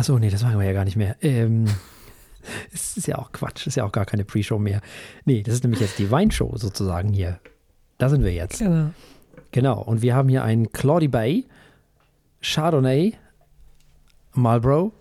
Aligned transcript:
Achso, 0.00 0.18
nee, 0.18 0.30
das 0.30 0.42
machen 0.42 0.58
wir 0.58 0.64
ja 0.64 0.72
gar 0.72 0.86
nicht 0.86 0.96
mehr. 0.96 1.14
Ähm, 1.20 1.66
es 2.72 2.96
ist 2.96 3.06
ja 3.06 3.18
auch 3.18 3.32
Quatsch, 3.32 3.66
ist 3.66 3.74
ja 3.74 3.84
auch 3.84 3.92
gar 3.92 4.06
keine 4.06 4.24
Pre-Show 4.24 4.58
mehr. 4.58 4.80
Nee, 5.26 5.42
das 5.42 5.52
ist 5.52 5.62
nämlich 5.62 5.82
jetzt 5.82 5.98
die 5.98 6.10
Weinshow 6.10 6.56
sozusagen 6.56 7.12
hier. 7.12 7.38
Da 7.98 8.08
sind 8.08 8.24
wir 8.24 8.32
jetzt. 8.32 8.60
Genau. 8.60 8.92
Genau, 9.50 9.82
und 9.82 10.00
wir 10.00 10.14
haben 10.14 10.30
hier 10.30 10.42
einen 10.42 10.72
Claudie 10.72 11.08
Bay, 11.08 11.44
Chardonnay, 12.40 13.12
Marlboro, 14.32 14.92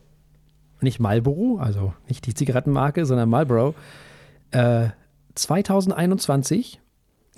nicht 0.81 1.00
Marlboro, 1.00 1.59
also 1.61 1.93
nicht 2.09 2.25
die 2.25 2.34
Zigarettenmarke, 2.34 3.05
sondern 3.05 3.29
Marlboro, 3.29 3.75
äh, 4.52 4.89
2021. 5.34 6.81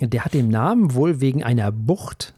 Der 0.00 0.24
hat 0.24 0.34
den 0.34 0.48
Namen 0.48 0.94
wohl 0.94 1.20
wegen 1.20 1.44
einer 1.44 1.70
Bucht. 1.70 2.34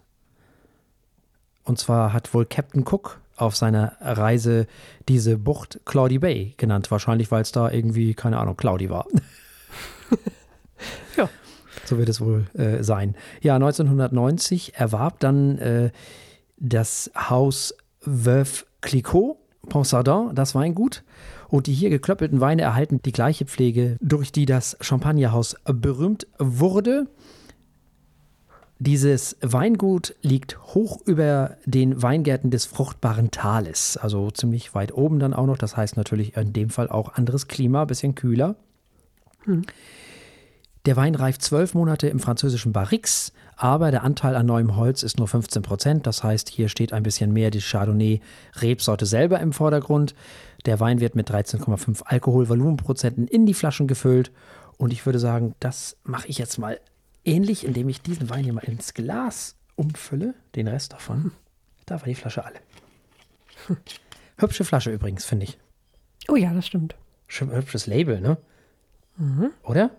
Und 1.62 1.78
zwar 1.78 2.12
hat 2.12 2.34
wohl 2.34 2.44
Captain 2.44 2.84
Cook 2.86 3.22
auf 3.36 3.56
seiner 3.56 3.96
Reise 4.00 4.66
diese 5.08 5.38
Bucht 5.38 5.80
Claudie 5.84 6.18
Bay 6.18 6.54
genannt. 6.56 6.90
Wahrscheinlich, 6.90 7.30
weil 7.30 7.42
es 7.42 7.52
da 7.52 7.70
irgendwie, 7.70 8.14
keine 8.14 8.38
Ahnung, 8.38 8.56
Claudie 8.56 8.90
war. 8.90 9.06
Ja. 11.16 11.28
So 11.84 11.98
wird 11.98 12.08
es 12.08 12.20
wohl 12.20 12.46
äh, 12.54 12.82
sein. 12.82 13.14
Ja, 13.40 13.54
1990 13.56 14.74
erwarb 14.74 15.20
dann 15.20 15.58
äh, 15.58 15.90
das 16.56 17.10
Haus 17.14 17.74
Veuve 18.00 18.64
Clicquot, 18.80 19.36
Ponsardin, 19.68 20.34
das 20.34 20.54
Weingut. 20.54 21.04
Und 21.48 21.66
die 21.66 21.72
hier 21.72 21.90
geklöppelten 21.90 22.40
Weine 22.40 22.62
erhalten 22.62 23.00
die 23.02 23.12
gleiche 23.12 23.44
Pflege, 23.44 23.96
durch 24.00 24.32
die 24.32 24.46
das 24.46 24.76
Champagnerhaus 24.80 25.56
berühmt 25.64 26.26
wurde. 26.38 27.06
Dieses 28.80 29.36
Weingut 29.40 30.14
liegt 30.22 30.58
hoch 30.74 31.00
über 31.06 31.56
den 31.64 32.02
Weingärten 32.02 32.50
des 32.50 32.66
fruchtbaren 32.66 33.30
Tales, 33.30 33.96
also 33.96 34.30
ziemlich 34.30 34.74
weit 34.74 34.92
oben 34.92 35.20
dann 35.20 35.32
auch 35.32 35.46
noch. 35.46 35.58
Das 35.58 35.76
heißt 35.76 35.96
natürlich 35.96 36.36
in 36.36 36.52
dem 36.52 36.70
Fall 36.70 36.88
auch 36.88 37.14
anderes 37.14 37.46
Klima, 37.46 37.84
bisschen 37.84 38.14
kühler. 38.14 38.56
Der 40.86 40.96
Wein 40.96 41.14
reift 41.14 41.40
zwölf 41.42 41.74
Monate 41.74 42.08
im 42.08 42.18
französischen 42.18 42.72
Barrix, 42.72 43.32
aber 43.56 43.90
der 43.90 44.02
Anteil 44.02 44.36
an 44.36 44.46
neuem 44.46 44.76
Holz 44.76 45.02
ist 45.02 45.18
nur 45.18 45.28
15 45.28 45.62
Prozent. 45.62 46.06
Das 46.06 46.24
heißt, 46.24 46.48
hier 46.50 46.68
steht 46.68 46.92
ein 46.92 47.04
bisschen 47.04 47.32
mehr 47.32 47.50
die 47.50 47.60
Chardonnay-Rebsorte 47.60 49.06
selber 49.06 49.40
im 49.40 49.52
Vordergrund. 49.52 50.14
Der 50.66 50.80
Wein 50.80 51.00
wird 51.00 51.14
mit 51.14 51.30
13,5 51.30 52.02
Alkoholvolumenprozenten 52.04 53.28
in 53.28 53.46
die 53.46 53.54
Flaschen 53.54 53.86
gefüllt. 53.86 54.32
Und 54.76 54.92
ich 54.92 55.06
würde 55.06 55.18
sagen, 55.20 55.54
das 55.60 55.96
mache 56.04 56.28
ich 56.28 56.38
jetzt 56.38 56.58
mal 56.58 56.80
ähnlich, 57.24 57.64
indem 57.64 57.88
ich 57.88 58.00
diesen 58.02 58.28
Wein 58.30 58.44
hier 58.44 58.52
mal 58.52 58.64
ins 58.64 58.94
Glas 58.94 59.56
umfülle. 59.76 60.34
Den 60.54 60.68
Rest 60.68 60.92
davon. 60.92 61.32
Da 61.86 61.96
war 62.00 62.06
die 62.06 62.14
Flasche 62.14 62.44
alle. 62.44 62.58
Hübsche 64.38 64.64
Flasche 64.64 64.90
übrigens, 64.92 65.24
finde 65.24 65.44
ich. 65.44 65.58
Oh 66.28 66.36
ja, 66.36 66.52
das 66.52 66.66
stimmt. 66.66 66.94
Schön 67.28 67.50
hübsches 67.50 67.86
Label, 67.86 68.20
ne? 68.20 68.36
Oder? 69.62 69.90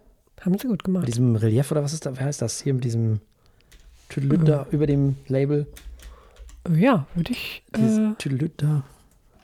Haben 0.42 0.58
sie 0.58 0.68
gut 0.68 0.72
Mit 0.80 0.84
gemacht. 0.84 1.08
diesem 1.08 1.36
Relief 1.36 1.72
oder 1.72 1.84
was 1.84 1.94
ist 1.94 2.06
da? 2.06 2.18
Wer 2.18 2.26
heißt 2.26 2.42
das? 2.42 2.62
Hier 2.62 2.74
mit 2.74 2.84
diesem 2.84 3.22
Tüdelüt 4.10 4.48
da 4.48 4.68
über 4.72 4.86
dem 4.88 5.16
Label. 5.28 5.66
Oh 6.68 6.74
ja, 6.74 7.08
würde 7.16 7.32
ich. 7.32 7.64
Dieses 7.76 7.98
Äh, 7.98 8.16
Tüdelüt 8.18 8.54
da. 8.62 8.84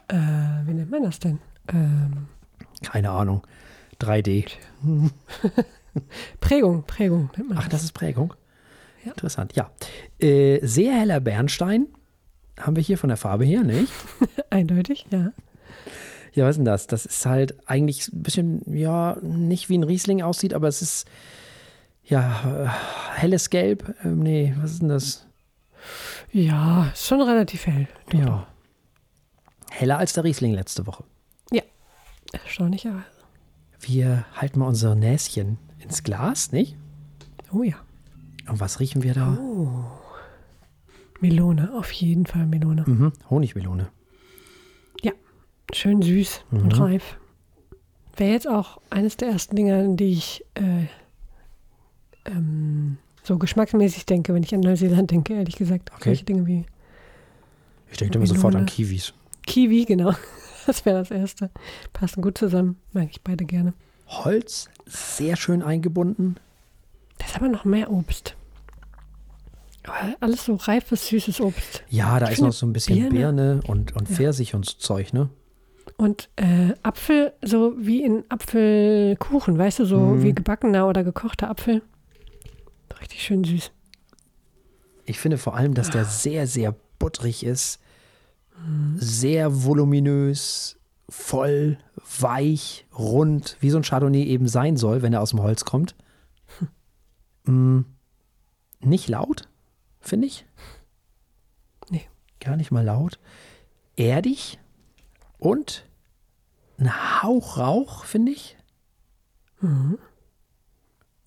äh, 0.09 0.67
wie 0.67 0.73
nennt 0.73 0.91
man 0.91 1.03
das 1.03 1.19
denn? 1.19 1.39
Ähm, 1.69 2.27
Keine 2.83 3.11
Ahnung. 3.11 3.45
3D. 3.99 4.49
Prägung, 6.41 6.83
Prägung 6.83 7.29
Ach, 7.55 7.69
das 7.69 7.83
ist 7.83 7.93
Prägung. 7.93 8.33
Ja. 9.05 9.11
Interessant, 9.11 9.55
ja. 9.55 9.71
Äh, 10.19 10.59
sehr 10.65 10.93
heller 10.93 11.19
Bernstein 11.21 11.87
haben 12.59 12.75
wir 12.75 12.83
hier 12.83 12.97
von 12.97 13.07
der 13.07 13.17
Farbe 13.17 13.45
her, 13.45 13.63
nicht? 13.63 13.91
Eindeutig, 14.49 15.05
ja. 15.09 15.31
Ja, 16.33 16.45
was 16.45 16.51
ist 16.51 16.57
denn 16.57 16.65
das? 16.65 16.87
Das 16.87 17.05
ist 17.05 17.25
halt 17.25 17.57
eigentlich 17.67 18.07
ein 18.09 18.21
bisschen, 18.21 18.61
ja, 18.75 19.17
nicht 19.21 19.69
wie 19.69 19.77
ein 19.77 19.83
Riesling 19.83 20.21
aussieht, 20.21 20.53
aber 20.53 20.67
es 20.67 20.81
ist, 20.81 21.07
ja, 22.03 22.65
äh, 22.65 23.19
helles 23.19 23.49
Gelb. 23.49 23.95
Ähm, 24.03 24.19
nee, 24.19 24.53
was 24.57 24.73
ist 24.73 24.81
denn 24.81 24.89
das? 24.89 25.25
Ja, 26.31 26.89
ist 26.93 27.07
schon 27.07 27.21
relativ 27.21 27.65
hell. 27.65 27.87
Ja. 28.13 28.47
Heller 29.71 29.97
als 29.97 30.13
der 30.13 30.23
Riesling 30.23 30.53
letzte 30.53 30.85
Woche. 30.85 31.03
Erstaunlicherweise. 32.31 33.05
Wir 33.79 34.25
halten 34.35 34.59
mal 34.59 34.67
unser 34.67 34.95
Näschen 34.95 35.57
ins 35.83 36.03
Glas, 36.03 36.51
nicht? 36.51 36.75
Oh 37.51 37.63
ja. 37.63 37.75
Und 38.49 38.59
was 38.59 38.79
riechen 38.79 39.03
wir 39.03 39.13
da? 39.13 39.37
Melone, 41.19 41.73
auf 41.73 41.91
jeden 41.91 42.25
Fall 42.25 42.47
Melone. 42.47 42.83
Mhm, 42.87 43.11
Honigmelone. 43.29 43.89
Schön 45.73 46.01
süß 46.01 46.41
Mhm. 46.51 46.59
und 46.63 46.79
reif. 46.81 47.17
Wäre 48.17 48.31
jetzt 48.33 48.45
auch 48.47 48.81
eines 48.89 49.15
der 49.15 49.29
ersten 49.29 49.55
Dinge, 49.55 49.79
an 49.79 49.95
die 49.95 50.11
ich 50.11 50.43
äh, 50.55 50.87
ähm, 52.25 52.97
so 53.23 53.37
geschmacksmäßig 53.37 54.05
denke, 54.05 54.33
wenn 54.33 54.43
ich 54.43 54.53
an 54.53 54.59
Neuseeland 54.59 55.11
denke, 55.11 55.33
ehrlich 55.33 55.55
gesagt. 55.55 55.89
Okay. 55.95 56.09
Solche 56.09 56.25
Dinge 56.25 56.45
wie 56.45 56.65
Ich 57.89 57.99
denke 57.99 58.17
immer 58.17 58.27
sofort 58.27 58.53
an. 58.55 58.65
Kiwis. 58.65 59.13
Kiwi, 59.47 59.85
genau. 59.85 60.11
Das 60.67 60.85
wäre 60.85 60.99
das 60.99 61.09
erste. 61.09 61.49
Passen 61.93 62.21
gut 62.21 62.37
zusammen. 62.37 62.75
Mag 62.91 63.07
ich 63.09 63.21
beide 63.21 63.45
gerne. 63.45 63.73
Holz, 64.11 64.69
sehr 64.85 65.35
schön 65.35 65.61
eingebunden. 65.63 66.35
Das 67.17 67.29
ist 67.29 67.35
aber 67.37 67.47
noch 67.49 67.65
mehr 67.65 67.91
Obst. 67.91 68.35
Alles 70.19 70.45
so 70.45 70.55
reifes, 70.55 71.07
süßes 71.07 71.41
Obst. 71.41 71.83
Ja, 71.89 72.19
da 72.19 72.27
Ich 72.27 72.33
ist 72.33 72.41
noch 72.41 72.51
so 72.53 72.65
ein 72.67 72.73
bisschen 72.73 73.09
Birne, 73.09 73.55
Birne- 73.57 73.59
und, 73.67 73.95
und 73.95 74.09
Ja. 74.09 74.15
Pfirsich 74.15 74.53
und 74.53 74.65
so 74.65 74.73
Zeug, 74.77 75.11
ne? 75.13 75.29
Und 75.97 76.29
äh, 76.35 76.73
Apfel, 76.83 77.33
so 77.43 77.73
wie 77.77 78.03
in 78.03 78.23
Apfelkuchen, 78.29 79.57
weißt 79.57 79.79
du, 79.79 79.85
so 79.85 79.97
Mhm. 79.99 80.23
wie 80.23 80.33
gebackener 80.33 80.87
oder 80.87 81.03
gekochter 81.03 81.49
Apfel. 81.49 81.81
Richtig 82.99 83.23
schön 83.23 83.43
süß. 83.43 83.71
Ich 85.05 85.19
finde 85.19 85.37
vor 85.39 85.55
allem, 85.55 85.73
dass 85.73 85.89
Ah. 85.89 85.93
der 85.93 86.05
sehr, 86.05 86.45
sehr 86.47 86.75
butterig 86.99 87.43
ist. 87.43 87.79
Mhm. 88.63 88.97
Sehr 88.99 89.63
voluminös, 89.65 90.77
voll, 91.11 91.77
weich, 92.19 92.85
rund, 92.97 93.57
wie 93.59 93.69
so 93.69 93.77
ein 93.77 93.83
Chardonnay 93.83 94.23
eben 94.23 94.47
sein 94.47 94.77
soll, 94.77 95.01
wenn 95.01 95.13
er 95.13 95.21
aus 95.21 95.31
dem 95.31 95.43
Holz 95.43 95.65
kommt. 95.65 95.95
Mm, 97.43 97.81
nicht 98.81 99.09
laut, 99.09 99.49
finde 99.99 100.27
ich. 100.27 100.45
Nee. 101.89 102.07
Gar 102.39 102.55
nicht 102.55 102.69
mal 102.69 102.85
laut. 102.85 103.19
Erdig 103.95 104.59
und 105.39 105.85
ein 106.77 107.23
Hauch 107.23 107.57
Rauch, 107.57 108.05
finde 108.05 108.31
ich. 108.31 108.57
Mhm. 109.59 109.97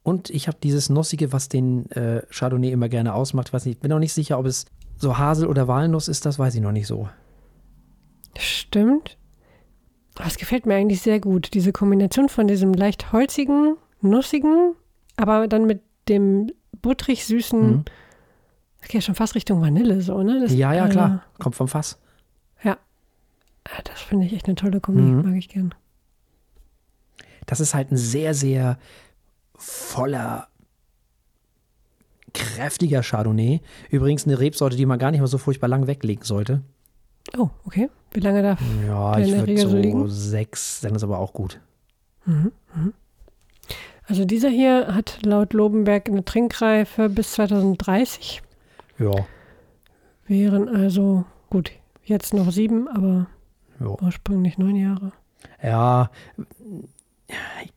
Und 0.05 0.31
ich 0.31 0.47
habe 0.47 0.59
dieses 0.63 0.89
Nussige, 0.89 1.33
was 1.33 1.49
den 1.49 1.91
äh, 1.91 2.23
Chardonnay 2.31 2.71
immer 2.71 2.89
gerne 2.89 3.13
ausmacht. 3.13 3.53
Weiß 3.53 3.67
nicht, 3.67 3.81
bin 3.81 3.91
noch 3.91 3.99
nicht 3.99 4.13
sicher, 4.13 4.39
ob 4.39 4.47
es 4.47 4.67
so 4.97 5.19
Hasel 5.19 5.49
oder 5.49 5.67
Walnuss 5.67 6.09
ist, 6.09 6.25
das 6.27 6.39
weiß 6.39 6.55
ich 6.55 6.61
noch 6.61 6.73
nicht 6.73 6.87
so. 6.87 7.09
Stimmt. 8.39 9.19
Aber 10.17 10.27
es 10.27 10.37
gefällt 10.37 10.65
mir 10.67 10.75
eigentlich 10.77 11.01
sehr 11.03 11.19
gut. 11.21 11.55
Diese 11.55 11.73
Kombination 11.73 12.29
von 12.29 12.47
diesem 12.47 12.73
leicht 12.73 13.13
holzigen, 13.13 13.77
nussigen, 14.01 14.75
aber 15.17 15.49
dann 15.49 15.67
mit 15.67 15.83
dem 16.09 16.51
butterig 16.83 17.25
süßen, 17.25 17.61
Mhm. 17.79 17.85
das 18.79 18.89
geht 18.89 18.95
ja 18.95 19.01
schon 19.01 19.15
fast 19.15 19.35
Richtung 19.35 19.61
Vanille, 19.61 20.01
so, 20.03 20.23
ne? 20.23 20.41
Das, 20.41 20.53
Ja, 20.53 20.73
ja, 20.73 20.87
äh, 20.87 20.91
klar. 20.91 21.25
Kommt 21.39 21.57
vom 21.57 21.67
Fass. 21.69 21.99
Ja. 22.63 22.79
Ah, 23.65 23.81
Das 23.85 24.01
finde 24.03 24.27
ich 24.27 24.33
echt 24.35 24.47
eine 24.47 24.55
tolle 24.55 24.81
Kombi. 24.81 25.01
Mhm. 25.03 25.23
Mag 25.23 25.35
ich 25.37 25.49
gern. 25.49 25.75
Das 27.47 27.61
ist 27.61 27.75
halt 27.75 27.91
ein 27.91 27.97
sehr, 27.97 28.35
sehr 28.35 28.79
voller, 29.57 30.49
kräftiger 32.33 33.03
Chardonnay. 33.03 33.61
Übrigens 33.91 34.27
eine 34.27 34.39
Rebsorte, 34.41 34.77
die 34.77 34.87
man 34.87 34.99
gar 34.99 35.11
nicht 35.11 35.21
mal 35.21 35.27
so 35.27 35.39
furchtbar 35.39 35.69
lang 35.69 35.87
weglegen 35.87 36.25
sollte. 36.25 36.63
Oh, 37.37 37.51
okay. 37.65 37.89
Wie 38.15 38.21
lange 38.21 38.43
darf 38.43 38.61
Ja, 38.87 39.17
Der 39.17 39.27
ich 39.27 39.33
würde 39.33 39.47
Regel 39.49 39.69
so 39.69 39.77
liegen? 39.77 40.09
sechs, 40.09 40.81
dann 40.81 40.95
ist 40.95 41.03
aber 41.03 41.19
auch 41.19 41.33
gut. 41.33 41.61
Also 44.07 44.25
dieser 44.25 44.49
hier 44.49 44.95
hat 44.95 45.19
laut 45.25 45.53
Lobenberg 45.53 46.09
eine 46.09 46.25
Trinkreife 46.25 47.09
bis 47.09 47.33
2030. 47.33 48.43
Ja, 48.99 49.13
Wären 50.27 50.69
also, 50.69 51.25
gut, 51.51 51.73
jetzt 52.05 52.33
noch 52.33 52.51
sieben, 52.51 52.89
aber 52.89 53.27
ja. 53.81 53.89
ursprünglich 54.01 54.57
neun 54.57 54.77
Jahre. 54.77 55.13
Ja, 55.63 56.11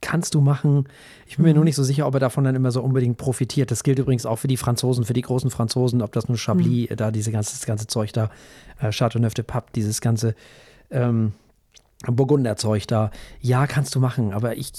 kannst 0.02 0.36
du 0.36 0.42
machen. 0.42 0.88
Ich 1.26 1.38
bin 1.38 1.46
mir 1.46 1.54
nur 1.54 1.64
nicht 1.64 1.76
so 1.76 1.84
sicher, 1.84 2.08
ob 2.08 2.14
er 2.14 2.20
davon 2.20 2.44
dann 2.44 2.56
immer 2.56 2.72
so 2.72 2.82
unbedingt 2.82 3.18
profitiert. 3.18 3.72
Das 3.72 3.84
gilt 3.84 4.00
übrigens 4.00 4.26
auch 4.26 4.38
für 4.38 4.48
die 4.48 4.58
Franzosen, 4.58 5.06
für 5.06 5.14
die 5.14 5.22
großen 5.22 5.50
Franzosen, 5.50 6.02
ob 6.02 6.12
das 6.12 6.28
nur 6.28 6.38
Chablis, 6.38 6.90
da 6.96 7.12
diese 7.12 7.32
ganze, 7.32 7.52
das 7.52 7.66
ganze 7.66 7.88
Zeug 7.88 8.14
da, 8.14 8.30
äh, 8.80 8.92
Chateauneuf 8.92 9.34
de 9.34 9.44
Pape, 9.44 9.72
dieses 9.76 10.02
ganze 10.02 10.36
ähm, 10.92 11.34
Burgunderzeug 12.06 12.88
da. 12.88 13.12
Ja, 13.42 13.68
kannst 13.68 13.96
du 13.96 14.00
machen, 14.00 14.34
aber 14.34 14.58
ich 14.58 14.72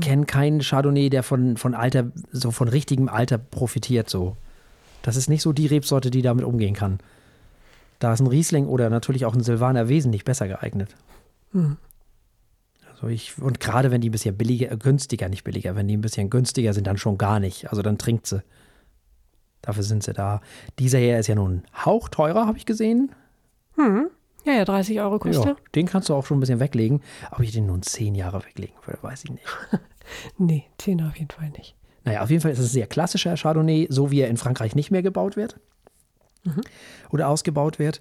kenne 0.00 0.26
keinen 0.26 0.60
Chardonnay, 0.60 1.08
der 1.08 1.22
von, 1.22 1.56
von 1.56 1.74
Alter, 1.74 2.10
so 2.32 2.50
von 2.50 2.68
richtigem 2.68 3.08
Alter 3.08 3.38
profitiert 3.38 4.10
so. 4.10 4.36
Das 5.02 5.16
ist 5.16 5.28
nicht 5.28 5.42
so 5.42 5.52
die 5.52 5.66
Rebsorte, 5.66 6.10
die 6.10 6.22
damit 6.22 6.44
umgehen 6.44 6.74
kann. 6.74 6.98
Da 7.98 8.12
ist 8.12 8.20
ein 8.20 8.26
Riesling 8.26 8.66
oder 8.66 8.90
natürlich 8.90 9.24
auch 9.24 9.34
ein 9.34 9.42
Silvaner 9.42 9.88
wesentlich 9.88 10.24
besser 10.24 10.48
geeignet. 10.48 10.94
Hm. 11.52 11.76
Also 12.96 13.08
ich, 13.08 13.40
und 13.40 13.60
gerade 13.60 13.90
wenn 13.90 14.00
die 14.00 14.08
ein 14.08 14.12
bisschen 14.12 14.36
billiger, 14.36 14.72
äh, 14.72 14.76
günstiger, 14.76 15.28
nicht 15.28 15.44
billiger, 15.44 15.76
wenn 15.76 15.86
die 15.86 15.96
ein 15.96 16.00
bisschen 16.00 16.30
günstiger 16.30 16.72
sind, 16.72 16.86
dann 16.86 16.96
schon 16.96 17.18
gar 17.18 17.40
nicht. 17.40 17.68
Also 17.70 17.82
dann 17.82 17.98
trinkt 17.98 18.26
sie. 18.26 18.42
Dafür 19.60 19.82
sind 19.82 20.02
sie 20.02 20.12
da. 20.12 20.40
Dieser 20.78 20.98
hier 20.98 21.18
ist 21.18 21.26
ja 21.26 21.34
nun 21.34 21.64
Hauch 21.84 22.08
teurer, 22.08 22.46
habe 22.46 22.56
ich 22.56 22.64
gesehen. 22.64 23.14
Hm. 23.74 24.08
Ja, 24.44 24.52
ja, 24.52 24.64
30 24.64 25.00
Euro 25.00 25.18
kostet 25.18 25.44
Ja, 25.44 25.56
den 25.74 25.86
kannst 25.86 26.08
du 26.08 26.14
auch 26.14 26.24
schon 26.24 26.38
ein 26.38 26.40
bisschen 26.40 26.60
weglegen. 26.60 27.02
Ob 27.32 27.40
ich 27.40 27.52
den 27.52 27.66
nun 27.66 27.82
zehn 27.82 28.14
Jahre 28.14 28.44
weglegen 28.44 28.76
würde, 28.84 29.02
weiß 29.02 29.24
ich 29.24 29.30
nicht. 29.30 29.46
Nee, 30.38 30.66
10 30.78 31.02
auf 31.02 31.16
jeden 31.16 31.32
Fall 31.32 31.50
nicht. 31.50 31.74
Naja, 32.04 32.22
auf 32.22 32.30
jeden 32.30 32.40
Fall 32.40 32.52
ist 32.52 32.60
es 32.60 32.66
ein 32.66 32.74
sehr 32.74 32.86
klassischer 32.86 33.34
Chardonnay, 33.34 33.88
so 33.90 34.12
wie 34.12 34.20
er 34.20 34.28
in 34.28 34.36
Frankreich 34.36 34.76
nicht 34.76 34.92
mehr 34.92 35.02
gebaut 35.02 35.36
wird. 35.36 35.58
Oder 37.10 37.28
ausgebaut 37.28 37.80
wird. 37.80 38.00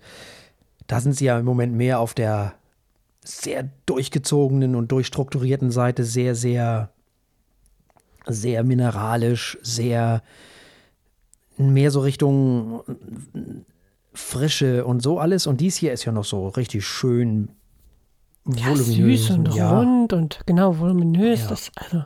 Da 0.86 1.00
sind 1.00 1.14
sie 1.14 1.26
ja 1.26 1.40
im 1.40 1.46
Moment 1.46 1.74
mehr 1.74 2.00
auf 2.00 2.14
der 2.14 2.54
sehr 3.28 3.70
durchgezogenen 3.86 4.76
und 4.76 4.92
durchstrukturierten 4.92 5.72
Seite, 5.72 6.04
sehr, 6.04 6.36
sehr, 6.36 6.90
sehr 8.26 8.64
mineralisch, 8.64 9.58
sehr 9.62 10.22
mehr 11.58 11.92
so 11.92 12.02
Richtung 12.02 12.84
Frische 14.14 14.86
und 14.86 15.02
so 15.02 15.20
alles. 15.20 15.48
Und 15.48 15.62
dies 15.62 15.76
hier 15.76 15.94
ist 15.94 16.06
ja 16.06 16.12
noch 16.12 16.26
so 16.26 16.48
richtig 16.50 16.86
schön 16.86 17.50
Ja, 18.48 18.68
voluminös. 18.68 19.28
süß 19.28 19.30
und 19.32 19.56
ja. 19.56 19.80
rund 19.80 20.14
und 20.14 20.40
genau 20.46 20.78
voluminös. 20.78 21.42
Ja. 21.42 21.48
Das, 21.50 21.72
also, 21.76 22.04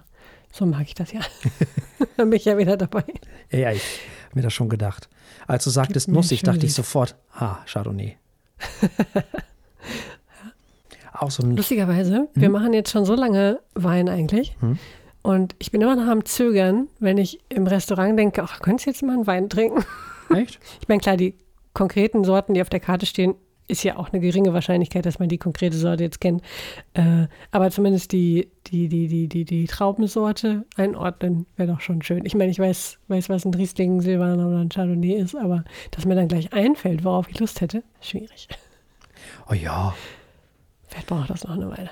so 0.52 0.66
mag 0.66 0.84
ich 0.88 0.96
das 0.96 1.12
ja. 1.12 1.22
Dann 2.18 2.30
bin 2.30 2.38
ich 2.38 2.46
ja 2.46 2.58
wieder 2.58 2.78
dabei. 2.78 3.04
Ja, 3.52 3.60
ja, 3.60 3.72
ich 3.72 3.84
hab 4.28 4.36
mir 4.36 4.42
das 4.42 4.54
schon 4.54 4.70
gedacht. 4.70 5.10
Als 5.48 5.64
du 5.64 5.70
sagtest 5.70 6.08
mir 6.08 6.16
nussig, 6.16 6.44
dachte 6.44 6.66
ich 6.66 6.74
sofort, 6.74 7.16
ah, 7.34 7.58
Chardonnay. 7.66 8.18
So 11.28 11.44
ein, 11.44 11.56
Lustigerweise, 11.56 12.30
wir 12.34 12.50
machen 12.50 12.74
jetzt 12.74 12.92
schon 12.92 13.06
so 13.06 13.16
lange 13.16 13.60
Wein 13.76 14.08
eigentlich. 14.08 14.56
Und 15.22 15.56
ich 15.60 15.72
bin 15.72 15.82
immer 15.82 15.96
noch 15.96 16.08
am 16.08 16.26
Zögern, 16.26 16.88
wenn 17.00 17.18
ich 17.18 17.40
im 17.50 17.68
Restaurant 17.68 18.18
denke, 18.18 18.42
ach, 18.44 18.62
könntest 18.62 18.86
du 18.86 18.90
jetzt 18.92 19.04
mal 19.04 19.14
einen 19.14 19.28
Wein 19.28 19.50
trinken? 19.50 19.84
echt? 20.36 20.60
Ich 20.82 20.88
meine, 20.88 21.02
klar, 21.02 21.18
die 21.18 21.36
konkreten 21.74 22.24
Sorten, 22.24 22.54
die 22.54 22.62
auf 22.62 22.70
der 22.70 22.80
Karte 22.80 23.06
stehen, 23.06 23.36
ist 23.68 23.84
ja 23.84 23.98
auch 23.98 24.10
eine 24.12 24.20
geringe 24.20 24.54
Wahrscheinlichkeit, 24.54 25.06
dass 25.06 25.20
man 25.20 25.30
die 25.30 25.38
konkrete 25.38 25.78
Sorte 25.78 26.04
jetzt 26.04 26.20
kennt. 26.20 26.42
Äh, 26.94 27.28
aber 27.52 27.70
zumindest 27.70 28.12
die, 28.12 28.50
die, 28.68 28.90
die, 28.90 29.08
die, 29.08 29.28
die, 29.28 29.46
die 29.46 29.66
Traubensorte 29.66 30.66
einordnen 30.76 31.46
wäre 31.56 31.74
doch 31.74 31.82
schon 31.82 32.02
schön. 32.02 32.26
Ich 32.26 32.34
meine, 32.34 32.50
ich 32.50 32.58
weiß, 32.58 32.98
weiß, 33.08 33.30
was 33.30 33.46
ein 33.46 33.54
Riesling, 33.54 34.02
Silvaner 34.02 34.48
oder 34.48 34.58
ein 34.58 34.70
Chardonnay 34.70 35.14
ist, 35.14 35.36
aber 35.36 35.64
dass 35.92 36.06
mir 36.06 36.16
dann 36.16 36.28
gleich 36.28 36.52
einfällt, 36.52 37.04
worauf 37.04 37.30
ich 37.30 37.40
Lust 37.40 37.62
hätte, 37.62 37.84
schwierig. 38.02 38.48
Oh 39.48 39.54
ja. 39.54 39.94
Vielleicht 40.90 41.08
braucht 41.08 41.30
das 41.30 41.44
noch 41.44 41.52
eine 41.56 41.70
Weile. 41.70 41.90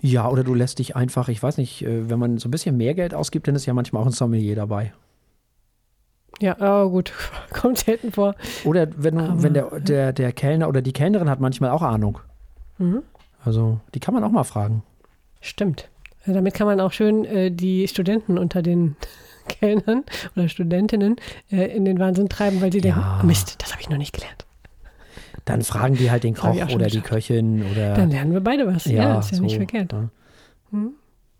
Ja, 0.00 0.28
oder 0.28 0.44
du 0.44 0.54
lässt 0.54 0.80
dich 0.80 0.96
einfach, 0.96 1.28
ich 1.28 1.42
weiß 1.42 1.56
nicht, 1.56 1.82
äh, 1.82 2.10
wenn 2.10 2.18
man 2.18 2.38
so 2.38 2.48
ein 2.48 2.50
bisschen 2.50 2.76
mehr 2.76 2.94
Geld 2.94 3.14
ausgibt, 3.14 3.46
dann 3.48 3.54
ist 3.54 3.66
ja 3.66 3.74
manchmal 3.74 4.02
auch 4.02 4.06
ein 4.06 4.12
Sommelier 4.12 4.56
dabei. 4.56 4.92
Ja, 6.40 6.56
oh, 6.60 6.90
gut, 6.90 7.12
kommt 7.52 7.78
selten 7.78 8.12
vor. 8.12 8.34
Oder 8.64 8.88
wenn, 8.96 9.16
du, 9.16 9.24
Aber, 9.24 9.42
wenn 9.42 9.54
der, 9.54 9.80
der, 9.80 10.12
der 10.12 10.32
Kellner 10.32 10.68
oder 10.68 10.82
die 10.82 10.92
Kellnerin 10.92 11.28
hat 11.30 11.40
manchmal 11.40 11.70
auch 11.70 11.82
Ahnung. 11.82 12.18
Mhm. 12.78 13.02
Also, 13.44 13.80
die 13.94 14.00
kann 14.00 14.14
man 14.14 14.24
auch 14.24 14.30
mal 14.30 14.44
fragen. 14.44 14.82
Stimmt. 15.40 15.88
Ja, 16.26 16.34
damit 16.34 16.54
kann 16.54 16.66
man 16.66 16.80
auch 16.80 16.92
schön 16.92 17.24
äh, 17.24 17.50
die 17.50 17.86
Studenten 17.88 18.36
unter 18.36 18.62
den 18.62 18.96
Kellnern 19.48 20.04
oder 20.36 20.48
Studentinnen 20.48 21.16
äh, 21.50 21.74
in 21.74 21.84
den 21.84 21.98
Wahnsinn 21.98 22.28
treiben, 22.28 22.60
weil 22.60 22.72
sie 22.72 22.80
denken, 22.80 23.00
Ja. 23.00 23.20
oh 23.22 23.26
Mist, 23.26 23.56
das 23.62 23.72
habe 23.72 23.80
ich 23.80 23.88
noch 23.88 23.96
nicht 23.98 24.12
gelernt. 24.12 24.44
Dann 25.44 25.62
fragen 25.62 25.96
die 25.96 26.10
halt 26.10 26.24
den 26.24 26.34
Das 26.34 26.42
Koch 26.42 26.54
oder 26.54 26.86
die 26.86 27.00
geschafft. 27.00 27.04
Köchin 27.04 27.64
oder. 27.70 27.94
Dann 27.94 28.10
lernen 28.10 28.32
wir 28.32 28.40
beide 28.40 28.66
was. 28.66 28.84
Ja, 28.84 29.18
ist 29.18 29.32
ja 29.32 29.40
nicht 29.40 29.52
so, 29.52 29.56
verkehrt. 29.56 29.92
ja. 29.92 30.08
Hm? 30.70 30.90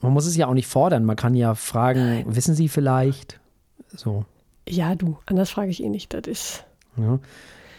Man 0.01 0.13
muss 0.13 0.27
es 0.27 0.37
ja 0.37 0.47
auch 0.47 0.55
nicht 0.55 0.69
fordern. 0.69 1.05
Man 1.05 1.17
kann 1.17 1.35
ja 1.35 1.55
fragen, 1.55 2.25
wissen 2.29 2.55
Sie 2.55 2.69
vielleicht? 2.69 3.41
So. 3.89 4.25
Ja, 4.69 4.95
du, 4.95 5.19
anders 5.27 5.51
frage 5.51 5.71
ich 5.71 5.83
eh 5.83 5.89
nicht. 5.89 6.15
Das 6.15 6.27
ist. 6.27 6.65
Ja. 6.97 7.19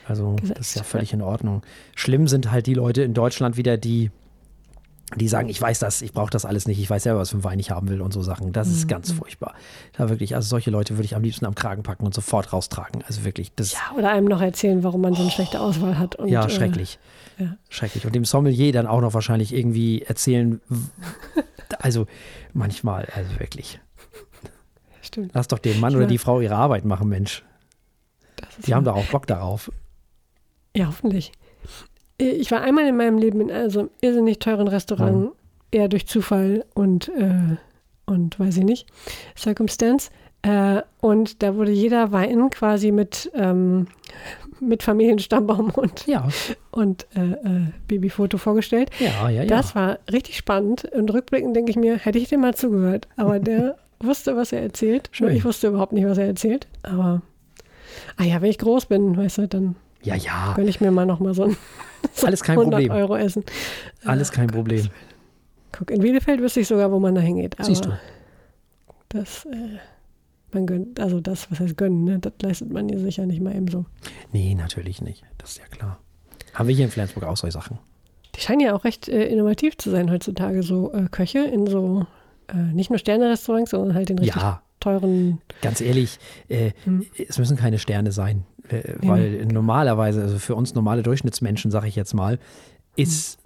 Also 0.05 0.33
das 0.33 0.41
Gesetzt, 0.41 0.59
ist 0.61 0.75
ja 0.75 0.83
völlig 0.83 1.13
in 1.13 1.21
Ordnung. 1.21 1.61
Schlimm 1.95 2.27
sind 2.27 2.51
halt 2.51 2.65
die 2.65 2.73
Leute 2.73 3.03
in 3.03 3.13
Deutschland 3.13 3.57
wieder, 3.57 3.77
die, 3.77 4.11
die 5.15 5.27
sagen, 5.27 5.49
ich 5.49 5.59
weiß 5.59 5.79
das, 5.79 6.01
ich 6.03 6.13
brauche 6.13 6.29
das 6.29 6.45
alles 6.45 6.67
nicht, 6.67 6.79
ich 6.79 6.89
weiß 6.89 7.03
selber, 7.03 7.19
was 7.19 7.29
für 7.31 7.35
einen 7.37 7.43
Wein 7.43 7.59
ich 7.59 7.71
haben 7.71 7.89
will 7.89 8.01
und 8.01 8.13
so 8.13 8.21
Sachen. 8.21 8.51
Das 8.53 8.67
ist 8.67 8.83
Mhm. 8.85 8.89
ganz 8.89 9.11
furchtbar. 9.11 9.55
Da 9.97 10.07
wirklich, 10.09 10.35
also 10.35 10.47
solche 10.47 10.69
Leute 10.69 10.95
würde 10.97 11.05
ich 11.05 11.15
am 11.15 11.23
liebsten 11.23 11.45
am 11.45 11.55
Kragen 11.55 11.81
packen 11.83 12.05
und 12.05 12.13
sofort 12.13 12.53
raustragen. 12.53 13.03
Also 13.07 13.23
wirklich, 13.25 13.51
das 13.55 13.73
Ja, 13.73 13.79
oder 13.97 14.11
einem 14.11 14.27
noch 14.27 14.41
erzählen, 14.41 14.83
warum 14.83 15.01
man 15.01 15.15
so 15.15 15.21
eine 15.23 15.31
schlechte 15.31 15.59
Auswahl 15.61 15.97
hat. 15.97 16.15
Und, 16.15 16.27
ja 16.29 16.45
äh, 16.45 16.49
schrecklich. 16.49 16.99
ja. 17.39 17.57
Schrecklich. 17.69 18.05
Und 18.05 18.13
dem 18.13 18.23
Sommelier 18.25 18.71
dann 18.71 18.85
auch 18.87 19.01
noch 19.01 19.13
wahrscheinlich 19.13 19.53
irgendwie 19.53 20.01
erzählen. 20.03 20.61
Also 21.81 22.07
manchmal, 22.53 23.07
also 23.15 23.39
wirklich. 23.39 23.79
stimmt. 25.01 25.31
Lass 25.33 25.47
doch 25.47 25.59
den 25.59 25.79
Mann 25.79 25.95
oder 25.95 26.07
die 26.07 26.17
Frau 26.17 26.41
ihre 26.41 26.55
Arbeit 26.55 26.83
machen, 26.83 27.07
Mensch. 27.07 27.43
Ist 28.57 28.67
Die 28.67 28.73
haben 28.73 28.83
doch 28.83 28.95
auch 28.95 29.05
Bock 29.05 29.27
darauf. 29.27 29.71
Ja, 30.75 30.87
hoffentlich. 30.87 31.31
Äh, 32.19 32.29
Ich 32.31 32.51
war 32.51 32.61
einmal 32.61 32.85
in 32.87 32.97
meinem 32.97 33.17
Leben 33.17 33.41
in 33.41 33.51
also 33.51 33.79
einem 33.81 33.89
irrsinnig 34.01 34.39
teuren 34.39 34.67
Restaurant, 34.67 35.17
Mhm. 35.17 35.31
eher 35.71 35.87
durch 35.87 36.07
Zufall 36.07 36.65
und, 36.73 37.09
äh, 37.09 37.57
und 38.05 38.39
weiß 38.39 38.57
ich 38.57 38.63
nicht, 38.63 38.87
Circumstance. 39.37 40.09
Äh, 40.41 40.81
und 41.01 41.43
da 41.43 41.55
wurde 41.55 41.71
jeder 41.71 42.11
Wein 42.13 42.49
quasi 42.49 42.91
mit, 42.91 43.29
ähm, 43.35 43.87
mit 44.61 44.83
Familienstammbaum 44.83 45.69
und, 45.75 46.07
Ja, 46.07 46.27
und 46.71 47.07
äh, 47.15 47.31
äh, 47.31 47.61
Babyfoto 47.87 48.37
vorgestellt. 48.37 48.89
ja, 48.99 49.29
ja, 49.29 49.41
ja. 49.43 49.45
Das 49.45 49.75
war 49.75 49.99
richtig 50.11 50.37
spannend. 50.37 50.85
Und 50.93 51.11
rückblickend 51.13 51.55
denke 51.55 51.71
ich 51.71 51.75
mir, 51.77 51.97
hätte 51.97 52.19
ich 52.19 52.29
dem 52.29 52.39
mal 52.41 52.55
zugehört. 52.55 53.07
Aber 53.17 53.39
der 53.39 53.75
wusste, 53.99 54.37
was 54.37 54.53
er 54.53 54.61
erzählt. 54.61 55.09
Schön. 55.11 55.35
Ich 55.35 55.43
wusste 55.43 55.67
überhaupt 55.67 55.91
nicht, 55.91 56.05
was 56.07 56.17
er 56.17 56.27
erzählt. 56.27 56.67
Aber, 56.83 57.21
ah 58.15 58.23
ja, 58.23 58.41
wenn 58.41 58.49
ich 58.49 58.57
groß 58.59 58.85
bin, 58.85 59.17
weißt 59.17 59.39
du, 59.39 59.47
dann 59.49 59.75
ja, 60.03 60.15
ja. 60.15 60.53
gönne 60.55 60.69
ich 60.69 60.81
mir 60.81 60.91
mal 60.91 61.05
noch 61.05 61.19
mal 61.19 61.33
so 61.33 61.43
ein 61.43 61.57
Alles 62.23 62.43
kein 62.43 62.57
100 62.57 62.79
Problem. 62.81 62.91
Euro 62.91 63.15
essen. 63.17 63.43
Alles 64.05 64.31
kein 64.31 64.47
Problem. 64.47 64.87
Guck, 65.71 65.91
in 65.91 66.01
Bielefeld 66.01 66.41
wüsste 66.41 66.61
ich 66.61 66.67
sogar, 66.67 66.91
wo 66.91 66.99
man 66.99 67.13
da 67.15 67.21
hingeht. 67.21 67.55
Aber 67.59 67.65
Siehst 67.65 67.85
du. 67.85 67.91
das, 69.09 69.45
äh, 69.45 69.77
man 70.51 70.65
gönnt, 70.65 70.99
also 70.99 71.19
das, 71.19 71.51
was 71.51 71.59
heißt 71.59 71.77
gönnen, 71.77 72.03
ne, 72.05 72.19
das 72.19 72.33
leistet 72.41 72.71
man 72.71 72.87
hier 72.89 72.99
sicher 72.99 73.25
nicht 73.25 73.41
mal 73.41 73.55
eben 73.55 73.67
so. 73.67 73.85
Nee, 74.31 74.55
natürlich 74.55 75.01
nicht. 75.01 75.23
Das 75.37 75.51
ist 75.51 75.57
ja 75.59 75.65
klar. 75.65 75.99
Haben 76.53 76.67
wir 76.67 76.75
hier 76.75 76.85
in 76.85 76.91
Flensburg 76.91 77.25
auch 77.25 77.37
solche 77.37 77.53
Sachen. 77.53 77.77
Die 78.35 78.41
scheinen 78.41 78.61
ja 78.61 78.73
auch 78.73 78.83
recht 78.85 79.07
äh, 79.09 79.25
innovativ 79.27 79.77
zu 79.77 79.89
sein 79.91 80.09
heutzutage, 80.11 80.63
so 80.63 80.91
äh, 80.93 81.07
Köche 81.11 81.39
in 81.39 81.67
so, 81.67 82.05
äh, 82.47 82.55
nicht 82.55 82.89
nur 82.89 82.97
Sterne-Restaurants, 82.99 83.71
sondern 83.71 83.93
halt 83.93 84.09
in 84.09 84.17
richtig 84.19 84.41
Ja, 84.41 84.61
teuren, 84.79 85.41
ganz 85.61 85.81
ehrlich, 85.81 86.17
äh, 86.47 86.71
Hm. 86.85 87.05
es 87.27 87.37
müssen 87.37 87.57
keine 87.57 87.77
Sterne 87.79 88.11
sein. 88.11 88.45
Äh, 88.69 88.95
weil 89.01 89.45
normalerweise, 89.45 90.21
also 90.21 90.39
für 90.39 90.55
uns 90.55 90.73
normale 90.75 91.03
Durchschnittsmenschen, 91.03 91.71
sage 91.71 91.87
ich 91.87 91.95
jetzt 91.95 92.13
mal, 92.13 92.39
ist 92.95 93.39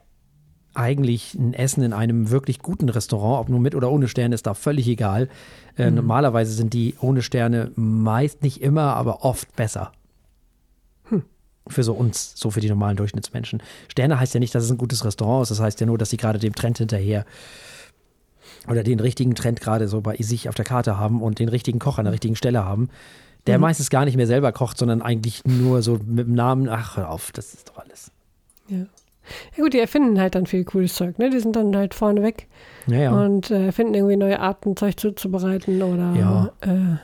eigentlich 0.73 1.35
ein 1.35 1.53
Essen 1.53 1.83
in 1.83 1.93
einem 1.93 2.31
wirklich 2.31 2.59
guten 2.59 2.89
Restaurant, 2.89 3.41
ob 3.41 3.49
nur 3.49 3.59
mit 3.59 3.75
oder 3.75 3.91
ohne 3.91 4.07
Sterne, 4.07 4.33
ist 4.35 4.47
da 4.47 4.53
völlig 4.53 4.87
egal. 4.87 5.29
Äh, 5.77 5.91
Normalerweise 5.91 6.51
sind 6.53 6.73
die 6.73 6.95
ohne 6.99 7.21
Sterne 7.21 7.71
meist 7.75 8.41
nicht 8.41 8.61
immer, 8.61 8.95
aber 8.95 9.23
oft 9.23 9.55
besser. 9.55 9.91
Für 11.67 11.83
so 11.83 11.93
uns, 11.93 12.33
so 12.35 12.51
für 12.51 12.59
die 12.59 12.69
normalen 12.69 12.97
Durchschnittsmenschen. 12.97 13.61
Sterne 13.87 14.19
heißt 14.19 14.33
ja 14.33 14.39
nicht, 14.39 14.53
dass 14.53 14.63
es 14.63 14.71
ein 14.71 14.77
gutes 14.77 15.05
Restaurant 15.05 15.43
ist, 15.43 15.49
das 15.49 15.61
heißt 15.61 15.79
ja 15.79 15.85
nur, 15.85 15.97
dass 15.97 16.09
sie 16.09 16.17
gerade 16.17 16.39
dem 16.39 16.55
Trend 16.55 16.79
hinterher 16.79 17.25
oder 18.67 18.83
den 18.83 18.99
richtigen 18.99 19.35
Trend 19.35 19.61
gerade 19.61 19.87
so 19.87 20.01
bei 20.01 20.17
sich 20.17 20.49
auf 20.49 20.55
der 20.55 20.65
Karte 20.65 20.97
haben 20.97 21.21
und 21.21 21.39
den 21.39 21.49
richtigen 21.49 21.79
Koch 21.79 21.99
an 21.99 22.05
der 22.05 22.13
richtigen 22.13 22.35
Stelle 22.35 22.65
haben, 22.65 22.89
der 23.47 23.59
meistens 23.59 23.89
gar 23.89 24.05
nicht 24.05 24.15
mehr 24.17 24.27
selber 24.27 24.51
kocht, 24.51 24.77
sondern 24.77 25.01
eigentlich 25.01 25.43
nur 25.45 25.81
so 25.81 25.99
mit 26.05 26.27
dem 26.27 26.33
Namen, 26.35 26.69
ach 26.69 26.97
hör 26.97 27.09
auf, 27.09 27.31
das 27.31 27.53
ist 27.53 27.69
doch 27.69 27.77
alles. 27.77 28.11
ja. 28.69 28.85
Ja 29.55 29.63
gut, 29.63 29.73
die 29.73 29.79
erfinden 29.79 30.19
halt 30.19 30.35
dann 30.35 30.45
viel 30.47 30.65
cooles 30.65 30.95
Zeug, 30.95 31.17
ne? 31.17 31.29
Die 31.29 31.39
sind 31.39 31.55
dann 31.55 31.73
halt 31.77 31.93
vorne 31.93 32.21
weg 32.23 32.49
Ja, 32.87 32.97
ja. 32.97 33.11
und 33.11 33.49
äh, 33.51 33.71
finden 33.71 33.93
irgendwie 33.93 34.17
neue 34.17 34.37
Arten, 34.37 34.75
Zeug 34.75 34.99
zuzubereiten 34.99 35.81
oder 35.81 36.13
Ja. 36.13 36.51
äh, 36.59 36.97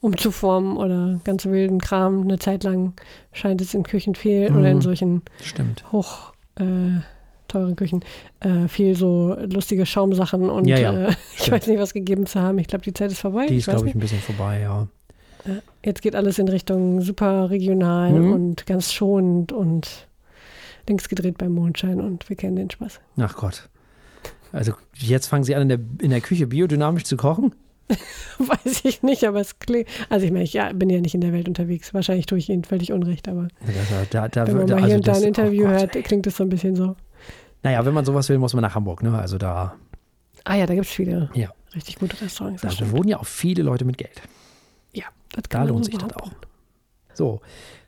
umzuformen 0.00 0.76
oder 0.78 1.20
ganz 1.24 1.44
wilden 1.44 1.78
Kram. 1.78 2.22
Eine 2.22 2.38
Zeit 2.38 2.64
lang 2.64 2.94
scheint 3.32 3.60
es 3.60 3.74
in 3.74 3.82
Küchen 3.82 4.14
viel 4.14 4.50
oder 4.56 4.70
in 4.70 4.78
Mhm. 4.78 4.82
solchen 4.82 5.22
Stimmt. 5.42 5.84
hoch 5.92 6.32
äh, 6.58 7.00
teuren 7.48 7.76
Küchen 7.76 8.02
äh, 8.40 8.66
viel 8.68 8.96
so 8.96 9.36
lustige 9.52 9.84
Schaumsachen 9.86 10.48
und 10.48 10.66
äh, 10.68 11.10
ich 11.38 11.50
weiß 11.52 11.66
nicht, 11.66 11.78
was 11.80 11.92
gegeben 11.92 12.24
zu 12.26 12.40
haben. 12.40 12.58
Ich 12.58 12.68
glaube, 12.68 12.84
die 12.84 12.94
Zeit 12.94 13.10
ist 13.12 13.20
vorbei. 13.20 13.46
Die 13.46 13.56
ist, 13.56 13.68
glaube 13.68 13.88
ich, 13.88 13.94
ein 13.94 14.00
bisschen 14.00 14.20
vorbei, 14.20 14.60
ja. 14.60 14.86
Jetzt 15.84 16.02
geht 16.02 16.14
alles 16.14 16.38
in 16.38 16.48
Richtung 16.48 17.00
super 17.00 17.50
regional 17.50 18.12
Mhm. 18.12 18.32
und 18.32 18.66
ganz 18.66 18.92
schonend 18.92 19.52
und 19.52 20.06
links 20.88 21.08
gedreht 21.08 21.38
beim 21.38 21.52
Mondschein 21.52 22.00
und 22.00 22.28
wir 22.28 22.36
kennen 22.36 22.56
den 22.56 22.70
Spaß. 22.70 23.00
Ach 23.18 23.36
Gott. 23.36 23.68
Also 24.52 24.72
jetzt 24.94 25.26
fangen 25.26 25.44
sie 25.44 25.54
an, 25.54 25.62
in 25.62 25.68
der, 25.68 25.78
in 26.02 26.10
der 26.10 26.20
Küche 26.20 26.46
biodynamisch 26.46 27.04
zu 27.04 27.16
kochen? 27.16 27.54
Weiß 28.38 28.84
ich 28.84 29.02
nicht, 29.02 29.24
aber 29.24 29.40
es 29.40 29.58
klingt. 29.58 29.88
Also 30.10 30.26
ich 30.26 30.32
meine, 30.32 30.44
ich 30.44 30.52
ja, 30.52 30.72
bin 30.72 30.90
ja 30.90 31.00
nicht 31.00 31.14
in 31.14 31.20
der 31.20 31.32
Welt 31.32 31.48
unterwegs. 31.48 31.92
Wahrscheinlich 31.94 32.26
tue 32.26 32.38
ich 32.38 32.48
Ihnen 32.50 32.64
völlig 32.64 32.92
Unrecht, 32.92 33.28
aber 33.28 33.48
Da, 33.60 34.04
da, 34.10 34.28
da, 34.28 34.46
wenn 34.46 34.56
man 34.58 34.66
da, 34.66 34.76
mal 34.76 34.86
hier 34.86 34.96
und 34.96 35.06
da 35.06 35.12
das- 35.12 35.22
ein 35.22 35.28
Interview 35.28 35.64
oh 35.64 35.68
hört, 35.68 35.92
klingt 36.04 36.26
es 36.26 36.36
so 36.36 36.44
ein 36.44 36.48
bisschen 36.50 36.76
so. 36.76 36.96
Naja, 37.62 37.84
wenn 37.84 37.94
man 37.94 38.04
sowas 38.04 38.28
will, 38.28 38.38
muss 38.38 38.54
man 38.54 38.62
nach 38.62 38.74
Hamburg, 38.74 39.02
ne? 39.02 39.18
Also 39.18 39.38
da, 39.38 39.74
Ah 40.44 40.54
ja, 40.54 40.66
da 40.66 40.74
gibt 40.74 40.86
es 40.86 40.92
viele 40.92 41.28
ja. 41.34 41.48
richtig 41.74 41.96
gute 41.98 42.20
Restaurants. 42.20 42.62
das 42.62 42.76
Da 42.76 42.90
wohnen 42.90 43.08
ja 43.08 43.18
auch 43.18 43.26
viele 43.26 43.62
Leute 43.62 43.84
mit 43.84 43.98
Geld. 43.98 44.22
Ja, 45.38 45.42
das 45.42 45.48
Da 45.50 45.62
lohnt 45.62 45.84
sich 45.84 45.96
das 45.96 46.12
auch. 46.16 46.32
So, 47.14 47.40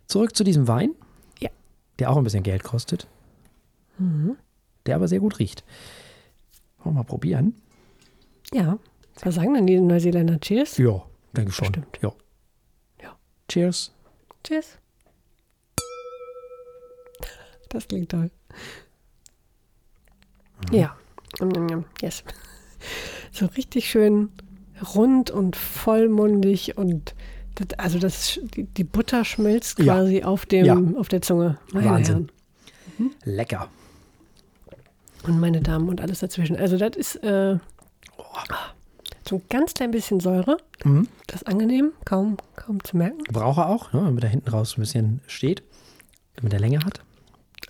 zurück 0.06 0.36
zu 0.36 0.44
diesem 0.44 0.68
Wein. 0.68 0.94
Ja. 1.40 1.50
Der 1.98 2.10
auch 2.10 2.16
ein 2.16 2.24
bisschen 2.24 2.42
Geld 2.44 2.62
kostet. 2.62 3.08
Der 4.86 4.96
aber 4.96 5.08
sehr 5.08 5.20
gut 5.20 5.38
riecht. 5.38 5.64
Wollen 6.78 6.94
wir 6.94 7.00
mal 7.00 7.04
probieren? 7.04 7.54
Ja. 8.52 8.78
Was 9.22 9.34
sagen 9.34 9.52
denn 9.54 9.66
die 9.66 9.78
Neuseeländer? 9.80 10.40
Cheers? 10.40 10.78
Ja, 10.78 11.02
denke 11.36 11.52
schon. 11.52 11.66
Bestimmt. 11.72 11.98
Ja. 12.00 12.12
Ja. 13.02 13.16
Cheers. 13.48 13.92
Cheers. 14.44 14.78
Das 17.68 17.86
klingt 17.86 18.10
toll. 18.10 18.30
Ja. 20.72 20.96
Mm, 21.40 21.46
mm, 21.46 21.84
Yes. 22.00 22.24
So 23.32 23.46
richtig 23.46 23.90
schön 23.90 24.30
rund 24.94 25.30
und 25.30 25.54
vollmundig 25.56 26.78
und 26.78 27.14
das, 27.60 27.78
also 27.78 27.98
das, 27.98 28.40
die, 28.54 28.64
die 28.64 28.84
Butter 28.84 29.24
schmilzt 29.24 29.78
Ja. 29.78 29.94
quasi 29.94 30.22
auf, 30.22 30.46
dem, 30.46 30.64
Ja. 30.66 30.76
auf 30.98 31.08
der 31.08 31.22
Zunge. 31.22 31.58
Meine 31.72 31.90
Wahnsinn. 31.90 32.28
Herren. 32.98 33.14
Lecker. 33.24 33.68
Und 35.24 35.38
meine 35.38 35.60
Damen 35.60 35.88
und 35.88 36.00
alles 36.00 36.20
dazwischen. 36.20 36.56
Also 36.56 36.76
das 36.78 36.96
ist 36.96 37.16
äh, 37.16 37.58
so 39.28 39.36
ein 39.36 39.42
ganz 39.50 39.74
klein 39.74 39.90
bisschen 39.90 40.20
Säure. 40.20 40.56
Mhm. 40.84 41.08
Das 41.26 41.42
ist 41.42 41.48
angenehm, 41.48 41.92
kaum, 42.04 42.36
kaum 42.56 42.82
zu 42.82 42.96
merken. 42.96 43.18
Braucht 43.32 43.58
er 43.58 43.68
auch, 43.68 43.92
ne, 43.92 44.00
damit 44.04 44.24
er 44.24 44.30
hinten 44.30 44.48
raus 44.50 44.76
ein 44.76 44.80
bisschen 44.80 45.20
steht. 45.26 45.62
Damit 46.36 46.52
er 46.52 46.60
Länge 46.60 46.80
hat. 46.84 47.00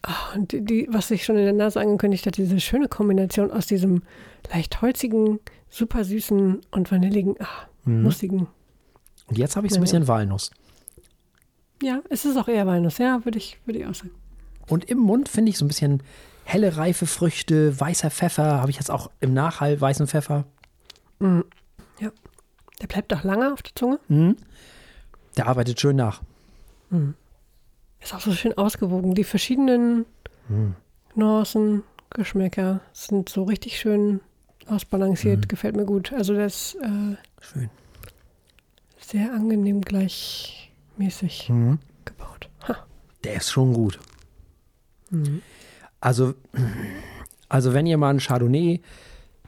Ah, 0.02 0.32
Und 0.35 0.52
die, 0.52 0.64
die, 0.64 0.87
was 0.90 1.09
sich 1.09 1.25
schon 1.25 1.37
in 1.37 1.44
der 1.44 1.52
Nase 1.52 1.80
angekündigt 1.80 2.25
hat, 2.26 2.37
diese 2.37 2.61
schöne 2.61 2.88
Kombination 2.88 3.50
aus 3.50 3.66
diesem 3.66 4.02
leicht 4.52 4.80
holzigen, 4.80 5.40
super 5.68 6.04
süßen 6.04 6.61
und 6.70 6.90
vanilligen, 6.90 7.35
ah, 7.40 7.47
Mhm. 7.85 8.02
nussigen. 8.02 8.47
Und 9.30 9.38
jetzt 9.38 9.56
habe 9.56 9.66
ich 9.66 9.72
so 9.72 9.78
ein 9.78 9.82
bisschen 9.82 10.06
Walnuss. 10.08 10.50
Ja, 11.82 12.00
es 12.10 12.25
ist 12.25 12.37
auch 12.37 12.49
eher 12.49 12.66
Walnuss, 12.66 12.99
ja, 12.99 13.25
würde 13.25 13.38
ich, 13.38 13.58
würde 13.64 13.78
ich 13.78 13.87
auch 13.87 13.94
sagen. 13.94 14.10
Und 14.68 14.84
im 14.90 14.99
Mund 14.99 15.28
finde 15.28 15.50
ich 15.50 15.56
so 15.58 15.64
ein 15.64 15.68
bisschen 15.68 16.02
helle, 16.44 16.76
reife 16.76 17.06
Früchte, 17.06 17.78
weißer 17.80 18.10
Pfeffer. 18.10 18.60
Habe 18.60 18.70
ich 18.70 18.76
jetzt 18.76 18.90
auch 18.90 19.10
im 19.20 19.32
Nachhall 19.32 19.80
weißen 19.80 20.06
Pfeffer. 20.06 20.44
Ja. 21.20 22.10
Der 22.80 22.87
bleibt 22.87 23.12
auch 23.14 23.25
lange 23.25 23.52
auf 23.52 23.62
der 23.62 23.75
Zunge. 23.75 23.99
Mhm. 24.08 24.37
Der 25.37 25.46
arbeitet 25.46 25.80
schön 25.80 25.96
nach. 25.96 26.22
Ist 28.00 28.14
auch 28.14 28.20
so 28.20 28.32
schön 28.32 28.56
ausgewogen. 28.58 29.14
Die 29.14 29.25
verschiedenen 29.25 30.06
Mhm. 30.49 30.75
Nuancen, 31.14 31.82
Geschmäcker 32.10 32.80
sind 32.92 33.28
so 33.28 33.44
richtig 33.44 33.78
schön 33.78 34.20
ausbalanciert. 34.66 35.42
Mhm. 35.42 35.49
Gefällt 35.49 35.76
mir 35.76 35.84
gut. 35.84 36.12
Also 36.12 36.34
das 36.34 36.75
ist 36.75 36.82
äh, 36.82 37.16
Schön. 37.40 37.70
Sehr 39.11 39.33
angenehm 39.33 39.81
gleichmäßig 39.81 41.49
Mhm. 41.49 41.79
gebaut. 42.05 42.49
Ha. 42.69 42.76
Der 43.25 43.35
ist 43.35 43.50
schon 43.50 43.73
gut. 43.73 43.99
Mhm. 45.11 45.43
Also, 46.00 46.35
also 47.49 47.75
wenn 47.75 47.87
ihr 47.87 47.99
mal 47.99 48.11
einen 48.11 48.21
Chardonnay 48.21 48.81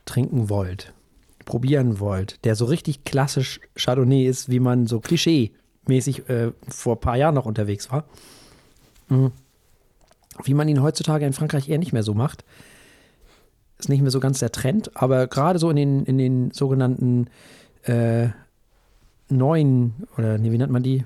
trinken 0.05 0.49
wollt, 0.51 0.93
probieren 1.45 2.01
wollt, 2.01 2.45
der 2.45 2.55
so 2.57 2.65
richtig 2.67 3.05
klassisch 3.05 3.61
Chardonnay 3.77 4.27
ist, 4.27 4.49
wie 4.51 4.61
man 4.61 4.87
so 4.87 4.99
klischee-mäßig 5.01 6.29
äh, 6.29 6.53
vor 6.69 6.97
ein 6.97 7.01
paar 7.01 7.17
Jahren 7.17 7.35
noch 7.35 7.47
unterwegs 7.47 7.91
war, 7.91 8.05
mh, 9.09 9.31
wie 10.45 10.55
man 10.55 10.69
ihn 10.69 10.83
heutzutage 10.83 11.25
in 11.27 11.33
Frankreich 11.33 11.69
eher 11.69 11.79
nicht 11.79 11.93
mehr 11.93 12.03
so 12.03 12.15
macht, 12.15 12.45
ist 13.79 13.89
nicht 13.89 14.03
mehr 14.03 14.11
so 14.11 14.21
ganz 14.21 14.39
der 14.39 14.53
Trend, 14.53 14.91
aber 14.97 15.27
gerade 15.27 15.59
so 15.59 15.69
in 15.71 15.77
den, 15.77 16.05
in 16.05 16.19
den 16.19 16.51
sogenannten 16.53 17.29
äh, 17.85 18.29
neuen, 19.33 19.95
oder 20.17 20.39
nee, 20.39 20.53
wie 20.53 20.59
nennt 20.59 20.73
man 20.73 20.83
die? 20.83 21.05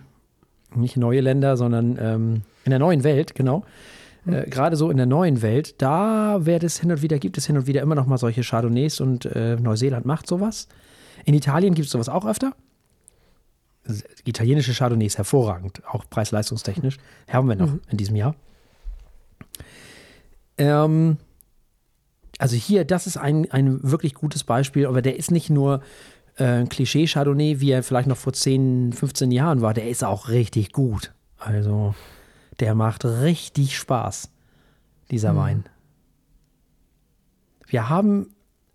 Nicht 0.75 0.97
neue 0.97 1.21
Länder, 1.21 1.57
sondern 1.57 1.99
ähm, 2.01 2.43
in 2.65 2.71
der 2.71 2.79
neuen 2.79 3.05
Welt, 3.05 3.35
genau. 3.35 3.65
Äh, 4.27 4.49
Gerade 4.51 4.77
so 4.77 4.91
in 4.91 4.97
der 4.97 5.07
neuen 5.07 5.43
Welt, 5.43 5.81
da 5.81 6.45
wird 6.45 6.65
es 6.65 6.81
hin 6.81 6.91
und 6.91 7.03
wieder, 7.03 7.19
gibt 7.19 7.39
es 7.39 7.47
hin 7.47 7.57
und 7.57 7.67
wieder 7.67 7.83
immer 7.83 7.95
noch 7.95 8.07
mal 8.07 8.19
solche 8.19 8.43
Chardonnays 8.43 9.01
und 9.01 9.25
äh, 9.27 9.57
Neuseeland 9.57 10.05
macht 10.05 10.27
sowas. 10.27 10.69
In 11.25 11.35
Italien 11.35 11.75
gibt 11.75 11.87
es 11.87 11.93
sowas 11.93 12.09
auch 12.09 12.27
öfter. 12.27 12.53
Italienische 14.25 14.75
Chardonnays 14.75 15.17
hervorragend, 15.17 15.83
auch 15.87 16.05
preis-leistungstechnisch. 16.11 16.99
Haben 17.29 17.49
wir 17.49 17.55
noch 17.55 17.73
in 17.89 17.97
diesem 17.97 18.17
Jahr. 18.17 18.35
Ähm, 20.59 21.19
also 22.39 22.57
hier, 22.57 22.85
das 22.85 23.07
ist 23.07 23.17
ein, 23.17 23.51
ein 23.51 23.83
wirklich 23.83 24.15
gutes 24.15 24.45
Beispiel, 24.45 24.87
aber 24.87 25.03
der 25.03 25.17
ist 25.17 25.31
nicht 25.31 25.51
nur 25.51 25.83
äh, 26.37 26.65
Klischee-Chardonnay, 26.65 27.61
wie 27.61 27.71
er 27.71 27.83
vielleicht 27.83 28.09
noch 28.09 28.17
vor 28.17 28.33
10, 28.33 28.93
15 28.93 29.31
Jahren 29.31 29.61
war, 29.61 29.75
der 29.75 29.89
ist 29.89 30.05
auch 30.05 30.29
richtig 30.29 30.73
gut. 30.73 31.13
Also, 31.39 31.95
der 32.61 32.75
macht 32.75 33.05
richtig 33.05 33.77
Spaß, 33.77 34.31
dieser 35.11 35.37
Wein. 35.37 35.65
Wir 37.67 37.89
haben 37.89 38.29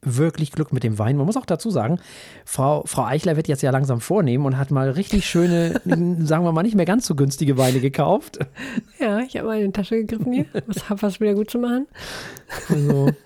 wirklich 0.04 0.52
Glück 0.52 0.74
mit 0.74 0.84
dem 0.84 0.98
Wein. 0.98 1.16
Man 1.16 1.28
muss 1.28 1.38
auch 1.38 1.46
dazu 1.46 1.70
sagen, 1.70 2.00
Frau, 2.44 2.84
Frau 2.86 3.06
Eichler 3.06 3.36
wird 3.36 3.48
jetzt 3.48 3.62
ja 3.62 3.70
langsam 3.72 4.02
vornehmen 4.02 4.46
und 4.46 4.58
hat 4.58 4.72
mal 4.72 4.90
richtig 4.90 5.26
schöne, 5.26 5.80
sagen 5.86 6.44
wir 6.44 6.52
mal, 6.52 6.64
nicht 6.64 6.76
mehr 6.76 6.86
ganz 6.86 7.06
so 7.06 7.16
günstige 7.16 7.58
Weine 7.58 7.80
gekauft. 7.80 8.40
Ja, 9.00 9.20
ich 9.20 9.38
habe 9.38 9.48
mal 9.48 9.60
in 9.60 9.68
die 9.68 9.74
Tasche 9.74 9.98
gegriffen 9.98 10.34
hier. 10.34 10.46
Was 10.68 10.90
habe 10.90 11.02
was 11.04 11.20
wieder 11.20 11.36
gut 11.36 11.50
zu 11.52 11.60
machen. 11.60 11.88
Also, 12.70 13.12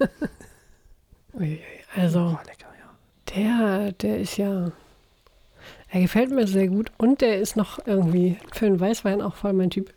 Also, 1.96 2.20
oh. 2.20 2.38
Der, 3.34 3.92
der 3.94 4.20
ist 4.20 4.38
ja. 4.38 4.72
Er 5.90 6.02
gefällt 6.02 6.32
mir 6.32 6.46
sehr 6.48 6.68
gut 6.68 6.92
und 6.98 7.22
der 7.22 7.40
ist 7.40 7.56
noch 7.56 7.80
irgendwie 7.86 8.38
für 8.52 8.66
einen 8.66 8.80
Weißwein 8.80 9.22
auch 9.22 9.36
voll 9.36 9.54
mein 9.54 9.70
Typ. 9.70 9.94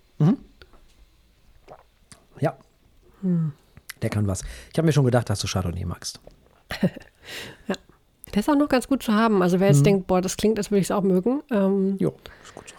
Ja. 2.41 2.57
Der 4.01 4.11
kann 4.11 4.27
was. 4.29 4.43
Ich 4.73 4.79
habe 4.79 4.87
mir 4.87 4.93
schon 4.93 5.05
gedacht, 5.05 5.29
dass 5.29 5.41
du 5.41 5.49
Chardonnay 5.49 5.85
magst. 5.85 6.21
Der 8.35 8.41
ist 8.41 8.49
auch 8.49 8.55
noch 8.57 8.69
ganz 8.69 8.87
gut 8.87 9.03
zu 9.03 9.13
haben. 9.15 9.43
Also, 9.43 9.59
wer 9.59 9.69
jetzt 9.69 9.85
denkt, 9.87 10.07
boah, 10.07 10.21
das 10.21 10.37
klingt, 10.37 10.59
als 10.59 10.71
würde 10.71 10.81
ich 10.81 10.87
es 10.87 10.91
auch 10.91 11.03
mögen, 11.03 11.43
ähm, 11.51 11.97
Jo, 11.99 12.15
ist 12.45 12.55
gut 12.55 12.69
so. 12.69 12.75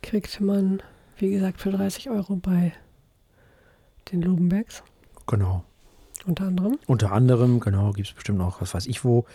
kriegt 0.00 0.40
man, 0.40 0.82
wie 1.18 1.30
gesagt, 1.30 1.60
für 1.60 1.70
30 1.70 2.08
Euro 2.10 2.36
bei 2.36 2.72
den 4.10 4.22
Lobenbergs 4.22 4.82
Genau. 5.26 5.62
Unter 6.26 6.44
anderem. 6.44 6.78
Unter 6.86 7.12
anderem, 7.12 7.60
genau, 7.60 7.92
gibt 7.92 8.08
es 8.08 8.14
bestimmt 8.14 8.38
noch, 8.38 8.60
was 8.60 8.74
weiß 8.74 8.86
ich 8.86 9.04
wo. 9.04 9.26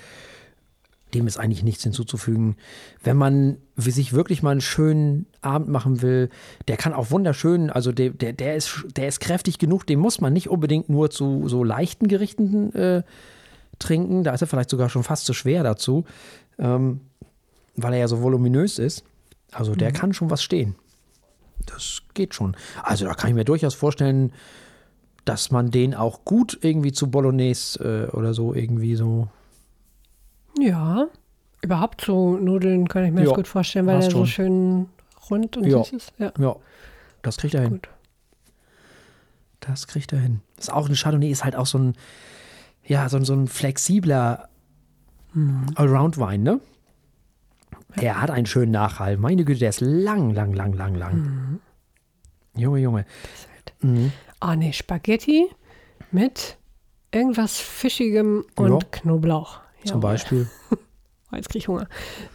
Dem 1.13 1.25
ist 1.25 1.37
eigentlich 1.37 1.63
nichts 1.63 1.83
hinzuzufügen. 1.83 2.57
Wenn 3.01 3.15
man 3.15 3.57
sich 3.77 4.11
wirklich 4.11 4.43
mal 4.43 4.51
einen 4.51 4.61
schönen 4.61 5.25
Abend 5.41 5.69
machen 5.69 6.01
will, 6.01 6.29
der 6.67 6.75
kann 6.75 6.93
auch 6.93 7.11
wunderschön, 7.11 7.69
also 7.69 7.93
der, 7.93 8.09
der, 8.09 8.33
der, 8.33 8.55
ist, 8.55 8.85
der 8.95 9.07
ist 9.07 9.21
kräftig 9.21 9.57
genug, 9.57 9.87
den 9.87 9.99
muss 9.99 10.19
man 10.19 10.33
nicht 10.33 10.49
unbedingt 10.49 10.89
nur 10.89 11.09
zu 11.09 11.47
so 11.47 11.63
leichten 11.63 12.09
Gerichten 12.09 12.73
äh, 12.73 13.03
trinken. 13.79 14.23
Da 14.23 14.33
ist 14.33 14.41
er 14.41 14.47
vielleicht 14.47 14.69
sogar 14.69 14.89
schon 14.89 15.03
fast 15.03 15.25
zu 15.25 15.33
schwer 15.33 15.63
dazu, 15.63 16.03
ähm, 16.59 16.99
weil 17.75 17.93
er 17.93 17.99
ja 17.99 18.07
so 18.09 18.21
voluminös 18.21 18.77
ist. 18.77 19.05
Also 19.51 19.75
der 19.75 19.93
kann 19.93 20.13
schon 20.13 20.29
was 20.29 20.43
stehen. 20.43 20.75
Das 21.65 22.01
geht 22.13 22.33
schon. 22.33 22.55
Also 22.83 23.05
da 23.05 23.13
kann 23.13 23.29
ich 23.29 23.35
mir 23.35 23.45
durchaus 23.45 23.75
vorstellen, 23.75 24.33
dass 25.27 25.51
man 25.51 25.71
den 25.71 25.93
auch 25.93 26.23
gut 26.25 26.57
irgendwie 26.61 26.91
zu 26.91 27.09
Bolognese 27.11 28.07
äh, 28.09 28.15
oder 28.15 28.33
so 28.33 28.53
irgendwie 28.53 28.95
so. 28.95 29.27
Ja, 30.59 31.07
überhaupt 31.61 32.01
so 32.01 32.37
Nudeln 32.37 32.87
kann 32.87 33.03
ich 33.05 33.11
mir 33.11 33.21
Ja, 33.21 33.27
das 33.27 33.35
gut 33.35 33.47
vorstellen, 33.47 33.85
weil 33.87 34.01
er 34.01 34.09
so 34.11 34.25
schön 34.25 34.87
rund 35.29 35.57
und 35.57 35.65
Ja. 35.65 35.83
süß 35.83 35.93
ist. 35.93 36.13
Ja, 36.17 36.31
Ja, 36.39 36.55
das 37.21 37.37
kriegt 37.37 37.53
er 37.53 37.61
hin. 37.61 37.69
gut. 37.71 37.89
Das 39.59 39.87
kriegt 39.87 40.13
er 40.13 40.19
hin. 40.19 40.41
Das 40.55 40.65
ist 40.67 40.73
auch 40.73 40.87
ein 40.87 40.95
Chardonnay 40.95 41.29
ist 41.29 41.43
halt 41.43 41.55
auch 41.55 41.65
so 41.65 41.77
ein, 41.79 41.95
ja, 42.85 43.09
so 43.09 43.21
so 43.23 43.33
ein 43.33 43.47
flexibler 43.47 44.49
Allround-Wein, 45.75 46.41
ne? 46.41 46.59
Der 47.99 48.21
hat 48.21 48.31
einen 48.31 48.45
schönen 48.45 48.71
Nachhall. 48.71 49.17
Meine 49.17 49.43
Güte, 49.43 49.59
der 49.59 49.69
ist 49.69 49.81
lang, 49.81 50.33
lang, 50.33 50.53
lang, 50.53 50.73
lang, 50.73 50.95
lang. 50.95 51.59
Junge, 52.55 52.79
Junge. 52.79 53.05
Mhm. 53.81 54.11
Ah, 54.39 54.55
nee, 54.55 54.73
Spaghetti 54.73 55.47
mit 56.11 56.57
irgendwas 57.11 57.57
Fischigem 57.59 58.45
und 58.55 58.71
Ja. 58.83 58.89
Knoblauch. 58.91 59.59
Zum 59.83 59.97
Jawohl. 59.97 60.01
Beispiel. 60.01 60.49
Oh, 60.71 60.75
jetzt 61.35 61.49
krieg 61.49 61.61
ich 61.61 61.67
Hunger. 61.67 61.87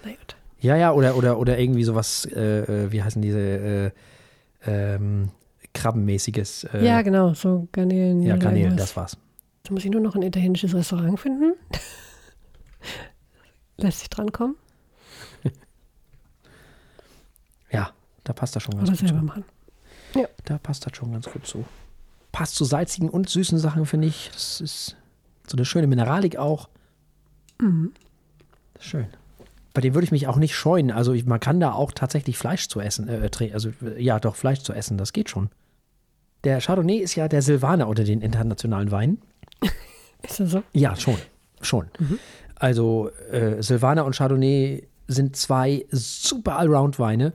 Na 0.05 0.11
gut. 0.11 0.37
Ja, 0.61 0.77
ja, 0.77 0.93
oder, 0.93 1.17
oder, 1.17 1.39
oder 1.39 1.59
irgendwie 1.59 1.85
sowas, 1.85 2.25
äh, 2.27 2.85
äh, 2.85 2.93
wie 2.93 3.03
heißen 3.03 3.21
diese, 3.21 3.41
äh, 3.41 3.91
ähm, 4.95 5.31
Krabbenmäßiges. 5.75 6.65
Äh, 6.65 6.85
ja, 6.85 7.03
genau, 7.03 7.35
so 7.35 7.67
Garnelen. 7.73 8.23
ja, 8.23 8.37
Garnelen, 8.37 8.77
das 8.77 8.97
war's. 8.97 9.17
Jetzt 9.65 9.71
muss 9.71 9.85
ich 9.85 9.91
nur 9.91 10.01
noch 10.01 10.15
ein 10.15 10.23
italienisches 10.23 10.75
Restaurant 10.75 11.19
finden. 11.19 11.55
Lässt 13.79 14.01
sich 14.01 14.11
drankommen 14.11 14.57
Ja, 17.73 17.91
da 18.25 18.33
passt 18.33 18.55
das 18.55 18.63
schon 18.63 18.77
ganz 18.77 18.89
oder 18.89 18.99
gut 18.99 19.09
selber 19.09 19.19
zu. 19.21 19.25
machen. 19.25 19.45
Da 20.45 20.59
passt 20.59 20.87
das 20.87 20.97
schon 20.97 21.13
ganz 21.13 21.27
gut 21.31 21.47
zu. 21.47 21.65
Passt 22.33 22.55
zu 22.55 22.65
salzigen 22.65 23.09
und 23.09 23.29
süßen 23.29 23.59
Sachen, 23.59 23.87
finde 23.87 24.09
ich. 24.09 24.31
Das 24.33 24.61
ist 24.61 24.97
so 25.47 25.57
eine 25.57 25.65
schöne 25.65 25.87
Mineralik 25.87 26.37
auch. 26.37 26.69
Mhm. 27.61 27.93
Schön. 28.81 29.07
Bei 29.75 29.81
dem 29.81 29.95
würde 29.95 30.05
ich 30.05 30.13
mich 30.13 30.27
auch 30.27 30.37
nicht 30.37 30.55
scheuen. 30.55 30.91
Also 30.91 31.13
ich, 31.13 31.25
man 31.25 31.41
kann 31.41 31.61
da 31.61 31.73
auch 31.73 31.93
tatsächlich 31.93 32.37
Fleisch 32.37 32.69
zu 32.69 32.81
essen. 32.81 33.09
Äh, 33.09 33.31
also 33.53 33.71
ja, 33.97 34.19
doch 34.19 34.35
Fleisch 34.35 34.61
zu 34.61 34.73
essen, 34.73 34.99
das 34.99 35.13
geht 35.13 35.31
schon. 35.31 35.51
Der 36.45 36.61
Chardonnay 36.61 36.99
ist 36.99 37.15
ja 37.15 37.29
der 37.29 37.43
Silvaner 37.43 37.87
unter 37.87 38.05
den 38.05 38.21
internationalen 38.21 38.91
Weinen. 38.91 39.23
Ist 40.23 40.41
das 40.41 40.51
so? 40.51 40.63
Ja, 40.73 40.97
schon. 40.97 41.19
Schon. 41.61 41.87
Mhm. 41.99 42.19
Also 42.57 43.11
äh, 43.31 43.63
Silvaner 43.63 44.05
und 44.05 44.17
Chardonnay 44.17 44.89
sind 45.07 45.37
zwei 45.37 45.87
super 45.91 46.59
Allround-Weine, 46.59 47.33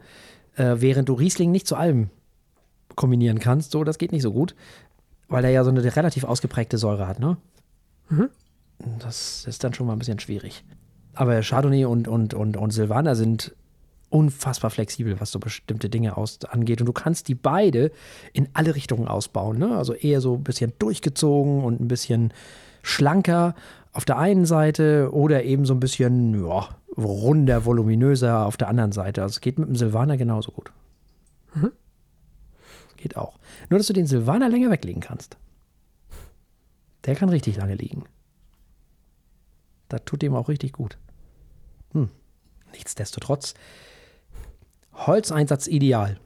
äh, 0.56 0.76
während 0.78 1.10
du 1.10 1.14
Riesling 1.14 1.52
nicht 1.52 1.68
zu 1.68 1.76
allem 1.76 2.10
kombinieren 2.96 3.40
kannst. 3.40 3.72
So, 3.72 3.84
das 3.84 3.98
geht 3.98 4.12
nicht 4.12 4.22
so 4.24 4.34
gut, 4.34 4.56
weil 5.28 5.44
er 5.46 5.52
ja 5.52 5.64
so 5.64 5.70
eine 5.70 5.84
relativ 5.96 6.24
ausgeprägte 6.24 6.78
Säure 6.78 7.08
hat, 7.08 7.20
ne? 7.20 7.38
Mhm. 8.10 8.30
Das 9.00 9.46
ist 9.46 9.64
dann 9.64 9.74
schon 9.74 9.88
mal 9.88 9.94
ein 9.94 10.00
bisschen 10.00 10.20
schwierig. 10.20 10.64
Aber 11.14 11.42
Chardonnay 11.42 11.86
und, 11.86 12.08
und, 12.08 12.34
und, 12.34 12.58
und 12.58 12.72
Silvaner 12.72 13.16
sind 13.16 13.56
unfassbar 14.10 14.70
flexibel, 14.70 15.20
was 15.20 15.32
so 15.32 15.40
bestimmte 15.40 15.90
Dinge 15.90 16.16
aus, 16.16 16.40
angeht. 16.46 16.80
Und 16.80 16.86
du 16.86 16.94
kannst 16.94 17.28
die 17.28 17.36
beide 17.36 17.92
in 18.34 18.48
alle 18.54 18.76
Richtungen 18.76 19.08
ausbauen. 19.08 19.58
Ne? 19.58 19.76
Also 19.76 19.94
eher 19.94 20.22
so 20.22 20.36
ein 20.36 20.44
bisschen 20.44 20.74
durchgezogen 20.80 21.64
und 21.64 21.82
ein 21.82 21.88
bisschen 21.88 22.34
schlanker 22.84 23.56
auf 23.92 24.06
der 24.06 24.18
einen 24.18 24.46
Seite 24.46 25.10
oder 25.12 25.44
eben 25.44 25.66
so 25.66 25.74
ein 25.74 25.80
bisschen 25.80 26.46
ja, 26.46 26.70
runder, 26.96 27.66
voluminöser 27.66 28.46
auf 28.46 28.56
der 28.56 28.70
anderen 28.70 28.92
Seite. 28.92 29.24
Also 29.24 29.34
es 29.34 29.42
geht 29.42 29.60
mit 29.60 29.68
dem 29.68 29.76
Silvaner 29.76 30.18
genauso 30.18 30.52
gut. 30.52 30.72
Mhm. 31.56 31.72
Geht 32.96 33.18
auch. 33.18 33.38
Nur, 33.70 33.80
dass 33.80 33.88
du 33.88 33.94
den 33.94 34.08
Silvaner 34.08 34.50
länger 34.50 34.70
weglegen 34.70 35.02
kannst. 35.02 35.38
Der 37.06 37.16
kann 37.16 37.30
richtig 37.30 37.58
lange 37.58 37.76
liegen. 37.76 38.06
Das 39.90 40.02
tut 40.06 40.22
dem 40.22 40.36
auch 40.36 40.50
richtig 40.50 40.74
gut. 40.74 40.98
Hm. 41.94 42.10
Nichtsdestotrotz, 42.74 43.54
Holzeinsatz 44.94 45.68
ideal. 45.68 46.20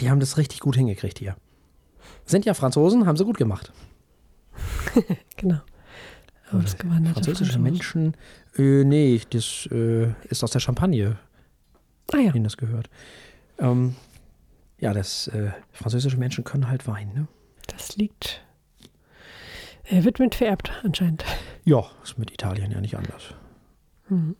Die 0.00 0.10
haben 0.10 0.20
das 0.20 0.36
richtig 0.36 0.60
gut 0.60 0.76
hingekriegt 0.76 1.18
hier. 1.18 1.36
Sind 2.24 2.44
ja 2.44 2.54
Franzosen, 2.54 3.06
haben 3.06 3.16
sie 3.16 3.24
gut 3.24 3.38
gemacht. 3.38 3.72
genau. 5.36 5.60
Ausgewanderte 6.50 7.14
Französische 7.14 7.52
Franzosen. 7.52 7.62
Menschen, 7.62 8.16
äh, 8.56 8.84
nee, 8.84 9.20
das 9.30 9.68
äh, 9.70 10.12
ist 10.28 10.44
aus 10.44 10.50
der 10.50 10.60
Champagne. 10.60 11.18
Ah 12.12 12.18
ja. 12.18 12.34
Ihnen 12.34 12.44
das 12.44 12.56
gehört. 12.56 12.88
Ähm, 13.58 13.96
ja, 14.78 14.92
das 14.92 15.28
äh, 15.28 15.50
französische 15.72 16.16
Menschen 16.16 16.44
können 16.44 16.68
halt 16.68 16.86
Wein, 16.86 17.12
ne? 17.14 17.28
Das 17.66 17.96
liegt. 17.96 18.44
Er 19.84 20.04
wird 20.04 20.18
mit 20.18 20.34
vererbt, 20.34 20.72
anscheinend. 20.82 21.24
Ja, 21.64 21.84
ist 22.02 22.18
mit 22.18 22.32
Italien 22.32 22.70
ja 22.72 22.80
nicht 22.80 22.96
anders. 22.96 23.34
Mhm. 24.08 24.36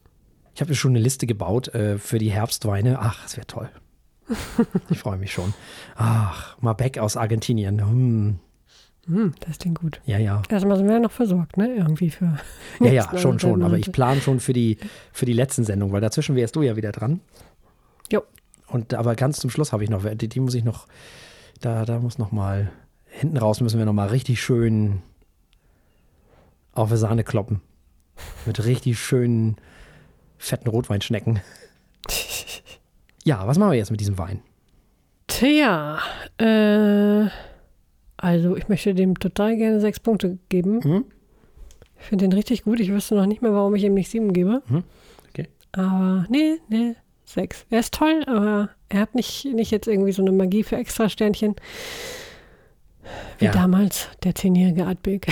Ich 0.55 0.61
habe 0.61 0.71
mir 0.71 0.77
schon 0.77 0.93
eine 0.93 1.01
Liste 1.01 1.27
gebaut 1.27 1.69
äh, 1.69 1.99
für 1.99 2.19
die 2.19 2.31
Herbstweine. 2.31 2.99
Ach, 3.01 3.23
das 3.23 3.37
wäre 3.37 3.47
toll. 3.47 3.69
ich 4.91 4.99
freue 4.99 5.19
mich 5.19 5.33
schon. 5.33 5.55
Ach, 5.97 6.57
Malbec 6.61 6.99
aus 6.99 7.17
Argentinien. 7.17 7.81
Hm. 7.81 8.39
Hm, 9.07 9.35
das 9.41 9.59
klingt 9.59 9.79
gut. 9.79 10.01
Ja, 10.05 10.19
ja. 10.19 10.43
Erstmal 10.49 10.77
sind 10.77 10.87
wir 10.87 10.95
ja 10.95 11.01
noch 11.01 11.13
versorgt, 11.13 11.57
ne? 11.57 11.75
Irgendwie 11.77 12.11
für. 12.11 12.39
Ja, 12.81 12.91
ja, 12.91 13.19
schon, 13.19 13.39
schon. 13.39 13.63
Aber 13.63 13.79
ich 13.79 13.93
plane 13.93 14.21
schon 14.21 14.41
für 14.41 14.53
die, 14.53 14.79
für 15.13 15.27
die 15.27 15.33
letzten 15.33 15.63
Sendungen, 15.63 15.93
weil 15.93 16.01
dazwischen 16.01 16.35
wärst 16.35 16.57
du 16.57 16.63
ja 16.63 16.75
wieder 16.75 16.91
dran. 16.91 17.21
Jo. 18.11 18.23
Und 18.69 18.95
aber 18.95 19.15
ganz 19.15 19.39
zum 19.39 19.51
Schluss 19.51 19.73
habe 19.73 19.85
ich 19.85 19.91
noch, 19.91 20.05
die, 20.15 20.29
die 20.29 20.41
muss 20.41 20.55
ich 20.55 20.65
noch, 20.65 20.87
da, 21.61 21.85
da 21.85 21.99
muss 21.99 22.19
noch 22.19 22.33
mal, 22.33 22.73
hinten 23.07 23.37
raus 23.37 23.61
müssen 23.61 23.79
wir 23.79 23.87
noch 23.87 23.93
mal 23.93 24.09
richtig 24.09 24.41
schön 24.41 25.03
auf 26.73 26.91
die 26.91 26.97
Sahne 26.97 27.25
kloppen. 27.25 27.61
Mit 28.45 28.65
richtig 28.65 28.99
schönen, 28.99 29.57
fetten 30.39 30.69
Rotweinschnecken. 30.69 31.41
Ja, 33.25 33.45
was 33.49 33.59
machen 33.59 33.73
wir 33.73 33.77
jetzt 33.77 33.91
mit 33.91 33.99
diesem 33.99 34.19
Wein? 34.19 34.41
Tja, 35.27 35.99
äh, 36.39 37.27
also 38.17 38.57
ich 38.57 38.69
möchte 38.69 38.95
dem 38.95 39.19
total 39.19 39.57
gerne 39.57 39.81
sechs 39.81 39.99
Punkte 39.99 40.39
geben. 40.49 40.79
Mhm. 40.79 41.05
Ich 41.99 42.05
finde 42.05 42.29
den 42.29 42.33
richtig 42.33 42.63
gut. 42.63 42.79
Ich 42.79 42.93
wüsste 42.93 43.17
noch 43.17 43.27
nicht 43.27 43.43
mehr, 43.43 43.53
warum 43.53 43.75
ich 43.75 43.83
ihm 43.83 43.95
nicht 43.95 44.13
sieben 44.13 44.33
gebe. 44.33 44.63
Mhm. 44.69 44.85
Okay. 45.31 45.49
Aber 45.73 46.25
nee, 46.29 46.59
nee, 46.69 46.95
sechs. 47.27 47.67
Er 47.71 47.81
ist 47.81 47.93
toll, 47.93 48.23
aber 48.27 48.71
er 48.89 49.01
hat 49.01 49.15
nicht, 49.15 49.45
nicht 49.45 49.71
jetzt 49.71 49.87
irgendwie 49.87 50.13
so 50.13 50.23
eine 50.23 50.33
Magie 50.33 50.63
für 50.63 50.77
Extra-Sternchen. 50.77 51.57
Wie 53.39 53.45
ja. 53.45 53.53
damals 53.53 54.09
der 54.25 54.35
zehnjährige 54.35 54.87
Artbeg. 54.87 55.27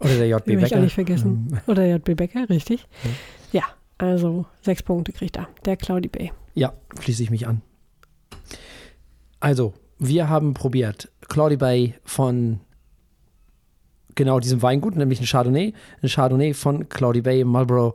Oder 0.00 0.16
der 0.16 0.28
JB 0.28 0.44
Becker. 0.46 0.66
Ich 0.66 0.74
auch 0.74 0.80
nicht 0.80 0.94
vergessen. 0.94 1.48
Mhm. 1.50 1.60
Oder 1.66 1.82
der 1.82 1.96
JB 1.96 2.16
Becker, 2.16 2.48
richtig. 2.48 2.86
Mhm. 3.04 3.10
Ja, 3.52 3.62
also 3.98 4.46
sechs 4.62 4.82
Punkte 4.82 5.12
kriegt 5.12 5.36
er. 5.36 5.48
Der 5.64 5.76
Cloudy 5.76 6.08
Bay. 6.08 6.32
Ja, 6.54 6.72
schließe 7.00 7.22
ich 7.22 7.30
mich 7.30 7.46
an. 7.46 7.62
Also, 9.40 9.74
wir 9.98 10.28
haben 10.28 10.54
probiert 10.54 11.10
Claudie 11.28 11.56
Bay 11.56 11.94
von 12.04 12.60
genau 14.14 14.40
diesem 14.40 14.62
Weingut, 14.62 14.96
nämlich 14.96 15.20
ein 15.20 15.26
Chardonnay. 15.26 15.72
Ein 16.02 16.08
Chardonnay 16.08 16.54
von 16.54 16.88
Claudie 16.88 17.20
Bay 17.20 17.44
Marlborough 17.44 17.94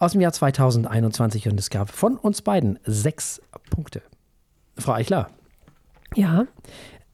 aus 0.00 0.12
dem 0.12 0.20
Jahr 0.22 0.32
2021 0.32 1.48
und 1.48 1.60
es 1.60 1.70
gab 1.70 1.90
von 1.90 2.16
uns 2.16 2.42
beiden 2.42 2.78
sechs 2.84 3.40
Punkte. 3.70 4.02
Frau 4.76 4.94
Eichler. 4.94 5.30
Ja. 6.16 6.46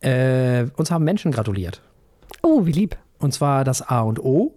Äh, 0.01 0.69
uns 0.77 0.91
haben 0.91 1.05
Menschen 1.05 1.33
gratuliert. 1.33 1.83
Oh, 2.43 2.65
wie 2.65 2.73
lieb. 2.73 2.97
Und 3.19 3.35
zwar 3.35 3.65
das 3.65 3.83
A 3.83 4.01
und 4.01 4.21
O. 4.21 4.55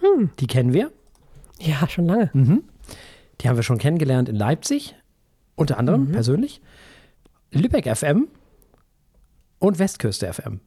Hm. 0.00 0.30
Die 0.38 0.46
kennen 0.46 0.72
wir. 0.72 0.92
Ja, 1.58 1.88
schon 1.88 2.04
lange. 2.04 2.30
Mhm. 2.34 2.64
Die 3.40 3.48
haben 3.48 3.56
wir 3.56 3.62
schon 3.62 3.78
kennengelernt 3.78 4.28
in 4.28 4.36
Leipzig, 4.36 4.94
unter 5.54 5.78
anderem 5.78 6.08
mhm. 6.08 6.12
persönlich. 6.12 6.60
Lübeck 7.50 7.88
FM 7.96 8.28
und 9.58 9.78
Westküste 9.78 10.30
FM. 10.32 10.60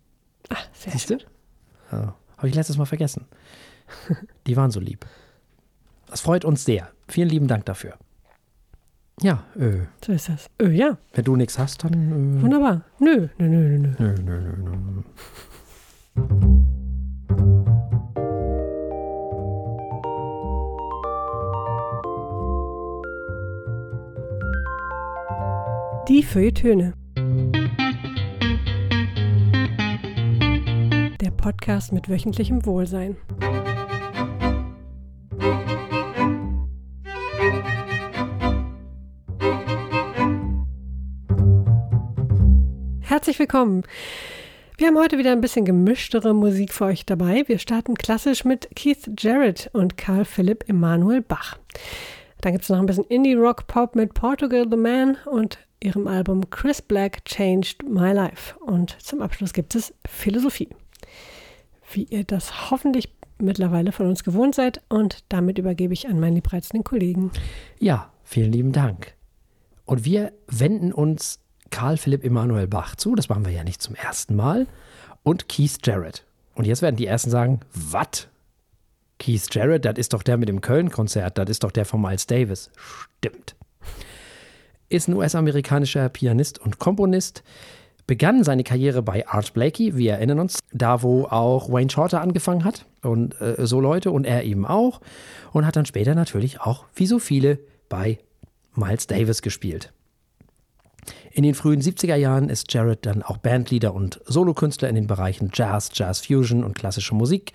Ach, 0.50 0.68
sehr 0.74 0.94
Siehst 0.94 1.10
schön. 1.10 1.22
Ja, 1.92 2.16
Habe 2.38 2.50
ich 2.50 2.56
letztes 2.56 2.78
Mal 2.78 2.86
vergessen. 2.86 3.26
Die 4.48 4.58
waren 4.58 4.72
so 4.72 4.80
lieb. 4.80 5.06
Das 6.08 6.22
freut 6.22 6.46
uns 6.46 6.64
sehr. 6.64 6.90
Vielen 7.08 7.30
lieben 7.30 7.48
Dank 7.48 7.66
dafür. 7.66 7.94
Ja, 9.22 9.44
äh. 9.56 9.80
So 10.06 10.12
ist 10.14 10.30
das. 10.30 10.48
Äh, 10.62 10.70
ja. 10.70 10.98
Wenn 11.14 11.26
du 11.26 11.36
nichts 11.36 11.58
hast, 11.58 11.84
dann. 11.84 12.38
Äh, 12.38 12.42
Wunderbar. 12.42 12.84
Nö, 13.00 13.28
nö, 13.38 13.48
nö, 13.48 13.78
nö. 13.78 13.94
Nö, 13.98 14.16
nö, 14.24 14.42
nö, 14.42 14.76
nö. 14.76 15.02
Die 26.08 26.24
Feuilletöne. 26.24 26.94
Der 31.20 31.32
Podcast 31.32 31.92
mit 31.92 32.08
wöchentlichem 32.08 32.66
Wohlsein. 32.66 33.18
Herzlich 43.38 43.54
willkommen. 43.54 43.84
Wir 44.80 44.88
haben 44.88 44.98
heute 44.98 45.20
wieder 45.20 45.32
ein 45.32 45.42
bisschen 45.42 45.64
gemischtere 45.64 46.34
Musik 46.34 46.74
für 46.74 46.86
euch 46.86 47.06
dabei. 47.06 47.44
Wir 47.46 47.60
starten 47.60 47.94
klassisch 47.94 48.46
mit 48.46 48.68
Keith 48.76 49.12
Jarrett 49.16 49.70
und 49.74 49.96
Carl 49.96 50.26
Philipp 50.26 50.68
Emanuel 50.68 51.22
Bach. 51.22 51.60
Dann 52.42 52.54
gibt 52.54 52.64
es 52.64 52.70
noch 52.70 52.80
ein 52.80 52.88
bisschen 52.88 53.04
Indie-Rock-Pop 53.04 53.96
mit 53.96 54.16
Portugal 54.16 54.66
the 54.68 54.76
Man 54.76 55.18
und 55.28 55.60
ihrem 55.80 56.08
Album 56.08 56.50
Chris 56.50 56.82
Black 56.82 57.26
Changed 57.26 57.88
My 57.88 58.12
Life. 58.12 58.58
Und 58.60 59.00
zum 59.00 59.22
Abschluss 59.22 59.54
gibt 59.54 59.76
es 59.76 59.94
Philosophie. 60.08 60.70
Wie 61.92 62.06
ihr 62.06 62.24
das 62.24 62.72
hoffentlich 62.72 63.14
mittlerweile 63.38 63.92
von 63.92 64.08
uns 64.08 64.24
gewohnt 64.24 64.56
seid. 64.56 64.82
Und 64.90 65.24
damit 65.30 65.60
übergebe 65.60 65.94
ich 65.94 66.08
an 66.08 66.20
meinen 66.20 66.38
liebreizenden 66.38 66.84
Kollegen. 66.84 67.30
Ja, 67.78 68.12
vielen 68.24 68.52
lieben 68.52 68.72
Dank. 68.72 69.14
Und 69.86 70.06
wir 70.06 70.34
wenden 70.48 70.92
uns 70.92 71.40
Karl 71.70 71.98
Philipp 71.98 72.24
Emanuel 72.24 72.68
Bach 72.68 72.96
zu. 72.96 73.16
Das 73.16 73.30
machen 73.30 73.46
wir 73.46 73.52
ja 73.52 73.64
nicht 73.64 73.82
zum 73.82 73.96
ersten 73.96 74.36
Mal. 74.36 74.68
Und 75.24 75.50
Keith 75.50 75.80
Jarrett. 75.84 76.24
Und 76.56 76.66
jetzt 76.66 76.82
werden 76.82 76.96
die 76.96 77.06
Ersten 77.06 77.30
sagen, 77.30 77.60
was? 77.74 78.28
Keith 79.20 79.44
Jarrett, 79.52 79.86
das 79.86 79.98
ist 79.98 80.14
doch 80.14 80.24
der 80.24 80.38
mit 80.38 80.50
dem 80.50 80.62
Köln-Konzert, 80.62 81.38
das 81.38 81.50
ist 81.50 81.64
doch 81.64 81.72
der 81.72 81.86
von 81.86 82.02
Miles 82.02 82.28
Davis. 82.28 82.70
Stimmt 83.18 83.56
ist 84.90 85.08
ein 85.08 85.14
US-amerikanischer 85.14 86.10
Pianist 86.10 86.60
und 86.60 86.80
Komponist, 86.80 87.44
begann 88.06 88.44
seine 88.44 88.64
Karriere 88.64 89.02
bei 89.02 89.28
Art 89.28 89.54
Blakey, 89.54 89.98
wir 89.98 90.14
erinnern 90.14 90.40
uns, 90.40 90.60
da 90.72 91.04
wo 91.04 91.26
auch 91.26 91.70
Wayne 91.70 91.90
Shorter 91.90 92.22
angefangen 92.22 92.64
hat 92.64 92.86
und 93.02 93.40
äh, 93.42 93.66
so 93.66 93.82
Leute 93.82 94.12
und 94.12 94.26
er 94.26 94.44
eben 94.44 94.66
auch 94.66 95.02
und 95.52 95.66
hat 95.66 95.76
dann 95.76 95.86
später 95.86 96.16
natürlich 96.16 96.62
auch, 96.62 96.86
wie 96.96 97.06
so 97.06 97.20
viele, 97.20 97.60
bei 97.90 98.20
Miles 98.76 99.08
Davis 99.08 99.42
gespielt. 99.42 99.92
In 101.38 101.44
den 101.44 101.54
frühen 101.54 101.84
70er 101.84 102.16
Jahren 102.16 102.50
ist 102.50 102.74
Jarrett 102.74 103.06
dann 103.06 103.22
auch 103.22 103.38
Bandleader 103.38 103.94
und 103.94 104.20
Solokünstler 104.26 104.90
in 104.90 104.96
den 104.96 105.06
Bereichen 105.06 105.52
Jazz, 105.54 105.92
Jazz 105.94 106.22
Fusion 106.22 106.64
und 106.64 106.74
klassische 106.74 107.14
Musik 107.14 107.54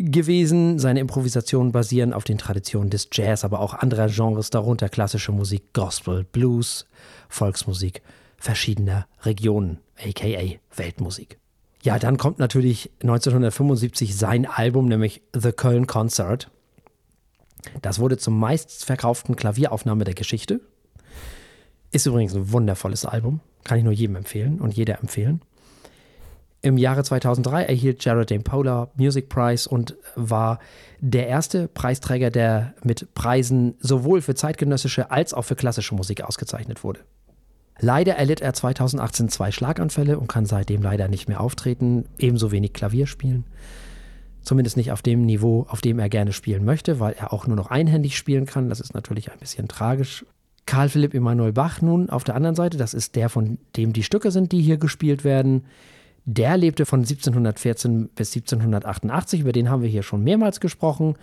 gewesen. 0.00 0.80
Seine 0.80 0.98
Improvisationen 0.98 1.70
basieren 1.70 2.12
auf 2.12 2.24
den 2.24 2.38
Traditionen 2.38 2.90
des 2.90 3.08
Jazz, 3.12 3.44
aber 3.44 3.60
auch 3.60 3.72
anderer 3.72 4.08
Genres, 4.08 4.50
darunter 4.50 4.88
klassische 4.88 5.30
Musik, 5.30 5.72
Gospel, 5.74 6.24
Blues, 6.24 6.86
Volksmusik 7.28 8.02
verschiedener 8.36 9.06
Regionen, 9.22 9.78
aka 10.04 10.56
Weltmusik. 10.74 11.38
Ja, 11.84 12.00
dann 12.00 12.16
kommt 12.16 12.40
natürlich 12.40 12.90
1975 13.02 14.16
sein 14.16 14.44
Album, 14.44 14.88
nämlich 14.88 15.22
The 15.32 15.52
Köln 15.52 15.86
Concert. 15.86 16.50
Das 17.80 18.00
wurde 18.00 18.18
zum 18.18 18.40
meistverkauften 18.40 19.36
Klavieraufnahme 19.36 20.02
der 20.02 20.14
Geschichte. 20.14 20.62
Ist 21.94 22.06
übrigens 22.06 22.34
ein 22.34 22.50
wundervolles 22.50 23.06
Album. 23.06 23.38
Kann 23.62 23.78
ich 23.78 23.84
nur 23.84 23.92
jedem 23.92 24.16
empfehlen 24.16 24.60
und 24.60 24.74
jeder 24.74 24.98
empfehlen. 24.98 25.42
Im 26.60 26.76
Jahre 26.76 27.04
2003 27.04 27.62
erhielt 27.62 28.04
Jared 28.04 28.30
den 28.30 28.42
Polar 28.42 28.90
Music 28.96 29.28
Prize 29.28 29.68
und 29.68 29.96
war 30.16 30.58
der 30.98 31.28
erste 31.28 31.68
Preisträger, 31.68 32.32
der 32.32 32.74
mit 32.82 33.14
Preisen 33.14 33.76
sowohl 33.78 34.22
für 34.22 34.34
zeitgenössische 34.34 35.12
als 35.12 35.34
auch 35.34 35.42
für 35.42 35.54
klassische 35.54 35.94
Musik 35.94 36.24
ausgezeichnet 36.24 36.82
wurde. 36.82 36.98
Leider 37.78 38.16
erlitt 38.16 38.40
er 38.40 38.54
2018 38.54 39.28
zwei 39.28 39.52
Schlaganfälle 39.52 40.18
und 40.18 40.26
kann 40.26 40.46
seitdem 40.46 40.82
leider 40.82 41.06
nicht 41.06 41.28
mehr 41.28 41.40
auftreten, 41.40 42.06
ebenso 42.18 42.50
wenig 42.50 42.72
Klavier 42.72 43.06
spielen. 43.06 43.44
Zumindest 44.42 44.76
nicht 44.76 44.90
auf 44.90 45.00
dem 45.00 45.24
Niveau, 45.24 45.64
auf 45.68 45.80
dem 45.80 46.00
er 46.00 46.08
gerne 46.08 46.32
spielen 46.32 46.64
möchte, 46.64 46.98
weil 46.98 47.12
er 47.12 47.32
auch 47.32 47.46
nur 47.46 47.56
noch 47.56 47.68
einhändig 47.68 48.16
spielen 48.16 48.46
kann. 48.46 48.68
Das 48.68 48.80
ist 48.80 48.94
natürlich 48.94 49.30
ein 49.30 49.38
bisschen 49.38 49.68
tragisch. 49.68 50.26
Karl 50.66 50.88
Philipp 50.88 51.14
Emanuel 51.14 51.52
Bach 51.52 51.82
nun 51.82 52.08
auf 52.10 52.24
der 52.24 52.34
anderen 52.34 52.56
Seite, 52.56 52.78
das 52.78 52.94
ist 52.94 53.16
der, 53.16 53.28
von 53.28 53.58
dem 53.76 53.92
die 53.92 54.02
Stücke 54.02 54.30
sind, 54.30 54.52
die 54.52 54.62
hier 54.62 54.78
gespielt 54.78 55.24
werden. 55.24 55.64
Der 56.26 56.56
lebte 56.56 56.86
von 56.86 57.00
1714 57.00 58.08
bis 58.08 58.34
1788, 58.34 59.40
über 59.40 59.52
den 59.52 59.68
haben 59.68 59.82
wir 59.82 59.90
hier 59.90 60.02
schon 60.02 60.24
mehrmals 60.24 60.58
gesprochen, 60.58 61.16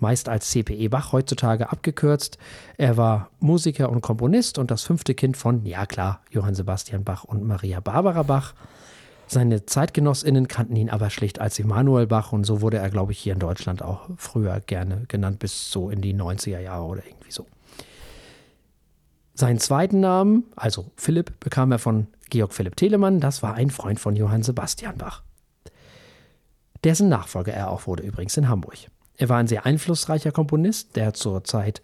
meist 0.00 0.28
als 0.28 0.50
CPE 0.50 0.88
Bach 0.88 1.12
heutzutage 1.12 1.70
abgekürzt. 1.70 2.38
Er 2.76 2.96
war 2.96 3.30
Musiker 3.38 3.88
und 3.88 4.00
Komponist 4.00 4.58
und 4.58 4.72
das 4.72 4.82
fünfte 4.82 5.14
Kind 5.14 5.36
von, 5.36 5.64
ja 5.64 5.86
klar, 5.86 6.22
Johann 6.32 6.56
Sebastian 6.56 7.04
Bach 7.04 7.22
und 7.22 7.44
Maria 7.44 7.78
Barbara 7.78 8.24
Bach. 8.24 8.54
Seine 9.28 9.64
Zeitgenossinnen 9.64 10.48
kannten 10.48 10.74
ihn 10.74 10.90
aber 10.90 11.10
schlicht 11.10 11.40
als 11.40 11.60
Emanuel 11.60 12.08
Bach 12.08 12.32
und 12.32 12.42
so 12.42 12.60
wurde 12.60 12.78
er, 12.78 12.90
glaube 12.90 13.12
ich, 13.12 13.18
hier 13.20 13.34
in 13.34 13.38
Deutschland 13.38 13.82
auch 13.82 14.08
früher 14.16 14.58
gerne 14.58 15.04
genannt, 15.06 15.38
bis 15.38 15.70
so 15.70 15.88
in 15.88 16.00
die 16.00 16.14
90er 16.14 16.58
Jahre 16.58 16.84
oder 16.84 17.06
irgendwie 17.06 17.30
so. 17.30 17.46
Seinen 19.38 19.60
zweiten 19.60 20.00
Namen, 20.00 20.46
also 20.56 20.90
Philipp, 20.96 21.38
bekam 21.38 21.70
er 21.70 21.78
von 21.78 22.08
Georg 22.28 22.52
Philipp 22.52 22.74
Telemann, 22.74 23.20
das 23.20 23.40
war 23.40 23.54
ein 23.54 23.70
Freund 23.70 24.00
von 24.00 24.16
Johann 24.16 24.42
Sebastian 24.42 24.98
Bach. 24.98 25.22
Dessen 26.82 27.08
Nachfolger 27.08 27.52
er 27.52 27.70
auch 27.70 27.86
wurde 27.86 28.02
übrigens 28.02 28.36
in 28.36 28.48
Hamburg. 28.48 28.74
Er 29.16 29.28
war 29.28 29.36
ein 29.36 29.46
sehr 29.46 29.64
einflussreicher 29.64 30.32
Komponist, 30.32 30.96
der 30.96 31.14
zur 31.14 31.44
Zeit 31.44 31.82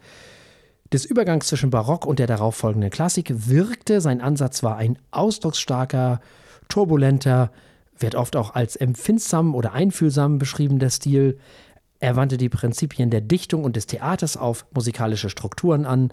des 0.93 1.05
Übergangs 1.05 1.47
zwischen 1.47 1.71
Barock 1.71 2.07
und 2.07 2.19
der 2.19 2.27
darauffolgenden 2.27 2.91
Klassik 2.91 3.33
wirkte. 3.47 4.01
Sein 4.01 4.21
Ansatz 4.21 4.65
war 4.65 4.77
ein 4.77 4.99
ausdrucksstarker, 5.13 6.21
turbulenter, 6.69 7.53
wird 7.97 8.17
oft 8.17 8.35
auch 8.35 8.57
als 8.57 8.75
empfindsam 8.75 9.55
oder 9.55 9.75
einfühlsam 9.75 10.39
beschriebener 10.39 10.91
Stil. 10.91 11.39
Er 12.01 12.17
wandte 12.17 12.37
die 12.37 12.49
Prinzipien 12.49 13.11
der 13.11 13.21
Dichtung 13.21 13.63
und 13.63 13.77
des 13.77 13.87
Theaters 13.87 14.37
auf 14.37 14.67
musikalische 14.75 15.31
Strukturen 15.31 15.87
an. 15.87 16.13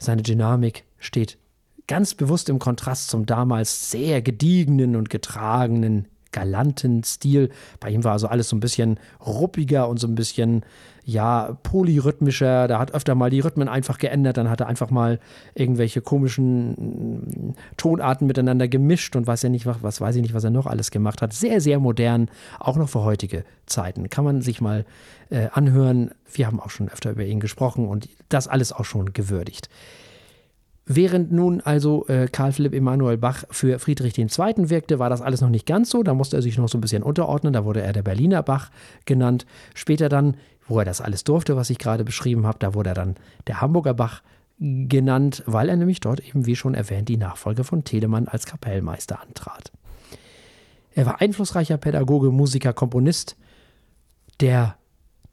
Seine 0.00 0.22
Dynamik 0.22 0.84
steht 0.98 1.38
ganz 1.86 2.14
bewusst 2.14 2.48
im 2.48 2.58
Kontrast 2.58 3.08
zum 3.10 3.26
damals 3.26 3.90
sehr 3.90 4.22
gediegenen 4.22 4.96
und 4.96 5.10
getragenen, 5.10 6.08
galanten 6.32 7.02
Stil. 7.04 7.50
Bei 7.80 7.90
ihm 7.90 8.04
war 8.04 8.12
also 8.12 8.28
alles 8.28 8.48
so 8.48 8.56
ein 8.56 8.60
bisschen 8.60 8.98
ruppiger 9.24 9.88
und 9.88 9.98
so 9.98 10.06
ein 10.06 10.14
bisschen, 10.14 10.64
ja, 11.04 11.58
polyrhythmischer. 11.62 12.68
Da 12.68 12.78
hat 12.78 12.92
öfter 12.94 13.14
mal 13.14 13.30
die 13.30 13.40
Rhythmen 13.40 13.68
einfach 13.68 13.98
geändert. 13.98 14.36
Dann 14.36 14.50
hat 14.50 14.60
er 14.60 14.68
einfach 14.68 14.90
mal 14.90 15.18
irgendwelche 15.54 16.00
komischen 16.00 16.70
mm, 16.70 17.54
Tonarten 17.76 18.26
miteinander 18.26 18.68
gemischt 18.68 19.16
und 19.16 19.26
weiß 19.26 19.42
ja 19.42 19.48
nicht, 19.48 19.66
was 19.66 20.00
weiß 20.00 20.16
ich 20.16 20.22
nicht, 20.22 20.34
was 20.34 20.44
er 20.44 20.50
noch 20.50 20.66
alles 20.66 20.90
gemacht 20.90 21.22
hat. 21.22 21.32
Sehr, 21.32 21.60
sehr 21.60 21.78
modern, 21.78 22.30
auch 22.58 22.76
noch 22.76 22.88
für 22.88 23.02
heutige 23.02 23.44
Zeiten. 23.66 24.08
Kann 24.10 24.24
man 24.24 24.42
sich 24.42 24.60
mal 24.60 24.84
äh, 25.30 25.48
anhören. 25.52 26.12
Wir 26.32 26.46
haben 26.46 26.60
auch 26.60 26.70
schon 26.70 26.88
öfter 26.88 27.10
über 27.10 27.24
ihn 27.24 27.40
gesprochen 27.40 27.88
und 27.88 28.08
das 28.28 28.48
alles 28.48 28.72
auch 28.72 28.84
schon 28.84 29.12
gewürdigt. 29.12 29.68
Während 30.92 31.30
nun 31.30 31.60
also 31.60 32.04
äh, 32.08 32.26
Karl 32.26 32.50
Philipp 32.50 32.74
Emanuel 32.74 33.16
Bach 33.16 33.44
für 33.52 33.78
Friedrich 33.78 34.18
II. 34.18 34.28
wirkte, 34.70 34.98
war 34.98 35.08
das 35.08 35.22
alles 35.22 35.40
noch 35.40 35.48
nicht 35.48 35.64
ganz 35.64 35.88
so. 35.88 36.02
Da 36.02 36.14
musste 36.14 36.34
er 36.34 36.42
sich 36.42 36.58
noch 36.58 36.68
so 36.68 36.78
ein 36.78 36.80
bisschen 36.80 37.04
unterordnen. 37.04 37.52
Da 37.52 37.64
wurde 37.64 37.80
er 37.80 37.92
der 37.92 38.02
Berliner 38.02 38.42
Bach 38.42 38.72
genannt. 39.04 39.46
Später 39.76 40.08
dann, 40.08 40.36
wo 40.66 40.80
er 40.80 40.84
das 40.84 41.00
alles 41.00 41.22
durfte, 41.22 41.54
was 41.54 41.70
ich 41.70 41.78
gerade 41.78 42.02
beschrieben 42.02 42.44
habe, 42.44 42.58
da 42.58 42.74
wurde 42.74 42.90
er 42.90 42.94
dann 42.94 43.14
der 43.46 43.60
Hamburger 43.60 43.94
Bach 43.94 44.22
genannt, 44.58 45.44
weil 45.46 45.68
er 45.68 45.76
nämlich 45.76 46.00
dort 46.00 46.26
eben, 46.26 46.46
wie 46.46 46.56
schon 46.56 46.74
erwähnt, 46.74 47.08
die 47.08 47.18
Nachfolge 47.18 47.62
von 47.62 47.84
Telemann 47.84 48.26
als 48.26 48.46
Kapellmeister 48.46 49.22
antrat. 49.22 49.70
Er 50.92 51.06
war 51.06 51.20
einflussreicher 51.20 51.76
Pädagoge, 51.76 52.32
Musiker, 52.32 52.72
Komponist, 52.72 53.36
der 54.40 54.74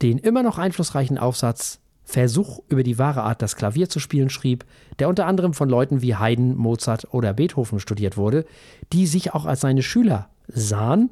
den 0.02 0.18
immer 0.18 0.44
noch 0.44 0.58
einflussreichen 0.58 1.18
Aufsatz 1.18 1.80
Versuch 2.08 2.60
über 2.70 2.82
die 2.82 2.98
wahre 2.98 3.22
Art, 3.22 3.42
das 3.42 3.54
Klavier 3.54 3.90
zu 3.90 4.00
spielen, 4.00 4.30
schrieb, 4.30 4.64
der 4.98 5.10
unter 5.10 5.26
anderem 5.26 5.52
von 5.52 5.68
Leuten 5.68 6.00
wie 6.00 6.16
Haydn, 6.16 6.56
Mozart 6.56 7.12
oder 7.12 7.34
Beethoven 7.34 7.80
studiert 7.80 8.16
wurde, 8.16 8.46
die 8.94 9.06
sich 9.06 9.34
auch 9.34 9.44
als 9.44 9.60
seine 9.60 9.82
Schüler 9.82 10.30
sahen. 10.46 11.10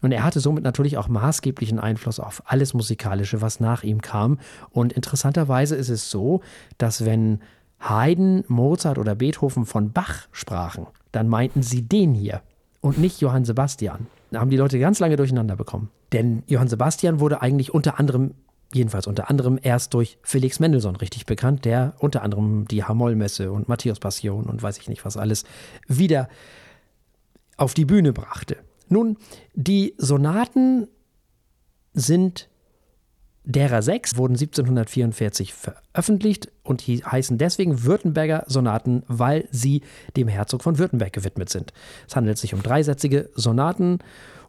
Und 0.00 0.10
er 0.10 0.24
hatte 0.24 0.40
somit 0.40 0.64
natürlich 0.64 0.96
auch 0.96 1.08
maßgeblichen 1.08 1.78
Einfluss 1.78 2.18
auf 2.18 2.44
alles 2.46 2.72
Musikalische, 2.72 3.42
was 3.42 3.60
nach 3.60 3.82
ihm 3.82 4.00
kam. 4.00 4.38
Und 4.70 4.94
interessanterweise 4.94 5.76
ist 5.76 5.90
es 5.90 6.10
so, 6.10 6.40
dass 6.78 7.04
wenn 7.04 7.40
Haydn, 7.80 8.44
Mozart 8.48 8.96
oder 8.96 9.14
Beethoven 9.14 9.66
von 9.66 9.92
Bach 9.92 10.28
sprachen, 10.32 10.86
dann 11.12 11.28
meinten 11.28 11.62
sie 11.62 11.82
den 11.82 12.14
hier 12.14 12.40
und 12.80 12.96
nicht 12.96 13.20
Johann 13.20 13.44
Sebastian. 13.44 14.06
Da 14.30 14.40
haben 14.40 14.48
die 14.48 14.56
Leute 14.56 14.78
ganz 14.78 14.98
lange 14.98 15.16
durcheinander 15.16 15.56
bekommen. 15.56 15.90
Denn 16.14 16.42
Johann 16.46 16.68
Sebastian 16.68 17.20
wurde 17.20 17.42
eigentlich 17.42 17.74
unter 17.74 18.00
anderem 18.00 18.32
jedenfalls 18.74 19.06
unter 19.06 19.30
anderem 19.30 19.58
erst 19.62 19.94
durch 19.94 20.18
Felix 20.22 20.60
Mendelssohn 20.60 20.96
richtig 20.96 21.26
bekannt, 21.26 21.64
der 21.64 21.94
unter 21.98 22.22
anderem 22.22 22.66
die 22.66 22.84
Hamoll-Messe 22.84 23.52
und 23.52 23.68
Matthäus 23.68 24.00
Passion 24.00 24.44
und 24.44 24.62
weiß 24.62 24.78
ich 24.78 24.88
nicht 24.88 25.04
was 25.04 25.16
alles 25.16 25.44
wieder 25.86 26.28
auf 27.56 27.74
die 27.74 27.84
Bühne 27.84 28.12
brachte. 28.12 28.56
Nun, 28.88 29.16
die 29.54 29.94
Sonaten 29.98 30.88
sind 31.94 32.48
derer 33.44 33.82
sechs, 33.82 34.16
wurden 34.16 34.34
1744 34.34 35.52
veröffentlicht 35.52 36.50
und 36.62 36.82
heißen 36.82 37.38
deswegen 37.38 37.82
Württemberger 37.82 38.44
Sonaten, 38.46 39.02
weil 39.08 39.48
sie 39.50 39.82
dem 40.16 40.28
Herzog 40.28 40.62
von 40.62 40.78
Württemberg 40.78 41.12
gewidmet 41.12 41.48
sind. 41.48 41.72
Es 42.06 42.14
handelt 42.14 42.38
sich 42.38 42.54
um 42.54 42.62
dreisätzige 42.62 43.30
Sonaten 43.34 43.98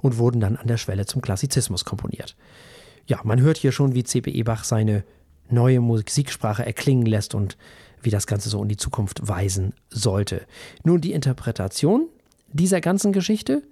und 0.01 0.17
wurden 0.17 0.39
dann 0.39 0.57
an 0.57 0.67
der 0.67 0.77
Schwelle 0.77 1.05
zum 1.05 1.21
Klassizismus 1.21 1.85
komponiert 1.85 2.35
ja, 3.05 3.19
man 3.23 3.41
hört 3.41 3.57
hier 3.57 3.71
schon, 3.71 3.95
wie 3.95 4.03
C.P.E. 4.03 4.43
Bach 4.43 4.63
seine 4.63 5.03
neue 5.49 5.81
Musiksprache 5.81 6.65
erklingen 6.65 7.05
lässt 7.05 7.35
und 7.35 7.57
wie 8.01 8.09
das 8.09 8.27
Ganze 8.27 8.49
so 8.49 8.61
in 8.61 8.69
die 8.69 8.77
Zukunft 8.77 9.27
weisen 9.27 9.73
sollte. 9.89 10.45
Nun 10.83 11.01
die 11.01 11.13
Interpretation 11.13 12.07
dieser 12.51 12.81
ganzen 12.81 13.13
Geschichte 13.13 13.63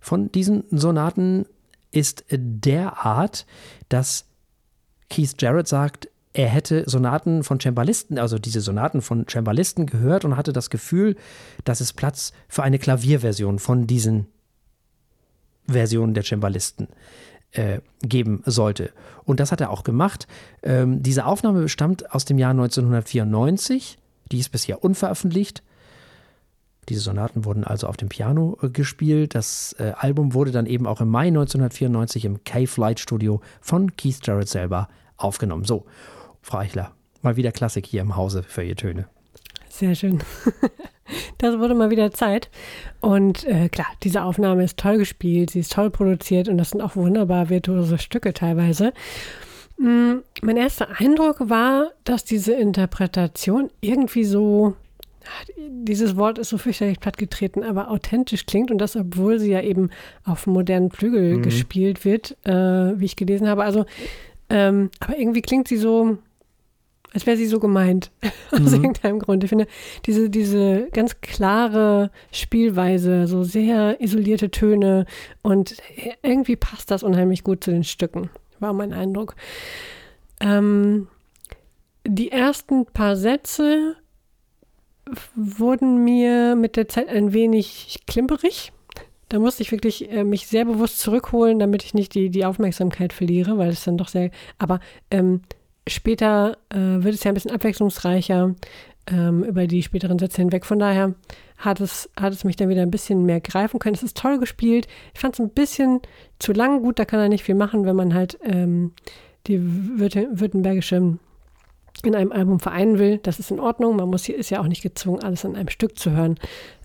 von 0.00 0.30
diesen 0.30 0.64
Sonaten 0.70 1.46
ist 1.90 2.24
derart, 2.30 3.46
dass 3.88 4.26
Keith 5.10 5.34
Jarrett 5.40 5.68
sagt, 5.68 6.08
er 6.34 6.48
hätte 6.48 6.84
Sonaten 6.88 7.42
von 7.42 7.58
Cembalisten, 7.58 8.18
also 8.18 8.38
diese 8.38 8.60
Sonaten 8.60 9.00
von 9.00 9.26
Cembalisten 9.28 9.86
gehört 9.86 10.24
und 10.24 10.36
hatte 10.36 10.52
das 10.52 10.70
Gefühl, 10.70 11.16
dass 11.64 11.80
es 11.80 11.92
Platz 11.92 12.32
für 12.48 12.62
eine 12.62 12.78
Klavierversion 12.78 13.58
von 13.58 13.86
diesen 13.86 14.26
Versionen 15.66 16.14
der 16.14 16.24
Cembalisten 16.24 16.88
äh, 17.52 17.80
geben 18.02 18.42
sollte. 18.44 18.92
Und 19.24 19.40
das 19.40 19.52
hat 19.52 19.60
er 19.60 19.70
auch 19.70 19.84
gemacht. 19.84 20.26
Ähm, 20.62 21.02
diese 21.02 21.26
Aufnahme 21.26 21.68
stammt 21.68 22.12
aus 22.12 22.24
dem 22.24 22.38
Jahr 22.38 22.50
1994. 22.50 23.98
Die 24.30 24.38
ist 24.38 24.50
bisher 24.50 24.84
unveröffentlicht. 24.84 25.62
Diese 26.88 27.00
Sonaten 27.00 27.44
wurden 27.44 27.64
also 27.64 27.86
auf 27.86 27.96
dem 27.96 28.08
Piano 28.08 28.58
äh, 28.62 28.70
gespielt. 28.70 29.34
Das 29.34 29.74
äh, 29.78 29.92
Album 29.96 30.34
wurde 30.34 30.50
dann 30.50 30.66
eben 30.66 30.86
auch 30.86 31.00
im 31.00 31.08
Mai 31.08 31.28
1994 31.28 32.24
im 32.24 32.44
K-Flight 32.44 33.00
Studio 33.00 33.40
von 33.60 33.96
Keith 33.96 34.20
Jarrett 34.24 34.48
selber 34.48 34.88
aufgenommen. 35.16 35.64
So, 35.64 35.86
Frau 36.40 36.58
Eichler, 36.58 36.92
mal 37.22 37.36
wieder 37.36 37.52
Klassik 37.52 37.86
hier 37.86 38.00
im 38.00 38.16
Hause 38.16 38.42
für 38.42 38.62
Ihr 38.62 38.76
Töne. 38.76 39.08
Sehr 39.78 39.94
schön. 39.94 40.18
Das 41.38 41.58
wurde 41.58 41.74
mal 41.74 41.88
wieder 41.88 42.10
Zeit. 42.10 42.50
Und 43.00 43.44
äh, 43.44 43.70
klar, 43.70 43.86
diese 44.02 44.24
Aufnahme 44.24 44.64
ist 44.64 44.78
toll 44.78 44.98
gespielt, 44.98 45.50
sie 45.50 45.60
ist 45.60 45.72
toll 45.72 45.88
produziert 45.88 46.50
und 46.50 46.58
das 46.58 46.70
sind 46.70 46.82
auch 46.82 46.96
wunderbar 46.96 47.48
virtuose 47.48 47.96
Stücke 47.96 48.34
teilweise. 48.34 48.92
Mm, 49.78 50.16
mein 50.42 50.58
erster 50.58 50.88
Eindruck 51.00 51.48
war, 51.48 51.92
dass 52.04 52.26
diese 52.26 52.52
Interpretation 52.52 53.70
irgendwie 53.80 54.24
so 54.24 54.74
dieses 55.66 56.16
Wort 56.16 56.36
ist 56.36 56.50
so 56.50 56.58
fürchterlich 56.58 57.00
plattgetreten, 57.00 57.64
aber 57.64 57.90
authentisch 57.90 58.44
klingt 58.44 58.70
und 58.70 58.76
das, 58.76 58.94
obwohl 58.94 59.38
sie 59.38 59.52
ja 59.52 59.62
eben 59.62 59.88
auf 60.24 60.46
modernen 60.46 60.90
Flügel 60.90 61.38
mhm. 61.38 61.42
gespielt 61.42 62.04
wird, 62.04 62.36
äh, 62.44 62.52
wie 62.52 63.06
ich 63.06 63.16
gelesen 63.16 63.48
habe. 63.48 63.64
Also, 63.64 63.86
ähm, 64.50 64.90
aber 65.00 65.18
irgendwie 65.18 65.42
klingt 65.42 65.68
sie 65.68 65.78
so, 65.78 66.18
als 67.12 67.26
wäre 67.26 67.36
sie 67.36 67.46
so 67.46 67.58
gemeint, 67.58 68.10
aus 68.50 68.60
mhm. 68.60 68.74
irgendeinem 68.74 69.18
Grund. 69.18 69.44
Ich 69.44 69.48
finde, 69.48 69.66
diese, 70.06 70.30
diese 70.30 70.88
ganz 70.92 71.20
klare 71.20 72.10
Spielweise, 72.32 73.26
so 73.26 73.44
sehr 73.44 74.00
isolierte 74.00 74.50
Töne 74.50 75.06
und 75.42 75.76
irgendwie 76.22 76.56
passt 76.56 76.90
das 76.90 77.02
unheimlich 77.02 77.44
gut 77.44 77.64
zu 77.64 77.70
den 77.70 77.84
Stücken, 77.84 78.30
war 78.58 78.72
mein 78.72 78.92
Eindruck. 78.92 79.36
Ähm, 80.40 81.08
die 82.06 82.30
ersten 82.30 82.86
paar 82.86 83.16
Sätze 83.16 83.96
wurden 85.34 86.04
mir 86.04 86.54
mit 86.56 86.76
der 86.76 86.88
Zeit 86.88 87.08
ein 87.08 87.32
wenig 87.32 88.00
klimperig. 88.06 88.72
Da 89.28 89.38
musste 89.38 89.62
ich 89.62 89.72
wirklich 89.72 90.10
äh, 90.10 90.24
mich 90.24 90.46
sehr 90.46 90.64
bewusst 90.64 91.00
zurückholen, 91.00 91.58
damit 91.58 91.84
ich 91.84 91.92
nicht 91.92 92.14
die, 92.14 92.30
die 92.30 92.46
Aufmerksamkeit 92.46 93.12
verliere, 93.12 93.58
weil 93.58 93.70
es 93.70 93.84
dann 93.84 93.98
doch 93.98 94.08
sehr. 94.08 94.30
Aber 94.58 94.80
ähm, 95.10 95.42
später 95.88 96.58
äh, 96.70 96.76
wird 96.76 97.14
es 97.14 97.24
ja 97.24 97.30
ein 97.30 97.34
bisschen 97.34 97.50
abwechslungsreicher 97.50 98.54
ähm, 99.06 99.44
über 99.44 99.66
die 99.66 99.82
späteren 99.82 100.18
Sätze 100.18 100.42
hinweg. 100.42 100.66
Von 100.66 100.78
daher 100.78 101.14
hat 101.56 101.80
es, 101.80 102.08
hat 102.18 102.32
es 102.32 102.44
mich 102.44 102.56
dann 102.56 102.68
wieder 102.68 102.82
ein 102.82 102.90
bisschen 102.90 103.24
mehr 103.24 103.40
greifen 103.40 103.78
können. 103.78 103.94
Es 103.94 104.02
ist 104.02 104.16
toll 104.16 104.38
gespielt. 104.38 104.86
Ich 105.14 105.20
fand 105.20 105.34
es 105.34 105.40
ein 105.40 105.50
bisschen 105.50 106.00
zu 106.38 106.52
lang. 106.52 106.82
Gut, 106.82 106.98
da 106.98 107.04
kann 107.04 107.20
er 107.20 107.28
nicht 107.28 107.44
viel 107.44 107.54
machen, 107.54 107.84
wenn 107.84 107.96
man 107.96 108.14
halt 108.14 108.38
ähm, 108.42 108.92
die 109.46 109.60
württembergische 109.60 111.18
in 112.04 112.14
einem 112.14 112.32
Album 112.32 112.60
vereinen 112.60 112.98
will, 112.98 113.18
das 113.18 113.40
ist 113.40 113.50
in 113.50 113.60
Ordnung. 113.60 113.96
Man 113.96 114.08
muss 114.08 114.24
hier 114.24 114.36
ist 114.36 114.50
ja 114.50 114.60
auch 114.60 114.68
nicht 114.68 114.82
gezwungen, 114.82 115.22
alles 115.22 115.44
in 115.44 115.56
einem 115.56 115.68
Stück 115.68 115.98
zu 115.98 116.12
hören. 116.12 116.38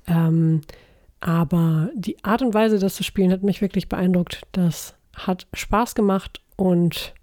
Ähm, 0.07 0.61
aber 1.19 1.89
die 1.95 2.23
Art 2.23 2.41
und 2.41 2.53
Weise, 2.53 2.79
das 2.79 2.95
zu 2.95 3.03
spielen, 3.03 3.31
hat 3.31 3.43
mich 3.43 3.61
wirklich 3.61 3.89
beeindruckt. 3.89 4.41
Das 4.51 4.95
hat 5.15 5.47
Spaß 5.53 5.95
gemacht 5.95 6.41
und 6.55 7.13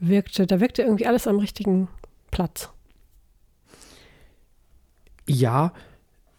wirkte, 0.00 0.46
da 0.46 0.60
wirkte 0.60 0.82
irgendwie 0.82 1.06
alles 1.06 1.26
am 1.26 1.38
richtigen 1.38 1.88
Platz. 2.30 2.70
Ja, 5.28 5.72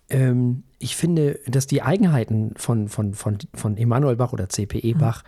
ähm, 0.09 0.63
ich 0.79 0.95
finde, 0.95 1.39
dass 1.47 1.67
die 1.67 1.81
Eigenheiten 1.81 2.53
von, 2.57 2.89
von, 2.89 3.13
von, 3.13 3.37
von 3.53 3.77
Emanuel 3.77 4.15
Bach 4.15 4.33
oder 4.33 4.49
CPE 4.49 4.95
Bach, 4.95 5.23
mhm. 5.23 5.27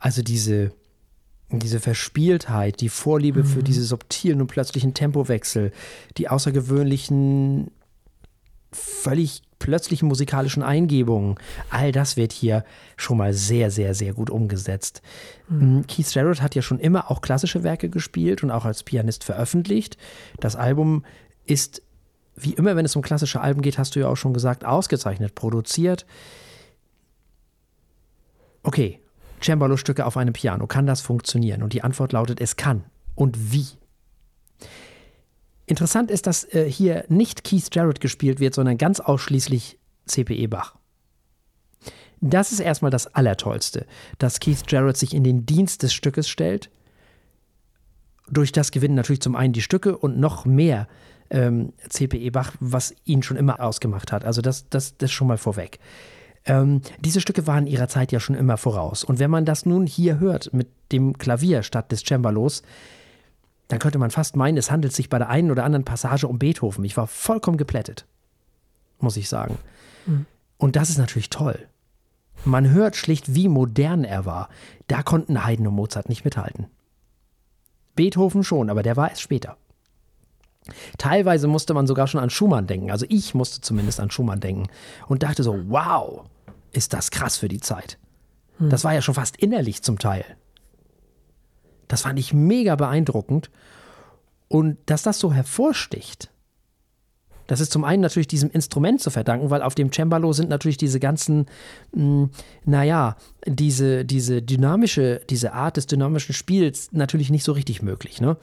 also 0.00 0.22
diese 0.22 0.72
diese 1.58 1.80
Verspieltheit, 1.80 2.80
die 2.80 2.88
Vorliebe 2.88 3.40
mhm. 3.40 3.46
für 3.46 3.62
diese 3.62 3.84
subtilen 3.84 4.40
und 4.40 4.46
plötzlichen 4.46 4.94
Tempowechsel, 4.94 5.72
die 6.16 6.28
außergewöhnlichen, 6.28 7.70
völlig 8.72 9.42
plötzlichen 9.62 10.08
musikalischen 10.08 10.64
Eingebungen, 10.64 11.36
all 11.70 11.92
das 11.92 12.16
wird 12.16 12.32
hier 12.32 12.64
schon 12.96 13.16
mal 13.16 13.32
sehr, 13.32 13.70
sehr, 13.70 13.94
sehr 13.94 14.12
gut 14.12 14.28
umgesetzt. 14.28 15.02
Mhm. 15.48 15.86
Keith 15.86 16.12
Jarrett 16.12 16.42
hat 16.42 16.56
ja 16.56 16.62
schon 16.62 16.80
immer 16.80 17.12
auch 17.12 17.20
klassische 17.20 17.62
Werke 17.62 17.88
gespielt 17.88 18.42
und 18.42 18.50
auch 18.50 18.64
als 18.64 18.82
Pianist 18.82 19.22
veröffentlicht. 19.22 19.96
Das 20.40 20.56
Album 20.56 21.04
ist, 21.46 21.80
wie 22.34 22.54
immer, 22.54 22.74
wenn 22.74 22.84
es 22.84 22.96
um 22.96 23.02
klassische 23.02 23.40
Alben 23.40 23.62
geht, 23.62 23.78
hast 23.78 23.94
du 23.94 24.00
ja 24.00 24.08
auch 24.08 24.16
schon 24.16 24.34
gesagt, 24.34 24.64
ausgezeichnet 24.64 25.36
produziert. 25.36 26.06
Okay, 28.64 28.98
Cembalo-Stücke 29.40 30.04
auf 30.04 30.16
einem 30.16 30.32
Piano. 30.32 30.66
Kann 30.66 30.86
das 30.86 31.02
funktionieren? 31.02 31.62
Und 31.62 31.72
die 31.72 31.84
Antwort 31.84 32.10
lautet, 32.10 32.40
es 32.40 32.56
kann. 32.56 32.82
Und 33.14 33.52
wie? 33.52 33.66
Interessant 35.72 36.10
ist, 36.10 36.26
dass 36.26 36.44
äh, 36.52 36.70
hier 36.70 37.06
nicht 37.08 37.44
Keith 37.44 37.74
Jarrett 37.74 38.02
gespielt 38.02 38.40
wird, 38.40 38.52
sondern 38.52 38.76
ganz 38.76 39.00
ausschließlich 39.00 39.78
CPE 40.04 40.48
Bach. 40.48 40.76
Das 42.20 42.52
ist 42.52 42.60
erstmal 42.60 42.90
das 42.90 43.06
Allertollste, 43.14 43.86
dass 44.18 44.38
Keith 44.38 44.64
Jarrett 44.68 44.98
sich 44.98 45.14
in 45.14 45.24
den 45.24 45.46
Dienst 45.46 45.82
des 45.82 45.94
Stückes 45.94 46.28
stellt. 46.28 46.68
Durch 48.28 48.52
das 48.52 48.70
gewinnen 48.70 48.96
natürlich 48.96 49.22
zum 49.22 49.34
einen 49.34 49.54
die 49.54 49.62
Stücke 49.62 49.96
und 49.96 50.18
noch 50.18 50.44
mehr 50.44 50.88
ähm, 51.30 51.72
CPE 51.88 52.32
Bach, 52.32 52.52
was 52.60 52.94
ihn 53.06 53.22
schon 53.22 53.38
immer 53.38 53.58
ausgemacht 53.58 54.12
hat. 54.12 54.26
Also 54.26 54.42
das, 54.42 54.68
das, 54.68 54.98
das 54.98 55.10
schon 55.10 55.26
mal 55.26 55.38
vorweg. 55.38 55.78
Ähm, 56.44 56.82
diese 57.00 57.22
Stücke 57.22 57.46
waren 57.46 57.66
ihrer 57.66 57.88
Zeit 57.88 58.12
ja 58.12 58.20
schon 58.20 58.36
immer 58.36 58.58
voraus. 58.58 59.04
Und 59.04 59.20
wenn 59.20 59.30
man 59.30 59.46
das 59.46 59.64
nun 59.64 59.86
hier 59.86 60.20
hört 60.20 60.52
mit 60.52 60.68
dem 60.92 61.16
Klavier 61.16 61.62
statt 61.62 61.90
des 61.92 62.02
Cembalos, 62.04 62.62
dann 63.72 63.78
könnte 63.78 63.98
man 63.98 64.10
fast 64.10 64.36
meinen, 64.36 64.58
es 64.58 64.70
handelt 64.70 64.92
sich 64.92 65.08
bei 65.08 65.16
der 65.16 65.30
einen 65.30 65.50
oder 65.50 65.64
anderen 65.64 65.86
Passage 65.86 66.28
um 66.28 66.38
Beethoven. 66.38 66.84
Ich 66.84 66.98
war 66.98 67.06
vollkommen 67.06 67.56
geplättet, 67.56 68.04
muss 69.00 69.16
ich 69.16 69.30
sagen. 69.30 69.56
Mhm. 70.04 70.26
Und 70.58 70.76
das 70.76 70.90
ist 70.90 70.98
natürlich 70.98 71.30
toll. 71.30 71.58
Man 72.44 72.68
hört 72.68 72.96
schlicht, 72.96 73.34
wie 73.34 73.48
modern 73.48 74.04
er 74.04 74.26
war. 74.26 74.50
Da 74.88 75.02
konnten 75.02 75.46
Haydn 75.46 75.66
und 75.66 75.74
Mozart 75.74 76.10
nicht 76.10 76.22
mithalten. 76.22 76.66
Beethoven 77.94 78.44
schon, 78.44 78.68
aber 78.68 78.82
der 78.82 78.98
war 78.98 79.08
erst 79.08 79.22
später. 79.22 79.56
Teilweise 80.98 81.46
musste 81.46 81.72
man 81.72 81.86
sogar 81.86 82.08
schon 82.08 82.20
an 82.20 82.28
Schumann 82.28 82.66
denken. 82.66 82.90
Also 82.90 83.06
ich 83.08 83.32
musste 83.32 83.62
zumindest 83.62 84.00
an 84.00 84.10
Schumann 84.10 84.40
denken 84.40 84.68
und 85.08 85.22
dachte 85.22 85.42
so, 85.42 85.58
wow, 85.68 86.26
ist 86.72 86.92
das 86.92 87.10
krass 87.10 87.38
für 87.38 87.48
die 87.48 87.60
Zeit. 87.60 87.98
Hm. 88.58 88.68
Das 88.68 88.84
war 88.84 88.92
ja 88.92 89.00
schon 89.00 89.14
fast 89.14 89.38
innerlich 89.38 89.82
zum 89.82 89.98
Teil. 89.98 90.26
Das 91.92 92.00
fand 92.00 92.18
ich 92.18 92.32
mega 92.32 92.74
beeindruckend. 92.74 93.50
Und 94.48 94.78
dass 94.86 95.02
das 95.02 95.18
so 95.18 95.30
hervorsticht, 95.30 96.30
das 97.48 97.60
ist 97.60 97.70
zum 97.70 97.84
einen 97.84 98.00
natürlich 98.00 98.28
diesem 98.28 98.50
Instrument 98.50 99.02
zu 99.02 99.10
verdanken, 99.10 99.50
weil 99.50 99.60
auf 99.60 99.74
dem 99.74 99.92
Cembalo 99.92 100.32
sind 100.32 100.48
natürlich 100.48 100.78
diese 100.78 101.00
ganzen, 101.00 101.44
mh, 101.92 102.00
hm, 102.00 102.30
naja, 102.64 103.16
diese, 103.46 104.06
diese 104.06 104.40
dynamische, 104.40 105.20
diese 105.28 105.52
Art 105.52 105.76
des 105.76 105.86
dynamischen 105.86 106.34
Spiels 106.34 106.88
natürlich 106.92 107.28
nicht 107.28 107.44
so 107.44 107.52
richtig 107.52 107.82
möglich. 107.82 108.22
Ne? 108.22 108.38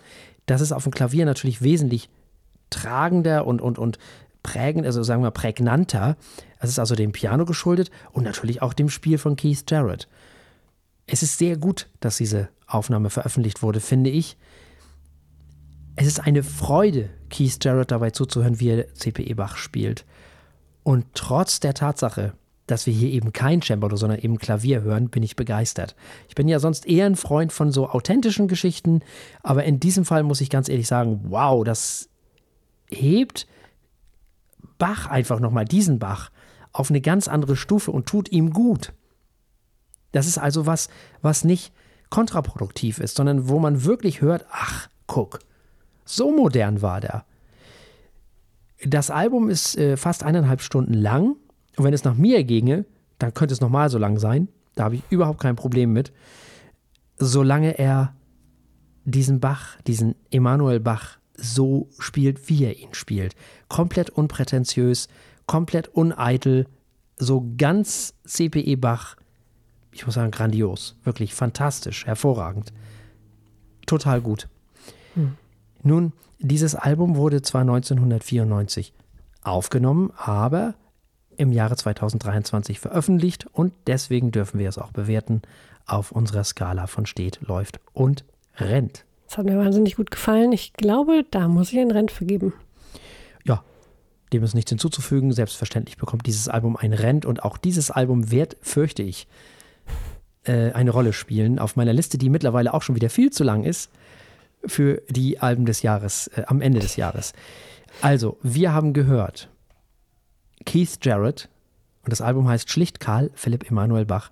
Das 0.46 0.62
ist 0.62 0.72
auf 0.72 0.84
dem 0.84 0.94
Klavier 0.94 1.26
natürlich 1.26 1.64
wesentlich 1.64 2.08
tragender 2.70 3.48
und, 3.48 3.62
und, 3.62 3.80
und 3.80 3.98
prägend, 4.44 4.86
also 4.86 5.02
sagen 5.02 5.24
wir 5.24 5.32
prägnanter. 5.32 6.18
Es 6.60 6.70
ist 6.70 6.78
also 6.78 6.94
dem 6.94 7.14
Piano 7.14 7.46
geschuldet 7.46 7.90
und 8.12 8.26
natürlich 8.26 8.62
auch 8.62 8.74
dem 8.74 8.90
Spiel 8.90 9.18
von 9.18 9.36
Keith 9.36 9.64
Jarrett. 9.68 10.08
Es 11.12 11.24
ist 11.24 11.38
sehr 11.38 11.58
gut, 11.58 11.88
dass 12.00 12.18
diese 12.18 12.50
Aufnahme 12.68 13.10
veröffentlicht 13.10 13.64
wurde, 13.64 13.80
finde 13.80 14.10
ich. 14.10 14.38
Es 15.96 16.06
ist 16.06 16.20
eine 16.20 16.44
Freude, 16.44 17.10
Keith 17.30 17.58
Jarrett 17.62 17.92
dabei 17.92 18.12
zuzuhören, 18.12 18.60
wie 18.60 18.70
er 18.70 18.94
CPE 18.94 19.36
Bach 19.36 19.58
spielt. 19.58 20.06
Und 20.84 21.06
trotz 21.14 21.60
der 21.60 21.74
Tatsache, 21.74 22.34
dass 22.68 22.86
wir 22.86 22.94
hier 22.94 23.10
eben 23.10 23.34
kein 23.34 23.62
Cembalo, 23.62 23.96
sondern 23.96 24.20
eben 24.20 24.38
Klavier 24.38 24.82
hören, 24.82 25.10
bin 25.10 25.24
ich 25.24 25.36
begeistert. 25.36 25.96
Ich 26.28 26.36
bin 26.36 26.48
ja 26.48 26.60
sonst 26.60 26.86
eher 26.86 27.08
ein 27.08 27.16
Freund 27.16 27.52
von 27.52 27.72
so 27.72 27.90
authentischen 27.90 28.48
Geschichten, 28.48 29.02
aber 29.42 29.64
in 29.64 29.80
diesem 29.80 30.06
Fall 30.06 30.22
muss 30.24 30.42
ich 30.42 30.52
ganz 30.52 30.70
ehrlich 30.70 30.88
sagen, 30.88 31.22
wow, 31.24 31.64
das 31.64 32.10
hebt 32.88 33.48
Bach 34.78 35.08
einfach 35.08 35.40
nochmal, 35.40 35.66
diesen 35.66 36.00
Bach, 36.00 36.30
auf 36.72 36.92
eine 36.92 37.02
ganz 37.02 37.28
andere 37.28 37.56
Stufe 37.56 37.92
und 37.92 38.06
tut 38.06 38.32
ihm 38.32 38.52
gut. 38.52 38.94
Das 40.12 40.28
ist 40.28 40.38
also 40.38 40.66
was, 40.66 40.90
was 41.22 41.44
nicht 41.44 41.74
kontraproduktiv 42.10 43.00
ist, 43.00 43.16
sondern 43.16 43.50
wo 43.50 43.60
man 43.60 43.84
wirklich 43.84 44.22
hört, 44.22 44.46
ach, 44.52 44.90
guck, 45.08 45.40
so 46.06 46.32
modern 46.32 46.82
war 46.82 47.02
der. 47.02 47.26
Das 48.84 49.12
Album 49.12 49.50
ist 49.50 49.78
äh, 49.78 49.98
fast 49.98 50.24
eineinhalb 50.24 50.62
Stunden 50.62 50.94
lang 50.94 51.36
und 51.78 51.84
wenn 51.84 51.94
es 51.94 52.04
nach 52.04 52.16
mir 52.16 52.44
ginge, 52.44 52.86
dann 53.20 53.34
könnte 53.34 53.54
es 53.54 53.62
nochmal 53.62 53.90
so 53.90 53.98
lang 53.98 54.18
sein. 54.18 54.48
Da 54.76 54.86
habe 54.86 54.96
ich 54.96 55.04
überhaupt 55.10 55.42
kein 55.42 55.56
Problem 55.56 55.94
mit. 55.94 56.14
Solange 57.18 57.78
er 57.78 58.16
diesen 59.04 59.40
Bach, 59.40 59.78
diesen 59.88 60.16
Emanuel 60.32 60.80
Bach 60.80 61.20
so 61.36 61.90
spielt, 62.00 62.50
wie 62.50 62.66
er 62.66 62.78
ihn 62.78 62.94
spielt. 62.94 63.36
Komplett 63.68 64.10
unprätentiös, 64.10 65.08
komplett 65.46 65.90
uneitel, 65.90 66.68
so 67.18 67.46
ganz 67.58 68.14
CPE 68.26 68.78
Bach. 68.78 69.16
Ich 69.92 70.06
muss 70.06 70.16
sagen, 70.16 70.32
grandios. 70.32 70.96
Wirklich 71.04 71.34
fantastisch, 71.34 72.06
hervorragend. 72.06 72.72
Total 73.86 74.22
gut. 74.22 74.48
Hm. 75.16 75.36
Nun, 75.84 76.14
dieses 76.40 76.76
Album 76.76 77.16
wurde 77.16 77.42
zwar 77.42 77.62
1994 77.62 78.94
aufgenommen, 79.44 80.12
aber 80.16 80.76
im 81.38 81.52
Jahre 81.52 81.76
2023 81.76 82.80
veröffentlicht 82.80 83.48
und 83.52 83.74
deswegen 83.88 84.32
dürfen 84.32 84.60
wir 84.60 84.70
es 84.70 84.78
auch 84.78 84.92
bewerten 84.92 85.42
auf 85.86 86.12
unserer 86.12 86.44
Skala 86.44 86.88
von 86.88 87.06
steht, 87.06 87.40
läuft 87.42 87.80
und 87.94 88.26
rennt. 88.58 89.06
Das 89.28 89.38
hat 89.38 89.46
mir 89.46 89.58
wahnsinnig 89.58 89.96
gut 89.96 90.12
gefallen. 90.12 90.52
Ich 90.52 90.74
glaube, 90.74 91.26
da 91.30 91.48
muss 91.48 91.72
ich 91.72 91.80
ein 91.80 91.92
Rent 91.92 92.12
vergeben. 92.12 92.54
Ja, 93.46 93.64
dem 94.34 94.44
ist 94.44 94.54
nichts 94.54 94.70
hinzuzufügen. 94.70 95.32
Selbstverständlich 95.32 95.98
bekommt 95.98 96.26
dieses 96.26 96.48
Album 96.48 96.76
ein 96.76 96.94
Rent 96.94 97.26
und 97.26 97.44
auch 97.44 97.58
dieses 97.58 97.92
Album 97.92 98.32
wird, 98.32 98.58
fürchte 98.62 99.04
ich, 99.04 99.28
äh, 100.44 100.72
eine 100.72 100.92
Rolle 100.92 101.14
spielen 101.14 101.60
auf 101.60 101.76
meiner 101.76 101.94
Liste, 101.94 102.18
die 102.18 102.30
mittlerweile 102.30 102.74
auch 102.74 102.82
schon 102.82 102.96
wieder 102.96 103.10
viel 103.10 103.32
zu 103.32 103.44
lang 103.44 103.64
ist 103.64 103.92
für 104.66 105.02
die 105.10 105.40
Alben 105.40 105.66
des 105.66 105.82
Jahres, 105.82 106.28
äh, 106.28 106.44
am 106.48 106.62
Ende 106.62 106.80
des 106.80 106.96
Jahres. 106.96 107.34
Also, 108.02 108.38
wir 108.42 108.74
haben 108.74 108.94
gehört 108.94 109.50
Keith 110.66 111.00
Jarrett 111.02 111.50
und 112.04 112.12
das 112.12 112.22
Album 112.22 112.48
heißt 112.48 112.70
schlicht 112.70 113.00
Karl 113.00 113.32
Philipp 113.34 113.70
Emanuel 113.70 114.06
Bach. 114.06 114.32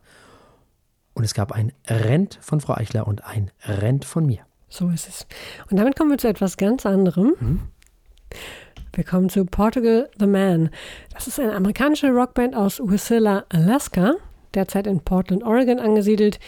Und 1.13 1.23
es 1.23 1.33
gab 1.33 1.51
ein 1.51 1.73
Rent 1.87 2.37
von 2.41 2.61
Frau 2.61 2.75
Eichler 2.75 3.07
und 3.07 3.25
ein 3.25 3.49
Rent 3.65 4.05
von 4.05 4.25
mir. 4.25 4.39
So 4.69 4.89
ist 4.89 5.07
es. 5.07 5.25
Und 5.69 5.77
damit 5.77 5.97
kommen 5.97 6.11
wir 6.11 6.17
zu 6.17 6.27
etwas 6.27 6.57
ganz 6.57 6.85
anderem. 6.85 7.33
Mhm. 7.39 7.59
Wir 8.93 9.03
kommen 9.03 9.29
zu 9.29 9.45
Portugal 9.45 10.09
the 10.19 10.27
Man. 10.27 10.69
Das 11.13 11.27
ist 11.27 11.39
eine 11.39 11.55
amerikanische 11.55 12.09
Rockband 12.09 12.55
aus 12.55 12.79
Wasilla, 12.79 13.45
Alaska, 13.49 14.15
derzeit 14.57 14.87
in 14.87 14.99
Portland, 14.99 15.43
Oregon 15.43 15.79
angesiedelt. 15.79 16.39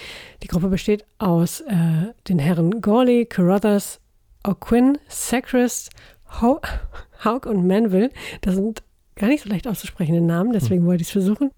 Die 0.44 0.48
Gruppe 0.48 0.68
besteht 0.68 1.06
aus 1.18 1.62
äh, 1.62 2.14
den 2.28 2.40
Herren 2.40 2.82
Gorley, 2.82 3.26
Carruthers, 3.26 4.00
O'Quinn, 4.44 4.98
Sacris, 5.08 5.90
Haug 6.42 7.46
und 7.46 7.68
Manville. 7.68 8.10
Das 8.42 8.56
sind 8.56 8.84
gar 9.16 9.28
nicht 9.28 9.44
so 9.44 9.50
leicht 9.50 9.68
auszusprechende 9.68 10.22
Namen, 10.22 10.54
deswegen 10.54 10.86
wollte 10.86 11.02
ich 11.02 11.08
es 11.08 11.14
versuchen. 11.14 11.52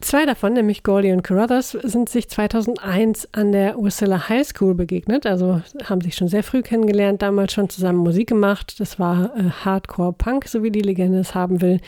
Zwei 0.00 0.26
davon, 0.26 0.52
nämlich 0.52 0.82
Gordy 0.82 1.10
und 1.10 1.22
Carruthers, 1.22 1.70
sind 1.70 2.10
sich 2.10 2.28
2001 2.28 3.30
an 3.32 3.52
der 3.52 3.76
Wasilla 3.76 4.28
High 4.28 4.46
School 4.46 4.74
begegnet. 4.74 5.24
Also 5.24 5.62
haben 5.84 6.02
sich 6.02 6.14
schon 6.14 6.28
sehr 6.28 6.42
früh 6.42 6.60
kennengelernt, 6.60 7.22
damals 7.22 7.54
schon 7.54 7.70
zusammen 7.70 8.00
Musik 8.00 8.28
gemacht. 8.28 8.78
Das 8.78 8.98
war 8.98 9.34
äh, 9.34 9.44
Hardcore 9.64 10.12
Punk, 10.12 10.48
so 10.48 10.62
wie 10.62 10.70
die 10.70 10.82
Legende 10.82 11.20
es 11.20 11.34
haben 11.34 11.62
will. 11.62 11.80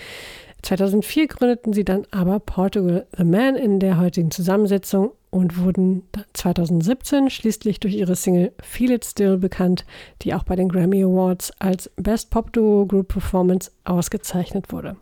2004 0.63 1.29
gründeten 1.29 1.73
sie 1.73 1.85
dann 1.85 2.07
aber 2.11 2.41
Portugal 2.41 3.07
The 3.17 3.25
Man 3.25 3.57
in 3.57 3.79
der 3.81 3.99
heutigen 3.99 4.31
Zusammensetzung 4.31 5.13
und 5.31 5.59
wurden 5.59 6.03
2017 6.33 7.31
schließlich 7.31 7.81
durch 7.81 7.95
ihre 7.95 8.17
Single 8.17 8.53
Feel 8.63 8.93
It 8.93 9.05
Still 9.05 9.39
bekannt, 9.39 9.85
die 10.23 10.35
auch 10.35 10.45
bei 10.45 10.57
den 10.57 10.69
Grammy 10.69 11.03
Awards 11.03 11.53
als 11.59 11.91
Best 11.97 12.31
Pop 12.31 12.53
Duo 12.53 12.87
Group 12.87 13.09
Performance 13.09 13.71
ausgezeichnet 13.85 14.73
wurde. 14.73 14.97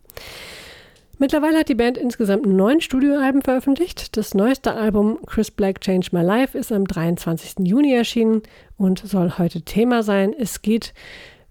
Mittlerweile 1.19 1.57
hat 1.57 1.69
die 1.69 1.75
Band 1.75 1.97
insgesamt 1.97 2.45
neun 2.45 2.79
Studioalben 2.79 3.41
veröffentlicht. 3.41 4.15
Das 4.17 4.35
neueste 4.35 4.73
Album 4.73 5.17
Chris 5.25 5.49
Black 5.49 5.81
Changed 5.81 6.13
My 6.13 6.21
Life 6.21 6.55
ist 6.55 6.71
am 6.71 6.85
23. 6.85 7.65
Juni 7.67 7.93
erschienen 7.93 8.43
und 8.77 8.99
soll 8.99 9.39
heute 9.39 9.63
Thema 9.63 10.03
sein. 10.03 10.31
Es 10.37 10.61
geht 10.61 10.93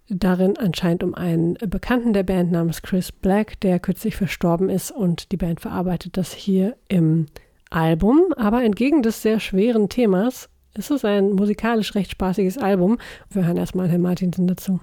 darin 0.08 0.56
anscheinend 0.56 1.02
um 1.02 1.14
einen 1.14 1.54
Bekannten 1.54 2.12
der 2.12 2.22
Band 2.22 2.52
namens 2.52 2.82
Chris 2.82 3.12
Black, 3.12 3.60
der 3.60 3.78
kürzlich 3.78 4.16
verstorben 4.16 4.68
ist 4.68 4.90
und 4.90 5.32
die 5.32 5.36
Band 5.36 5.60
verarbeitet 5.60 6.16
das 6.16 6.32
hier 6.32 6.76
im 6.88 7.26
Album. 7.70 8.32
Aber 8.36 8.62
entgegen 8.62 9.02
des 9.02 9.22
sehr 9.22 9.40
schweren 9.40 9.88
Themas 9.88 10.48
ist 10.74 10.90
es 10.90 11.04
ein 11.04 11.32
musikalisch 11.32 11.94
recht 11.94 12.10
spaßiges 12.10 12.58
Album. 12.58 12.98
Wir 13.30 13.46
hören 13.46 13.56
erstmal 13.56 13.88
Herrn 13.88 14.02
Martinsen 14.02 14.46
dazu. 14.46 14.80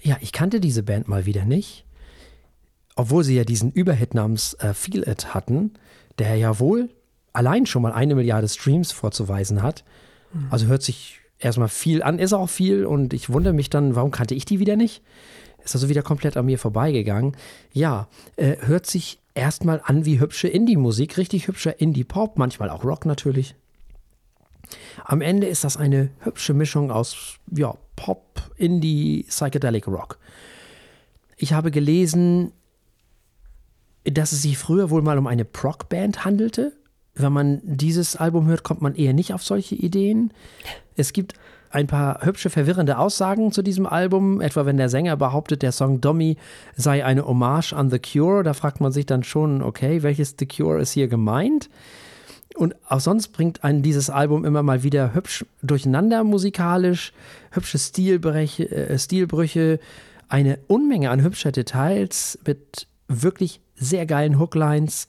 Ja, 0.00 0.16
ich 0.20 0.32
kannte 0.32 0.60
diese 0.60 0.82
Band 0.82 1.08
mal 1.08 1.26
wieder 1.26 1.44
nicht 1.44 1.86
obwohl 2.94 3.24
sie 3.24 3.36
ja 3.36 3.44
diesen 3.44 3.70
Überhit 3.70 4.14
namens 4.14 4.54
äh, 4.54 4.74
Feel 4.74 5.08
It 5.08 5.34
hatten, 5.34 5.72
der 6.18 6.36
ja 6.36 6.58
wohl 6.58 6.90
allein 7.32 7.66
schon 7.66 7.82
mal 7.82 7.92
eine 7.92 8.14
Milliarde 8.14 8.48
Streams 8.48 8.92
vorzuweisen 8.92 9.62
hat. 9.62 9.84
Mhm. 10.32 10.46
Also 10.50 10.66
hört 10.66 10.82
sich 10.82 11.20
erstmal 11.44 11.68
viel 11.68 12.02
an, 12.02 12.18
ist 12.18 12.32
auch 12.32 12.48
viel 12.48 12.84
und 12.84 13.12
ich 13.12 13.30
wundere 13.30 13.52
mich 13.52 13.70
dann, 13.70 13.94
warum 13.94 14.10
kannte 14.10 14.34
ich 14.34 14.44
die 14.44 14.58
wieder 14.58 14.76
nicht? 14.76 15.02
Ist 15.64 15.74
also 15.74 15.88
wieder 15.88 16.02
komplett 16.02 16.36
an 16.36 16.46
mir 16.46 16.58
vorbeigegangen. 16.58 17.36
Ja, 17.72 18.08
äh, 18.36 18.56
hört 18.60 18.86
sich 18.86 19.20
erstmal 19.34 19.80
an 19.84 20.04
wie 20.04 20.20
hübsche 20.20 20.48
Indie-Musik, 20.48 21.18
richtig 21.18 21.48
hübscher 21.48 21.80
Indie-Pop, 21.80 22.38
manchmal 22.38 22.70
auch 22.70 22.84
Rock 22.84 23.06
natürlich. 23.06 23.54
Am 25.04 25.20
Ende 25.20 25.46
ist 25.46 25.64
das 25.64 25.76
eine 25.76 26.10
hübsche 26.20 26.54
Mischung 26.54 26.90
aus 26.90 27.36
ja, 27.50 27.74
Pop, 27.96 28.50
Indie, 28.56 29.24
Psychedelic 29.28 29.86
Rock. 29.86 30.18
Ich 31.36 31.52
habe 31.52 31.70
gelesen, 31.70 32.52
dass 34.04 34.32
es 34.32 34.42
sich 34.42 34.58
früher 34.58 34.90
wohl 34.90 35.02
mal 35.02 35.18
um 35.18 35.26
eine 35.26 35.44
Prog-Band 35.44 36.24
handelte. 36.24 36.72
Wenn 37.14 37.32
man 37.32 37.60
dieses 37.62 38.16
Album 38.16 38.46
hört, 38.46 38.62
kommt 38.62 38.82
man 38.82 38.94
eher 38.94 39.12
nicht 39.12 39.34
auf 39.34 39.42
solche 39.42 39.74
Ideen. 39.74 40.32
Es 40.96 41.12
gibt 41.12 41.34
ein 41.70 41.86
paar 41.86 42.24
hübsche, 42.24 42.50
verwirrende 42.50 42.98
Aussagen 42.98 43.50
zu 43.50 43.62
diesem 43.62 43.86
Album, 43.86 44.40
etwa 44.40 44.66
wenn 44.66 44.76
der 44.76 44.88
Sänger 44.88 45.16
behauptet, 45.16 45.62
der 45.62 45.72
Song 45.72 46.00
Dommy 46.00 46.36
sei 46.76 47.04
eine 47.04 47.26
Hommage 47.26 47.72
an 47.72 47.90
The 47.90 47.98
Cure. 47.98 48.42
Da 48.42 48.52
fragt 48.52 48.80
man 48.80 48.92
sich 48.92 49.06
dann 49.06 49.24
schon, 49.24 49.62
okay, 49.62 50.02
welches 50.02 50.36
The 50.38 50.46
Cure 50.46 50.80
ist 50.80 50.92
hier 50.92 51.08
gemeint? 51.08 51.70
Und 52.54 52.74
auch 52.86 53.00
sonst 53.00 53.28
bringt 53.28 53.64
einen 53.64 53.82
dieses 53.82 54.10
Album 54.10 54.44
immer 54.44 54.62
mal 54.62 54.82
wieder 54.82 55.14
hübsch 55.14 55.46
durcheinander 55.62 56.24
musikalisch, 56.24 57.12
hübsche 57.50 57.78
Stilbrüche, 57.78 58.70
äh, 58.70 58.98
Stilbrüche 58.98 59.80
eine 60.28 60.58
Unmenge 60.66 61.10
an 61.10 61.22
hübscher 61.22 61.52
Details 61.52 62.38
mit 62.46 62.86
wirklich 63.08 63.60
sehr 63.74 64.06
geilen 64.06 64.38
Hooklines. 64.38 65.06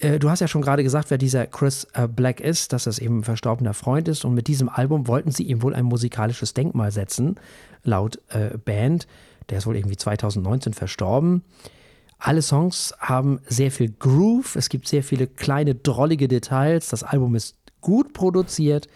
Äh, 0.00 0.18
du 0.18 0.30
hast 0.30 0.40
ja 0.40 0.48
schon 0.48 0.62
gerade 0.62 0.82
gesagt, 0.82 1.10
wer 1.10 1.18
dieser 1.18 1.46
Chris 1.46 1.86
äh, 1.92 2.08
Black 2.08 2.40
ist, 2.40 2.72
dass 2.72 2.84
das 2.84 2.98
eben 2.98 3.18
ein 3.18 3.24
verstorbener 3.24 3.74
Freund 3.74 4.08
ist. 4.08 4.24
Und 4.24 4.34
mit 4.34 4.48
diesem 4.48 4.68
Album 4.68 5.06
wollten 5.06 5.30
sie 5.30 5.44
ihm 5.44 5.62
wohl 5.62 5.74
ein 5.74 5.84
musikalisches 5.84 6.54
Denkmal 6.54 6.90
setzen, 6.90 7.36
laut 7.84 8.18
äh, 8.28 8.58
Band. 8.58 9.06
Der 9.50 9.58
ist 9.58 9.66
wohl 9.66 9.76
irgendwie 9.76 9.96
2019 9.96 10.72
verstorben. 10.72 11.42
Alle 12.18 12.42
Songs 12.42 12.94
haben 12.98 13.40
sehr 13.46 13.70
viel 13.70 13.90
Groove. 13.98 14.56
Es 14.56 14.68
gibt 14.68 14.88
sehr 14.88 15.02
viele 15.02 15.26
kleine, 15.26 15.74
drollige 15.74 16.28
Details. 16.28 16.88
Das 16.88 17.02
Album 17.02 17.34
ist 17.34 17.56
gut 17.80 18.12
produziert. 18.12 18.88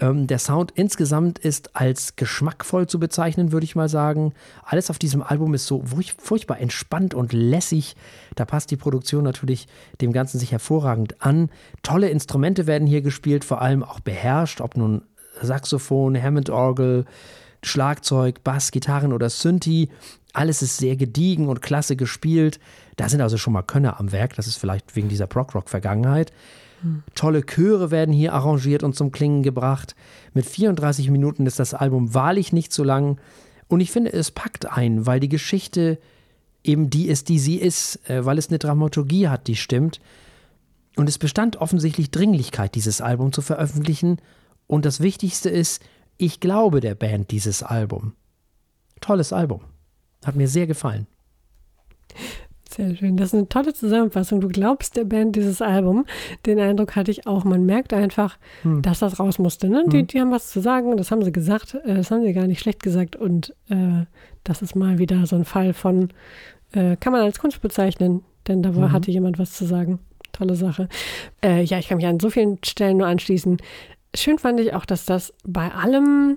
Ähm, 0.00 0.26
der 0.26 0.38
Sound 0.38 0.72
insgesamt 0.74 1.38
ist 1.38 1.74
als 1.76 2.16
geschmackvoll 2.16 2.86
zu 2.86 2.98
bezeichnen, 3.00 3.52
würde 3.52 3.64
ich 3.64 3.76
mal 3.76 3.88
sagen. 3.88 4.32
Alles 4.64 4.90
auf 4.90 4.98
diesem 4.98 5.22
Album 5.22 5.54
ist 5.54 5.66
so 5.66 5.82
furchtbar 6.18 6.60
entspannt 6.60 7.14
und 7.14 7.32
lässig. 7.32 7.96
Da 8.34 8.44
passt 8.44 8.70
die 8.70 8.76
Produktion 8.76 9.24
natürlich 9.24 9.66
dem 10.00 10.12
Ganzen 10.12 10.38
sich 10.38 10.52
hervorragend 10.52 11.22
an. 11.22 11.50
Tolle 11.82 12.10
Instrumente 12.10 12.66
werden 12.66 12.86
hier 12.86 13.02
gespielt, 13.02 13.44
vor 13.44 13.60
allem 13.60 13.82
auch 13.82 14.00
beherrscht, 14.00 14.60
ob 14.60 14.76
nun 14.76 15.02
Saxophon, 15.40 16.20
Hammond-Orgel, 16.20 17.04
Schlagzeug, 17.62 18.44
Bass, 18.44 18.70
Gitarren 18.70 19.12
oder 19.12 19.30
Synthi. 19.30 19.88
Alles 20.32 20.62
ist 20.62 20.76
sehr 20.76 20.96
gediegen 20.96 21.48
und 21.48 21.62
klasse 21.62 21.96
gespielt. 21.96 22.60
Da 22.96 23.08
sind 23.08 23.20
also 23.20 23.36
schon 23.36 23.52
mal 23.52 23.62
Könner 23.62 23.98
am 23.98 24.12
Werk. 24.12 24.36
Das 24.36 24.46
ist 24.46 24.56
vielleicht 24.56 24.94
wegen 24.94 25.08
dieser 25.08 25.26
Prog-Rock-Vergangenheit. 25.26 26.32
Tolle 27.14 27.44
Chöre 27.44 27.90
werden 27.90 28.14
hier 28.14 28.34
arrangiert 28.34 28.82
und 28.82 28.94
zum 28.94 29.12
Klingen 29.12 29.42
gebracht. 29.42 29.94
Mit 30.34 30.46
34 30.46 31.10
Minuten 31.10 31.46
ist 31.46 31.58
das 31.58 31.74
Album 31.74 32.14
wahrlich 32.14 32.52
nicht 32.52 32.72
zu 32.72 32.84
lang. 32.84 33.18
Und 33.68 33.80
ich 33.80 33.90
finde, 33.90 34.12
es 34.12 34.30
packt 34.30 34.66
ein, 34.66 35.06
weil 35.06 35.20
die 35.20 35.28
Geschichte 35.28 35.98
eben 36.64 36.90
die 36.90 37.08
ist, 37.08 37.28
die 37.28 37.38
sie 37.38 37.56
ist, 37.56 38.08
äh, 38.08 38.24
weil 38.24 38.38
es 38.38 38.48
eine 38.48 38.58
Dramaturgie 38.58 39.28
hat, 39.28 39.46
die 39.46 39.56
stimmt. 39.56 40.00
Und 40.96 41.08
es 41.08 41.18
bestand 41.18 41.56
offensichtlich 41.56 42.10
Dringlichkeit, 42.10 42.74
dieses 42.74 43.00
Album 43.00 43.32
zu 43.32 43.42
veröffentlichen. 43.42 44.18
Und 44.66 44.84
das 44.84 45.00
Wichtigste 45.00 45.48
ist, 45.48 45.82
ich 46.16 46.40
glaube 46.40 46.80
der 46.80 46.94
Band 46.94 47.30
dieses 47.30 47.62
Album. 47.62 48.14
Tolles 49.00 49.32
Album. 49.32 49.60
Hat 50.24 50.34
mir 50.34 50.48
sehr 50.48 50.66
gefallen. 50.66 51.06
Sehr 52.70 52.94
schön. 52.94 53.16
Das 53.16 53.28
ist 53.28 53.34
eine 53.34 53.48
tolle 53.48 53.72
Zusammenfassung. 53.72 54.42
Du 54.42 54.48
glaubst 54.48 54.96
der 54.96 55.04
Band 55.04 55.34
dieses 55.36 55.62
Album. 55.62 56.04
Den 56.44 56.60
Eindruck 56.60 56.96
hatte 56.96 57.10
ich 57.10 57.26
auch. 57.26 57.44
Man 57.44 57.64
merkt 57.64 57.94
einfach, 57.94 58.36
hm. 58.62 58.82
dass 58.82 58.98
das 58.98 59.18
raus 59.18 59.38
musste. 59.38 59.70
Ne? 59.70 59.84
Hm. 59.84 59.90
Die, 59.90 60.06
die, 60.06 60.20
haben 60.20 60.30
was 60.30 60.50
zu 60.50 60.60
sagen. 60.60 60.96
Das 60.98 61.10
haben 61.10 61.24
sie 61.24 61.32
gesagt. 61.32 61.74
Äh, 61.74 61.94
das 61.94 62.10
haben 62.10 62.22
sie 62.22 62.32
gar 62.34 62.46
nicht 62.46 62.60
schlecht 62.60 62.82
gesagt. 62.82 63.16
Und 63.16 63.54
äh, 63.70 64.04
das 64.44 64.60
ist 64.60 64.76
mal 64.76 64.98
wieder 64.98 65.24
so 65.24 65.36
ein 65.36 65.46
Fall 65.46 65.72
von, 65.72 66.10
äh, 66.72 66.96
kann 66.96 67.14
man 67.14 67.22
als 67.22 67.38
Kunst 67.38 67.62
bezeichnen. 67.62 68.22
Denn 68.46 68.62
da 68.62 68.70
mhm. 68.70 68.92
hatte 68.92 69.10
jemand 69.10 69.38
was 69.38 69.52
zu 69.54 69.64
sagen. 69.64 69.98
Tolle 70.32 70.54
Sache. 70.54 70.90
Äh, 71.42 71.62
ja, 71.62 71.78
ich 71.78 71.88
kann 71.88 71.96
mich 71.96 72.06
an 72.06 72.20
so 72.20 72.28
vielen 72.28 72.58
Stellen 72.62 72.98
nur 72.98 73.06
anschließen. 73.06 73.56
Schön 74.14 74.38
fand 74.38 74.60
ich 74.60 74.74
auch, 74.74 74.84
dass 74.84 75.06
das 75.06 75.32
bei 75.46 75.72
allem 75.72 76.36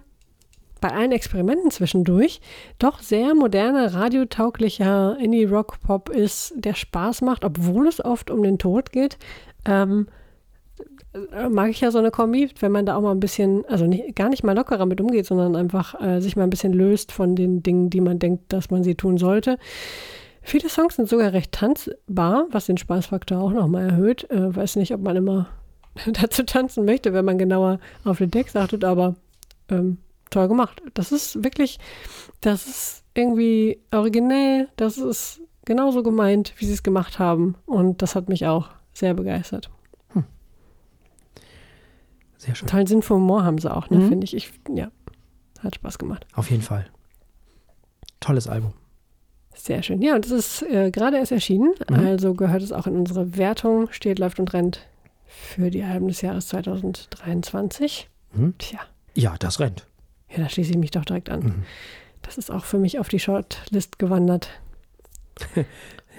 bei 0.82 0.92
allen 0.92 1.12
Experimenten 1.12 1.72
zwischendurch 1.72 2.42
doch 2.80 3.00
sehr 3.00 3.34
moderner, 3.36 3.94
radiotauglicher 3.94 5.18
Indie-Rock-Pop 5.20 6.10
ist, 6.10 6.54
der 6.58 6.74
Spaß 6.74 7.22
macht, 7.22 7.46
obwohl 7.46 7.88
es 7.88 8.04
oft 8.04 8.30
um 8.30 8.44
den 8.44 8.58
Tod 8.58 8.92
geht. 8.92 9.18
Ähm, 9.66 10.08
äh, 11.14 11.50
mag 11.50 11.70
ich 11.70 11.82
ja 11.82 11.92
so 11.92 12.00
eine 12.00 12.12
Kombi, 12.12 12.50
wenn 12.60 12.72
man 12.72 12.86
da 12.86 12.96
auch 12.96 13.02
mal 13.02 13.12
ein 13.12 13.20
bisschen, 13.20 13.66
also 13.68 13.86
nicht, 13.86 14.16
gar 14.16 14.30
nicht 14.30 14.44
mal 14.44 14.56
lockerer 14.56 14.86
mit 14.86 15.00
umgeht, 15.00 15.26
sondern 15.26 15.56
einfach 15.56 16.00
äh, 16.02 16.20
sich 16.20 16.36
mal 16.36 16.44
ein 16.44 16.50
bisschen 16.50 16.74
löst 16.74 17.12
von 17.12 17.36
den 17.36 17.62
Dingen, 17.64 17.90
die 17.90 18.02
man 18.02 18.20
denkt, 18.20 18.52
dass 18.52 18.72
man 18.72 18.84
sie 18.84 18.96
tun 18.96 19.18
sollte. 19.18 19.58
Viele 20.42 20.70
Songs 20.70 20.96
sind 20.96 21.08
sogar 21.08 21.34
recht 21.34 21.52
tanzbar, 21.52 22.48
was 22.50 22.66
den 22.66 22.78
Spaßfaktor 22.78 23.40
auch 23.40 23.52
nochmal 23.52 23.90
erhöht. 23.90 24.30
Äh, 24.32 24.56
weiß 24.56 24.78
nicht, 24.78 24.94
ob 24.94 25.02
man 25.02 25.16
immer 25.16 25.48
dazu 26.08 26.44
tanzen 26.44 26.86
möchte, 26.86 27.14
wenn 27.14 27.26
man 27.26 27.38
genauer 27.38 27.80
auf 28.04 28.18
den 28.18 28.32
Text 28.32 28.58
achtet, 28.58 28.84
aber 28.84 29.16
ähm, 29.70 29.98
toll 30.32 30.48
gemacht. 30.48 30.82
Das 30.94 31.12
ist 31.12 31.44
wirklich, 31.44 31.80
das 32.42 32.68
ist 32.68 33.04
irgendwie 33.14 33.80
originell, 33.92 34.70
das 34.76 34.98
ist 34.98 35.42
genauso 35.66 36.04
gemeint, 36.04 36.54
wie 36.58 36.66
sie 36.66 36.74
es 36.74 36.84
gemacht 36.84 37.20
haben. 37.20 37.56
Und 37.66 38.02
das 38.02 38.16
hat 38.16 38.30
mich 38.30 38.48
auch 38.48 38.70
sehr 38.94 39.14
begeistert. 39.14 39.70
Hm. 40.14 40.26
Sehr 42.38 42.56
schön. 42.56 42.68
Tollen 42.68 42.88
Sinn 42.88 43.02
für 43.02 43.16
Humor 43.16 43.44
haben 43.44 43.58
sie 43.58 43.74
auch, 43.74 43.90
ne, 43.90 44.00
mhm. 44.00 44.10
finde 44.10 44.26
ich. 44.26 44.36
ich. 44.36 44.52
Ja, 44.70 44.90
hat 45.60 45.76
Spaß 45.76 46.00
gemacht. 46.00 46.26
Auf 46.34 46.50
jeden 46.50 46.64
Fall. 46.64 46.88
Tolles 48.20 48.48
Album. 48.48 48.74
Sehr 49.54 49.84
schön. 49.84 50.02
Ja, 50.02 50.16
und 50.16 50.26
es 50.26 50.32
ist 50.32 50.64
äh, 50.64 50.92
gerade 50.92 51.18
erst 51.18 51.32
erschienen, 51.32 51.74
mhm. 51.90 51.96
also 51.96 52.34
gehört 52.34 52.64
es 52.64 52.72
auch 52.72 52.88
in 52.88 52.96
unsere 52.96 53.38
Wertung, 53.38 53.92
steht, 53.92 54.18
läuft 54.18 54.40
und 54.40 54.54
rennt 54.54 54.88
für 55.26 55.70
die 55.70 55.84
Alben 55.84 56.08
des 56.08 56.22
Jahres 56.22 56.48
2023. 56.48 58.10
Mhm. 58.34 58.56
Tja. 58.58 58.80
Ja, 59.14 59.36
das 59.38 59.60
rennt. 59.60 59.86
Ja, 60.32 60.44
da 60.44 60.50
schließe 60.50 60.72
ich 60.72 60.78
mich 60.78 60.92
doch 60.92 61.06
direkt 61.06 61.30
an. 61.30 61.44
Mhm. 61.44 61.64
Das 62.22 62.38
ist 62.38 62.52
auch 62.52 62.66
für 62.66 62.78
mich 62.78 63.00
auf 63.00 63.10
die 63.10 63.20
Shortlist 63.20 64.00
gewandert. 64.00 64.50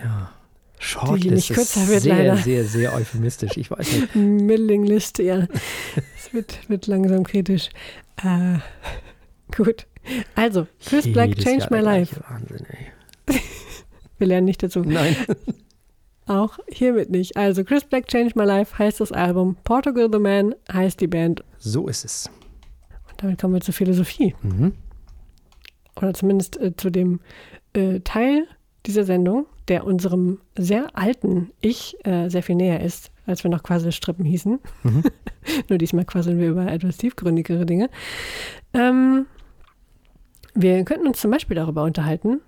ja. 0.02 0.32
Shortlist 0.78 1.30
nicht 1.30 1.54
kürzer 1.54 1.86
wird, 1.86 2.02
sehr, 2.02 2.16
leider. 2.16 2.36
sehr, 2.36 2.64
sehr 2.64 2.92
euphemistisch. 2.92 3.56
Ich 3.56 3.70
weiß 3.70 3.92
nicht. 3.92 4.14
Middlingliste, 4.16 5.22
ja. 5.22 5.46
Es 6.16 6.34
wird, 6.34 6.68
wird 6.68 6.88
langsam 6.88 7.24
kritisch. 7.24 7.70
Äh, 8.22 8.58
gut. 9.56 9.86
Also, 10.34 10.66
Chris 10.84 11.10
Black 11.12 11.36
changed 11.36 11.70
my 11.70 11.78
life. 11.78 12.20
Wahnsinn, 12.28 12.66
ey. 12.68 13.38
Wir 14.18 14.26
lernen 14.26 14.46
nicht 14.46 14.62
dazu. 14.62 14.80
Nein. 14.80 15.16
Auch 16.26 16.58
hiermit 16.68 17.10
nicht. 17.10 17.36
Also, 17.36 17.64
Chris 17.64 17.84
Black 17.84 18.06
Changed 18.08 18.36
My 18.36 18.44
Life 18.44 18.78
heißt 18.78 19.00
das 19.00 19.10
Album. 19.10 19.56
Portugal 19.64 20.08
the 20.12 20.18
Man 20.18 20.54
heißt 20.72 21.00
die 21.00 21.08
Band. 21.08 21.42
So 21.58 21.88
ist 21.88 22.04
es. 22.04 22.30
Damit 23.22 23.40
kommen 23.40 23.54
wir 23.54 23.60
zur 23.60 23.74
Philosophie. 23.74 24.34
Mhm. 24.42 24.72
Oder 25.96 26.12
zumindest 26.14 26.60
äh, 26.60 26.76
zu 26.76 26.90
dem 26.90 27.20
äh, 27.72 28.00
Teil 28.00 28.46
dieser 28.86 29.04
Sendung, 29.04 29.46
der 29.68 29.86
unserem 29.86 30.40
sehr 30.56 30.96
alten 30.96 31.50
Ich 31.60 31.96
äh, 32.04 32.28
sehr 32.28 32.42
viel 32.42 32.56
näher 32.56 32.80
ist, 32.80 33.12
als 33.26 33.44
wir 33.44 33.50
noch 33.50 33.62
Quasselstrippen 33.62 34.24
hießen. 34.24 34.58
Mhm. 34.82 35.04
Nur 35.68 35.78
diesmal 35.78 36.04
quasseln 36.04 36.38
wir 36.38 36.50
über 36.50 36.70
etwas 36.70 36.96
tiefgründigere 36.96 37.64
Dinge. 37.64 37.88
Ähm, 38.74 39.26
wir 40.54 40.84
könnten 40.84 41.06
uns 41.06 41.20
zum 41.20 41.30
Beispiel 41.30 41.54
darüber 41.54 41.84
unterhalten, 41.84 42.40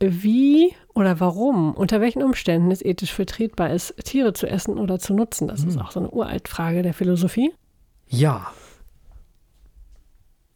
wie 0.00 0.74
oder 0.94 1.20
warum, 1.20 1.74
unter 1.74 2.00
welchen 2.00 2.22
Umständen 2.22 2.70
es 2.70 2.82
ethisch 2.82 3.12
vertretbar 3.12 3.70
ist, 3.70 3.94
Tiere 4.04 4.32
zu 4.32 4.46
essen 4.46 4.78
oder 4.78 4.98
zu 4.98 5.14
nutzen. 5.14 5.48
Das 5.48 5.62
mhm. 5.62 5.68
ist 5.68 5.78
auch 5.78 5.90
so 5.90 6.00
eine 6.00 6.10
Uraltfrage 6.10 6.82
der 6.82 6.94
Philosophie. 6.94 7.52
Ja. 8.08 8.52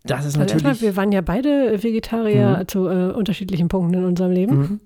Das 0.07 0.21
ist 0.21 0.27
also 0.27 0.41
natürlich. 0.41 0.65
Erstmal, 0.65 0.81
wir 0.81 0.97
waren 0.97 1.13
ja 1.13 1.21
beide 1.21 1.83
Vegetarier 1.83 2.59
mhm. 2.61 2.69
zu 2.69 2.89
äh, 2.89 3.13
unterschiedlichen 3.13 3.69
Punkten 3.69 3.95
in 3.95 4.05
unserem 4.05 4.33
Leben. 4.33 4.59
Mhm. 4.59 4.81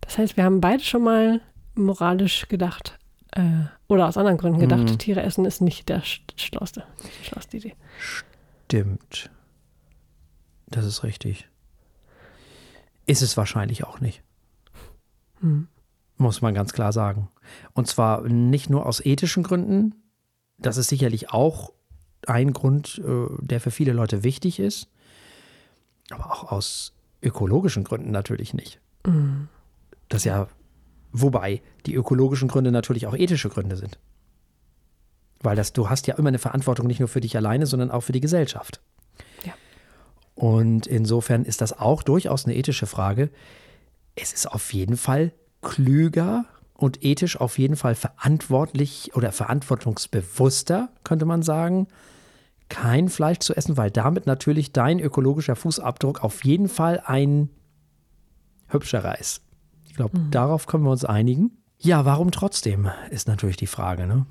Das 0.00 0.18
heißt, 0.18 0.36
wir 0.36 0.44
haben 0.44 0.60
beide 0.60 0.82
schon 0.82 1.02
mal 1.02 1.40
moralisch 1.74 2.48
gedacht, 2.48 2.98
äh, 3.32 3.42
oder 3.88 4.08
aus 4.08 4.16
anderen 4.16 4.38
Gründen 4.38 4.60
gedacht, 4.60 4.84
mhm. 4.84 4.98
Tiere 4.98 5.22
essen 5.22 5.44
ist 5.44 5.60
nicht 5.60 5.88
der 5.88 6.02
schlauste, 6.36 6.84
die 7.20 7.24
schlauste 7.24 7.56
Idee. 7.56 7.74
Stimmt. 7.98 9.30
Das 10.68 10.84
ist 10.84 11.04
richtig. 11.04 11.48
Ist 13.06 13.22
es 13.22 13.36
wahrscheinlich 13.36 13.84
auch 13.84 14.00
nicht. 14.00 14.22
Hm. 15.40 15.68
Muss 16.16 16.42
man 16.42 16.54
ganz 16.54 16.72
klar 16.72 16.92
sagen. 16.92 17.28
Und 17.72 17.86
zwar 17.86 18.22
nicht 18.22 18.70
nur 18.70 18.86
aus 18.86 19.04
ethischen 19.04 19.42
Gründen. 19.42 19.94
Das 20.58 20.76
ist 20.76 20.88
sicherlich 20.88 21.30
auch 21.30 21.72
ein 22.26 22.52
Grund, 22.52 23.00
äh, 23.04 23.26
der 23.40 23.60
für 23.60 23.70
viele 23.70 23.92
Leute 23.92 24.22
wichtig 24.22 24.58
ist. 24.58 24.88
Aber 26.10 26.32
auch 26.32 26.52
aus 26.52 26.92
ökologischen 27.22 27.84
Gründen 27.84 28.10
natürlich 28.10 28.54
nicht. 28.54 28.80
Mhm. 29.06 29.48
Das 30.08 30.24
ja, 30.24 30.48
wobei 31.12 31.62
die 31.86 31.94
ökologischen 31.94 32.48
Gründe 32.48 32.70
natürlich 32.70 33.06
auch 33.06 33.14
ethische 33.14 33.48
Gründe 33.48 33.76
sind. 33.76 33.98
Weil 35.40 35.56
das, 35.56 35.72
du 35.72 35.90
hast 35.90 36.06
ja 36.06 36.14
immer 36.16 36.28
eine 36.28 36.38
Verantwortung 36.38 36.86
nicht 36.86 37.00
nur 37.00 37.08
für 37.08 37.20
dich 37.20 37.36
alleine, 37.36 37.66
sondern 37.66 37.90
auch 37.90 38.02
für 38.02 38.12
die 38.12 38.20
Gesellschaft. 38.20 38.80
Ja. 39.44 39.52
Und 40.34 40.86
insofern 40.86 41.44
ist 41.44 41.60
das 41.60 41.78
auch 41.78 42.02
durchaus 42.02 42.44
eine 42.44 42.56
ethische 42.56 42.86
Frage. 42.86 43.30
Es 44.14 44.32
ist 44.32 44.46
auf 44.46 44.72
jeden 44.72 44.96
Fall 44.96 45.32
klüger 45.62 46.46
und 46.74 47.04
ethisch 47.04 47.40
auf 47.40 47.58
jeden 47.58 47.76
Fall 47.76 47.94
verantwortlich 47.94 49.14
oder 49.14 49.32
verantwortungsbewusster, 49.32 50.90
könnte 51.04 51.24
man 51.24 51.42
sagen, 51.42 51.88
kein 52.68 53.08
Fleisch 53.08 53.38
zu 53.38 53.54
essen, 53.54 53.76
weil 53.76 53.90
damit 53.90 54.26
natürlich 54.26 54.72
dein 54.72 54.98
ökologischer 55.00 55.56
Fußabdruck 55.56 56.22
auf 56.22 56.44
jeden 56.44 56.68
Fall 56.68 57.02
ein 57.04 57.48
hübscherer 58.68 59.18
ist. 59.18 59.42
Ich 59.84 59.94
glaube, 59.94 60.18
mhm. 60.18 60.30
darauf 60.30 60.66
können 60.66 60.84
wir 60.84 60.90
uns 60.90 61.04
einigen. 61.04 61.58
Ja, 61.78 62.04
warum 62.04 62.30
trotzdem, 62.30 62.90
ist 63.10 63.28
natürlich 63.28 63.56
die 63.56 63.66
Frage. 63.66 64.06
Ne? 64.06 64.26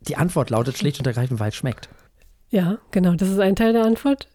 Die 0.00 0.16
Antwort 0.16 0.50
lautet 0.50 0.76
schlicht 0.76 0.98
und 0.98 1.06
ergreifend, 1.06 1.40
weil 1.40 1.50
es 1.50 1.56
schmeckt. 1.56 1.88
Ja, 2.50 2.78
genau, 2.90 3.14
das 3.14 3.28
ist 3.28 3.38
ein 3.38 3.56
Teil 3.56 3.72
der 3.72 3.84
Antwort. 3.84 4.28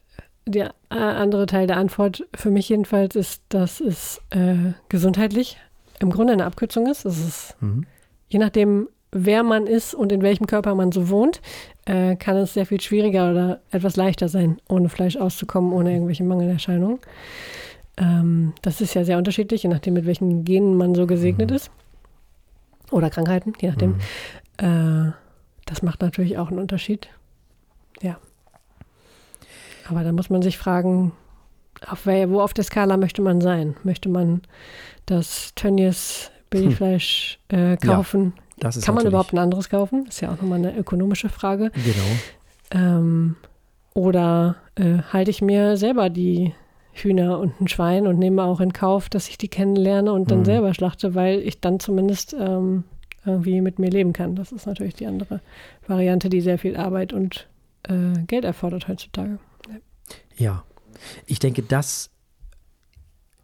Der 0.45 0.73
äh, 0.89 0.95
andere 0.95 1.45
Teil 1.45 1.67
der 1.67 1.77
Antwort 1.77 2.25
für 2.33 2.49
mich 2.49 2.69
jedenfalls 2.69 3.15
ist, 3.15 3.43
dass 3.49 3.81
es 3.81 4.21
äh, 4.29 4.73
gesundheitlich 4.89 5.57
im 5.99 6.09
Grunde 6.09 6.33
eine 6.33 6.45
Abkürzung 6.45 6.87
ist. 6.87 7.05
Es 7.05 7.19
ist 7.19 7.61
mhm. 7.61 7.85
je 8.29 8.39
nachdem, 8.39 8.87
wer 9.25 9.43
man 9.43 9.67
ist 9.67 9.93
und 9.93 10.11
in 10.11 10.21
welchem 10.21 10.47
Körper 10.47 10.75
man 10.75 10.91
so 10.91 11.09
wohnt, 11.09 11.41
äh, 11.85 12.15
kann 12.15 12.37
es 12.37 12.53
sehr 12.53 12.65
viel 12.65 12.81
schwieriger 12.81 13.31
oder 13.31 13.61
etwas 13.71 13.95
leichter 13.95 14.29
sein, 14.29 14.57
ohne 14.69 14.89
Fleisch 14.89 15.17
auszukommen, 15.17 15.73
ohne 15.73 15.93
irgendwelche 15.93 16.23
Mangelerscheinungen. 16.23 16.99
Ähm, 17.97 18.53
das 18.61 18.81
ist 18.81 18.93
ja 18.93 19.03
sehr 19.03 19.17
unterschiedlich, 19.17 19.63
je 19.63 19.69
nachdem, 19.69 19.95
mit 19.95 20.05
welchen 20.05 20.43
Genen 20.43 20.75
man 20.75 20.95
so 20.95 21.07
gesegnet 21.07 21.49
mhm. 21.49 21.55
ist. 21.55 21.71
Oder 22.91 23.09
Krankheiten, 23.09 23.53
je 23.59 23.69
nachdem. 23.69 23.95
Mhm. 24.61 25.09
Äh, 25.09 25.11
das 25.65 25.81
macht 25.81 26.01
natürlich 26.01 26.37
auch 26.37 26.49
einen 26.49 26.59
Unterschied. 26.59 27.09
Ja. 28.01 28.17
Aber 29.89 30.03
da 30.03 30.11
muss 30.11 30.29
man 30.29 30.41
sich 30.41 30.57
fragen, 30.57 31.11
auf 31.85 32.05
wer, 32.05 32.29
wo 32.29 32.41
auf 32.41 32.53
der 32.53 32.63
Skala 32.63 32.97
möchte 32.97 33.21
man 33.21 33.41
sein? 33.41 33.75
Möchte 33.83 34.09
man 34.09 34.41
das 35.05 35.53
Tönnies 35.55 36.31
Billigfleisch 36.49 37.39
hm. 37.51 37.73
äh, 37.73 37.77
kaufen? 37.77 38.33
Ja. 38.35 38.43
Das 38.59 38.75
ist 38.75 38.85
Kann 38.85 38.95
man 38.95 39.05
überhaupt 39.05 39.33
ein 39.33 39.37
anderes 39.37 39.69
kaufen? 39.69 40.05
Ist 40.07 40.21
ja 40.21 40.29
auch 40.31 40.37
nochmal 40.37 40.59
eine 40.59 40.75
ökonomische 40.75 41.29
Frage. 41.29 41.71
Genau. 41.71 42.07
Ähm, 42.71 43.35
oder 43.93 44.55
äh, 44.75 44.99
halte 45.11 45.31
ich 45.31 45.41
mir 45.41 45.77
selber 45.77 46.09
die 46.09 46.53
Hühner 46.93 47.39
und 47.39 47.61
ein 47.61 47.67
Schwein 47.67 48.07
und 48.07 48.17
nehme 48.17 48.43
auch 48.43 48.59
in 48.59 48.73
Kauf, 48.73 49.09
dass 49.09 49.29
ich 49.29 49.37
die 49.37 49.47
kennenlerne 49.47 50.11
und 50.11 50.31
dann 50.31 50.39
mhm. 50.39 50.45
selber 50.45 50.73
schlachte, 50.73 51.15
weil 51.15 51.39
ich 51.39 51.61
dann 51.61 51.79
zumindest 51.79 52.35
ähm, 52.39 52.83
irgendwie 53.25 53.61
mit 53.61 53.77
mir 53.79 53.89
leben 53.89 54.13
kann. 54.13 54.35
Das 54.35 54.51
ist 54.51 54.65
natürlich 54.65 54.95
die 54.95 55.05
andere 55.05 55.41
Variante, 55.87 56.29
die 56.29 56.41
sehr 56.41 56.57
viel 56.57 56.75
Arbeit 56.75 57.13
und 57.13 57.47
äh, 57.83 58.19
Geld 58.25 58.45
erfordert 58.45 58.87
heutzutage. 58.87 59.39
Ja. 59.67 59.75
ja, 60.37 60.63
ich 61.25 61.39
denke, 61.39 61.61
das 61.61 62.09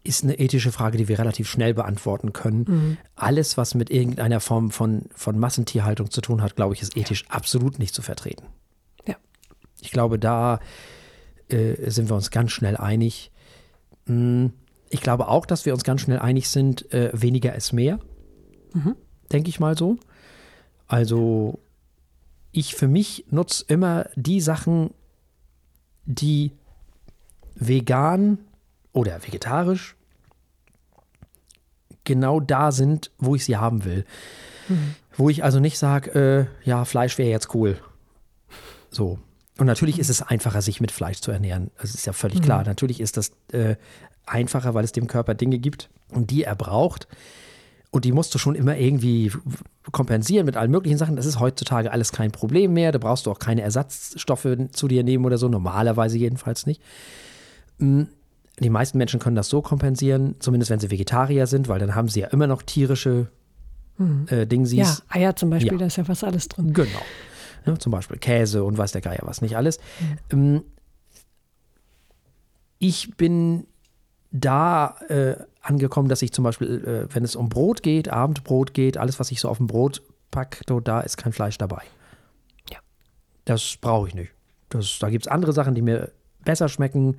ist 0.04 0.22
eine 0.22 0.38
ethische 0.38 0.70
Frage, 0.70 0.98
die 0.98 1.08
wir 1.08 1.18
relativ 1.18 1.50
schnell 1.50 1.72
beantworten 1.72 2.34
können. 2.34 2.64
Mhm. 2.68 2.96
Alles, 3.16 3.56
was 3.56 3.74
mit 3.74 3.90
irgendeiner 3.90 4.38
Form 4.40 4.70
von, 4.70 5.06
von 5.14 5.38
Massentierhaltung 5.38 6.10
zu 6.10 6.20
tun 6.20 6.42
hat, 6.42 6.56
glaube 6.56 6.74
ich, 6.74 6.82
ist 6.82 6.96
ethisch 6.96 7.24
absolut 7.28 7.78
nicht 7.78 7.94
zu 7.94 8.02
vertreten. 8.02 8.46
Ja. 9.06 9.16
Ich 9.80 9.90
glaube, 9.90 10.18
da 10.18 10.60
äh, 11.48 11.90
sind 11.90 12.10
wir 12.10 12.16
uns 12.16 12.30
ganz 12.30 12.52
schnell 12.52 12.76
einig. 12.76 13.32
Hm, 14.06 14.52
ich 14.90 15.00
glaube 15.00 15.28
auch, 15.28 15.46
dass 15.46 15.64
wir 15.64 15.72
uns 15.72 15.84
ganz 15.84 16.02
schnell 16.02 16.18
einig 16.18 16.48
sind, 16.50 16.92
äh, 16.92 17.10
weniger 17.14 17.54
ist 17.54 17.72
mehr. 17.72 17.98
Mhm. 18.74 18.96
Denke 19.32 19.48
ich 19.48 19.58
mal 19.58 19.76
so. 19.76 19.96
Also, 20.86 21.58
ich 22.52 22.74
für 22.74 22.88
mich 22.88 23.24
nutze 23.30 23.64
immer 23.68 24.06
die 24.16 24.42
Sachen, 24.42 24.90
die 26.04 26.52
vegan 27.54 28.38
oder 28.94 29.22
vegetarisch 29.22 29.96
genau 32.04 32.40
da 32.40 32.72
sind, 32.72 33.10
wo 33.18 33.34
ich 33.34 33.44
sie 33.44 33.56
haben 33.56 33.84
will. 33.84 34.04
Mhm. 34.68 34.94
Wo 35.16 35.28
ich 35.28 35.44
also 35.44 35.60
nicht 35.60 35.78
sage, 35.78 36.48
äh, 36.64 36.68
ja, 36.68 36.84
Fleisch 36.84 37.18
wäre 37.18 37.30
jetzt 37.30 37.54
cool. 37.54 37.78
So. 38.90 39.18
Und 39.58 39.66
natürlich 39.66 39.98
ist 39.98 40.10
es 40.10 40.22
einfacher, 40.22 40.62
sich 40.62 40.80
mit 40.80 40.90
Fleisch 40.90 41.20
zu 41.20 41.30
ernähren. 41.30 41.70
Das 41.80 41.94
ist 41.94 42.06
ja 42.06 42.12
völlig 42.12 42.40
mhm. 42.40 42.44
klar. 42.44 42.64
Natürlich 42.64 43.00
ist 43.00 43.16
das 43.16 43.32
äh, 43.52 43.76
einfacher, 44.26 44.74
weil 44.74 44.84
es 44.84 44.92
dem 44.92 45.06
Körper 45.06 45.34
Dinge 45.34 45.58
gibt 45.58 45.90
und 46.10 46.30
die 46.30 46.44
er 46.44 46.56
braucht. 46.56 47.08
Und 47.90 48.04
die 48.04 48.10
musst 48.10 48.34
du 48.34 48.38
schon 48.38 48.56
immer 48.56 48.76
irgendwie 48.76 49.30
kompensieren 49.92 50.46
mit 50.46 50.56
allen 50.56 50.72
möglichen 50.72 50.98
Sachen. 50.98 51.14
Das 51.14 51.26
ist 51.26 51.38
heutzutage 51.38 51.92
alles 51.92 52.10
kein 52.10 52.32
Problem 52.32 52.72
mehr. 52.72 52.90
Da 52.90 52.98
brauchst 52.98 53.26
du 53.26 53.30
auch 53.30 53.38
keine 53.38 53.62
Ersatzstoffe 53.62 54.48
zu 54.72 54.88
dir 54.88 55.04
nehmen 55.04 55.24
oder 55.24 55.38
so. 55.38 55.48
Normalerweise 55.48 56.18
jedenfalls 56.18 56.66
nicht. 56.66 56.82
Hm, 57.78 58.08
die 58.60 58.70
meisten 58.70 58.98
Menschen 58.98 59.18
können 59.20 59.36
das 59.36 59.48
so 59.48 59.62
kompensieren, 59.62 60.36
zumindest 60.38 60.70
wenn 60.70 60.78
sie 60.78 60.90
Vegetarier 60.90 61.46
sind, 61.46 61.68
weil 61.68 61.80
dann 61.80 61.94
haben 61.94 62.08
sie 62.08 62.20
ja 62.20 62.28
immer 62.28 62.46
noch 62.46 62.62
tierische 62.62 63.28
mhm. 63.98 64.26
äh, 64.28 64.46
Dingsies. 64.46 64.78
Ja, 64.78 64.96
Eier 65.08 65.36
zum 65.36 65.50
Beispiel, 65.50 65.72
ja. 65.72 65.78
da 65.78 65.86
ist 65.86 65.96
ja 65.96 66.04
fast 66.04 66.22
alles 66.22 66.48
drin. 66.48 66.72
Genau. 66.72 66.88
Ja, 67.66 67.78
zum 67.78 67.92
Beispiel 67.92 68.18
Käse 68.18 68.62
und 68.62 68.78
weiß 68.78 68.92
der 68.92 69.00
Geier 69.00 69.22
was, 69.22 69.40
nicht 69.40 69.56
alles. 69.56 69.78
Mhm. 69.98 70.18
Ähm, 70.30 70.62
ich 72.78 73.16
bin 73.16 73.66
da 74.30 74.96
äh, 75.08 75.36
angekommen, 75.62 76.08
dass 76.08 76.22
ich 76.22 76.32
zum 76.32 76.44
Beispiel, 76.44 76.84
äh, 77.08 77.14
wenn 77.14 77.24
es 77.24 77.34
um 77.34 77.48
Brot 77.48 77.82
geht, 77.82 78.08
Abendbrot 78.08 78.74
geht, 78.74 78.98
alles, 78.98 79.18
was 79.18 79.30
ich 79.30 79.40
so 79.40 79.48
auf 79.48 79.58
dem 79.58 79.66
Brot 79.66 80.02
packe, 80.30 80.64
da 80.82 81.00
ist 81.00 81.16
kein 81.16 81.32
Fleisch 81.32 81.56
dabei. 81.56 81.82
Ja. 82.70 82.78
Das 83.44 83.76
brauche 83.80 84.08
ich 84.08 84.14
nicht. 84.14 84.32
Das, 84.68 84.98
da 84.98 85.08
gibt 85.08 85.26
es 85.26 85.32
andere 85.32 85.52
Sachen, 85.52 85.74
die 85.74 85.82
mir 85.82 86.10
besser 86.44 86.68
schmecken 86.68 87.16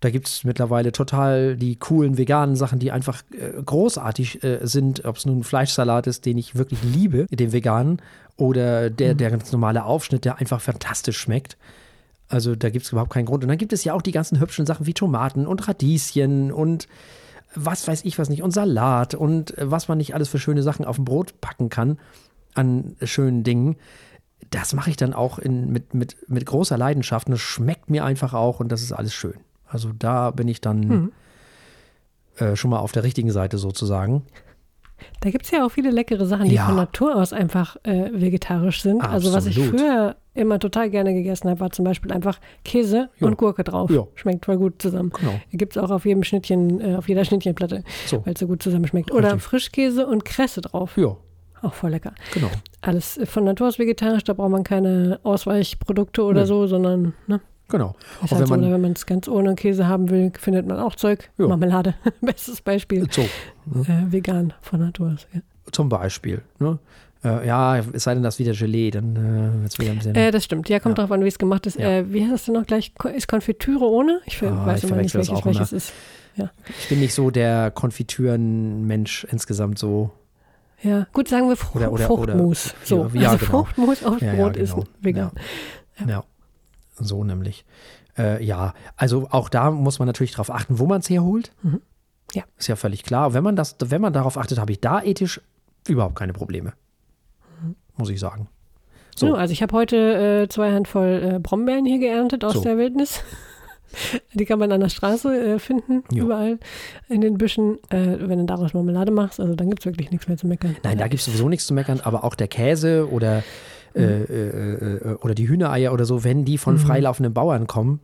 Da 0.00 0.10
gibt 0.10 0.28
es 0.28 0.44
mittlerweile 0.44 0.92
total 0.92 1.56
die 1.56 1.76
coolen 1.76 2.18
veganen 2.18 2.56
Sachen, 2.56 2.78
die 2.78 2.92
einfach 2.92 3.22
äh, 3.32 3.62
großartig 3.62 4.44
äh, 4.44 4.58
sind. 4.62 5.04
Ob 5.04 5.16
es 5.16 5.26
nun 5.26 5.42
Fleischsalat 5.42 6.06
ist, 6.06 6.26
den 6.26 6.38
ich 6.38 6.56
wirklich 6.56 6.82
liebe, 6.82 7.26
den 7.30 7.52
veganen, 7.52 8.00
oder 8.36 8.90
der, 8.90 9.14
der 9.14 9.30
ganz 9.30 9.50
normale 9.52 9.84
Aufschnitt, 9.84 10.24
der 10.24 10.38
einfach 10.38 10.60
fantastisch 10.60 11.18
schmeckt. 11.18 11.56
Also 12.28 12.54
da 12.54 12.70
gibt 12.70 12.84
es 12.84 12.92
überhaupt 12.92 13.12
keinen 13.12 13.26
Grund. 13.26 13.44
Und 13.44 13.48
dann 13.48 13.58
gibt 13.58 13.72
es 13.72 13.84
ja 13.84 13.94
auch 13.94 14.02
die 14.02 14.12
ganzen 14.12 14.40
hübschen 14.40 14.66
Sachen 14.66 14.86
wie 14.86 14.94
Tomaten 14.94 15.46
und 15.46 15.66
Radieschen 15.66 16.52
und 16.52 16.88
was 17.54 17.88
weiß 17.88 18.04
ich 18.04 18.18
was 18.18 18.28
nicht 18.28 18.42
und 18.42 18.50
Salat 18.50 19.14
und 19.14 19.56
äh, 19.56 19.70
was 19.70 19.88
man 19.88 19.98
nicht 19.98 20.14
alles 20.14 20.28
für 20.28 20.38
schöne 20.38 20.62
Sachen 20.62 20.84
auf 20.84 20.96
dem 20.96 21.04
Brot 21.04 21.40
packen 21.40 21.70
kann 21.70 21.98
an 22.54 22.96
schönen 23.02 23.44
Dingen. 23.44 23.76
Das 24.50 24.74
mache 24.74 24.90
ich 24.90 24.96
dann 24.96 25.12
auch 25.12 25.38
in, 25.38 25.72
mit, 25.72 25.94
mit, 25.94 26.16
mit 26.28 26.44
großer 26.46 26.76
Leidenschaft. 26.76 27.28
Und 27.28 27.34
es 27.34 27.40
schmeckt 27.40 27.90
mir 27.90 28.04
einfach 28.04 28.34
auch 28.34 28.60
und 28.60 28.70
das 28.70 28.82
ist 28.82 28.92
alles 28.92 29.14
schön. 29.14 29.36
Also 29.66 29.90
da 29.98 30.30
bin 30.30 30.48
ich 30.48 30.60
dann 30.60 30.80
Mhm. 30.80 31.12
äh, 32.38 32.56
schon 32.56 32.70
mal 32.70 32.78
auf 32.78 32.92
der 32.92 33.02
richtigen 33.04 33.30
Seite 33.30 33.58
sozusagen. 33.58 34.22
Da 35.20 35.28
gibt 35.30 35.44
es 35.44 35.50
ja 35.50 35.64
auch 35.66 35.68
viele 35.70 35.90
leckere 35.90 36.24
Sachen, 36.24 36.48
die 36.48 36.54
Ja. 36.54 36.66
von 36.66 36.76
Natur 36.76 37.16
aus 37.16 37.32
einfach 37.34 37.76
äh, 37.82 38.10
vegetarisch 38.12 38.80
sind. 38.82 39.02
Also 39.02 39.32
was 39.34 39.44
ich 39.46 39.58
Absolut. 39.58 39.78
früher 39.80 40.16
immer 40.32 40.58
total 40.58 40.88
gerne 40.90 41.12
gegessen 41.12 41.50
habe, 41.50 41.60
war 41.60 41.70
zum 41.70 41.84
Beispiel 41.84 42.12
einfach 42.12 42.38
Käse 42.64 43.10
Ja. 43.18 43.26
und 43.26 43.36
Gurke 43.36 43.62
drauf. 43.64 43.90
Ja. 43.90 44.06
Schmeckt 44.14 44.46
voll 44.46 44.56
gut 44.56 44.80
zusammen. 44.80 45.10
Genau. 45.18 45.38
Gibt 45.52 45.76
es 45.76 45.82
auch 45.82 45.90
auf 45.90 46.06
jedem 46.06 46.24
Schnittchen, 46.24 46.80
äh, 46.80 46.94
auf 46.96 47.08
jeder 47.08 47.24
Schnittchenplatte, 47.26 47.84
So. 48.06 48.24
weil 48.24 48.32
es 48.34 48.40
so 48.40 48.46
gut 48.46 48.62
zusammen 48.62 48.86
schmeckt. 48.86 49.10
Oder 49.12 49.28
Richtig. 49.34 49.42
Frischkäse 49.42 50.06
und 50.06 50.24
Kresse 50.24 50.62
drauf. 50.62 50.96
Ja, 50.96 51.14
Auch 51.62 51.74
voll 51.74 51.90
lecker. 51.90 52.14
genau. 52.32 52.50
Alles 52.80 53.18
äh, 53.18 53.26
von 53.26 53.44
Natur 53.44 53.68
aus 53.68 53.78
vegetarisch, 53.78 54.24
da 54.24 54.32
braucht 54.32 54.50
man 54.50 54.62
keine 54.64 55.20
Ausweichprodukte 55.24 56.22
oder 56.22 56.40
Nö. 56.42 56.46
so, 56.46 56.66
sondern 56.66 57.12
ne, 57.26 57.40
Genau. 57.68 57.96
ist 58.22 58.32
Auch 58.32 58.38
halt 58.38 58.50
wenn 58.50 58.80
man 58.80 58.92
es 58.92 59.06
ganz 59.06 59.26
ohne 59.28 59.54
Käse 59.56 59.88
haben 59.88 60.08
will, 60.10 60.30
findet 60.38 60.66
man 60.66 60.78
auch 60.78 60.94
Zeug. 60.94 61.30
Ja. 61.38 61.48
Marmelade, 61.48 61.94
bestes 62.20 62.60
Beispiel. 62.60 63.06
so, 63.10 63.22
Äh, 63.22 64.12
vegan 64.12 64.52
von 64.62 64.80
Natur 64.80 65.12
aus. 65.14 65.26
Ja. 65.34 65.40
zum 65.72 65.88
Beispiel. 65.88 66.42
Ne? 66.60 66.78
Äh, 67.24 67.46
ja, 67.46 67.78
es 67.78 68.04
sei 68.04 68.14
denn, 68.14 68.22
das 68.22 68.34
ist 68.34 68.38
wieder 68.38 68.52
Gelee, 68.52 68.90
dann 68.92 69.16
äh, 69.16 69.62
wird 69.62 69.72
es 69.72 69.78
wieder 69.80 69.90
ein 69.90 69.96
bisschen. 69.96 70.14
Äh, 70.14 70.30
das 70.30 70.44
stimmt. 70.44 70.68
Ja, 70.68 70.78
kommt 70.78 70.96
Ja. 70.96 71.04
drauf 71.04 71.12
an, 71.12 71.24
wie 71.24 71.28
es 71.28 71.38
gemacht 71.38 71.66
ist. 71.66 71.76
Ja. 71.78 71.88
Äh, 71.90 72.12
wie 72.12 72.22
heißt 72.22 72.32
das 72.32 72.44
denn 72.44 72.54
noch 72.54 72.66
gleich? 72.66 72.92
Ist 73.14 73.26
Konfitüre 73.26 73.84
ohne? 73.84 74.20
Ich 74.26 74.38
ver- 74.38 74.52
Ah, 74.52 74.66
weiß 74.66 74.84
ich 74.84 74.90
immer 74.90 75.02
nicht, 75.02 75.14
welches 75.14 75.44
welches 75.44 75.72
ist. 75.72 75.92
ich 76.36 76.88
bin 76.88 77.00
nicht 77.00 77.14
so 77.14 77.30
der 77.30 77.70
Konfitüren-Mensch 77.72 79.26
insgesamt 79.30 79.78
so. 79.78 80.10
Ja, 80.82 81.06
gut, 81.12 81.26
sagen 81.28 81.48
wir 81.48 81.56
Frucht, 81.56 81.76
Oder- 81.76 81.92
oder- 81.92 82.06
Fruchtmus. 82.06 82.74
oder- 82.92 83.10
so, 83.10 83.18
ja, 83.18 83.30
also 83.30 83.38
genau. 83.46 83.50
Fruchtmus 83.64 84.04
auf 84.04 84.20
Ja, 84.20 84.34
ja, 84.34 84.42
Brot 84.44 84.56
ist 84.56 84.74
genau. 84.74 84.86
vegan. 85.00 85.30
Ja. 86.06 86.22
So 86.98 87.24
nämlich. 87.24 87.64
Äh, 88.18 88.42
ja, 88.44 88.72
also 88.96 89.28
auch 89.30 89.48
da 89.48 89.70
muss 89.70 89.98
man 89.98 90.06
natürlich 90.06 90.32
darauf 90.32 90.50
achten, 90.50 90.78
wo 90.78 90.86
man 90.86 91.00
es 91.00 91.10
herholt. 91.10 91.52
Mhm. 91.62 91.80
Ja. 92.34 92.44
Ist 92.58 92.66
ja 92.68 92.76
völlig 92.76 93.02
klar. 93.04 93.34
Wenn 93.34 93.44
man, 93.44 93.56
das, 93.56 93.76
wenn 93.84 94.00
man 94.00 94.12
darauf 94.12 94.36
achtet, 94.38 94.58
habe 94.58 94.72
ich 94.72 94.80
da 94.80 95.02
ethisch 95.02 95.40
überhaupt 95.86 96.16
keine 96.16 96.32
Probleme. 96.32 96.72
Muss 97.96 98.10
ich 98.10 98.20
sagen. 98.20 98.48
So. 99.14 99.28
So. 99.28 99.34
also 99.34 99.52
ich 99.52 99.62
habe 99.62 99.74
heute 99.74 100.42
äh, 100.44 100.48
zwei 100.48 100.72
Handvoll 100.72 101.34
äh, 101.36 101.38
Brombeeren 101.38 101.86
hier 101.86 101.98
geerntet 101.98 102.44
aus 102.44 102.54
So. 102.54 102.60
der 102.62 102.76
Wildnis. 102.78 103.22
Die 104.34 104.44
kann 104.44 104.58
man 104.58 104.72
an 104.72 104.80
der 104.80 104.88
Straße 104.88 105.54
äh, 105.54 105.58
finden, 105.58 106.02
Ja. 106.10 106.24
überall 106.24 106.58
in 107.08 107.20
den 107.22 107.38
Büschen. 107.38 107.78
Äh, 107.88 108.16
wenn 108.28 108.38
du 108.40 108.44
daraus 108.44 108.74
Marmelade 108.74 109.12
machst, 109.12 109.40
also 109.40 109.54
dann 109.54 109.70
gibt 109.70 109.80
es 109.80 109.86
wirklich 109.86 110.10
nichts 110.10 110.26
mehr 110.28 110.36
zu 110.36 110.46
meckern. 110.46 110.76
Nein, 110.82 110.98
da 110.98 111.06
gibt 111.08 111.20
es 111.20 111.26
sowieso 111.26 111.48
nichts 111.48 111.66
zu 111.66 111.72
meckern, 111.72 112.00
aber 112.00 112.24
auch 112.24 112.34
der 112.34 112.48
Käse 112.48 113.08
oder, 113.10 113.36
Mhm. 113.38 113.42
Äh, 114.02 114.22
äh, 114.24 114.96
äh, 115.12 115.14
oder 115.16 115.34
die 115.34 115.48
Hühnereier 115.48 115.92
oder 115.92 116.04
so, 116.04 116.22
wenn 116.24 116.44
die 116.44 116.58
von 116.58 116.74
Mhm. 116.74 116.78
freilaufenden 116.80 117.32
Bauern 117.34 117.66
kommen, 117.66 118.00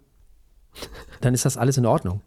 dann 1.20 1.34
ist 1.34 1.44
das 1.44 1.56
alles 1.56 1.76
in 1.76 1.86
Ordnung. 1.86 2.20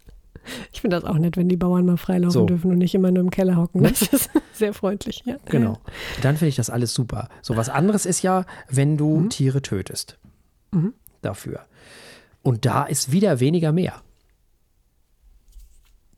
Ich 0.72 0.82
finde 0.82 0.95
das 0.99 1.05
auch 1.09 1.18
nett, 1.18 1.38
wenn 1.38 1.49
die 1.49 1.57
Bauern 1.57 1.86
mal 1.88 1.97
freilaufen 1.97 2.32
So. 2.32 2.45
dürfen 2.45 2.70
und 2.72 2.78
nicht 2.78 2.93
immer 2.93 3.09
nur 3.09 3.24
im 3.24 3.32
Keller 3.32 3.55
hocken. 3.55 3.82
Ne? 3.82 3.89
Das 3.89 4.03
ist 4.03 4.30
sehr 4.53 4.74
freundlich. 4.76 5.24
Ja. 5.26 5.38
Genau. 5.45 5.80
Dann 6.22 6.38
finde 6.38 6.49
ich 6.49 6.55
das 6.55 6.70
alles 6.70 6.93
super. 6.93 7.30
So 7.41 7.57
was 7.57 7.70
anderes 7.70 8.05
ist 8.05 8.22
ja, 8.22 8.45
wenn 8.70 8.95
du 8.97 9.28
Tiere 9.28 9.63
tötest. 9.63 10.20
Mhm. 10.72 10.93
Dafür. 11.24 11.61
Und 12.43 12.66
da 12.68 12.84
ist 12.84 13.11
wieder 13.11 13.39
weniger 13.39 13.72
mehr. 13.72 14.03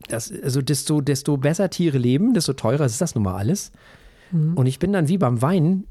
Das, 0.08 0.32
also 0.42 0.62
desto, 0.62 1.00
desto 1.00 1.36
besser 1.36 1.70
Tiere 1.70 1.98
leben, 1.98 2.34
desto 2.34 2.52
teurer 2.52 2.84
ist 2.84 3.00
das 3.00 3.14
nun 3.14 3.24
mal 3.24 3.36
alles. 3.36 3.72
Mhm. 4.30 4.54
Und 4.56 4.66
ich 4.66 4.78
bin 4.78 4.92
dann 4.92 5.08
wie 5.08 5.18
beim 5.18 5.42
Wein 5.42 5.84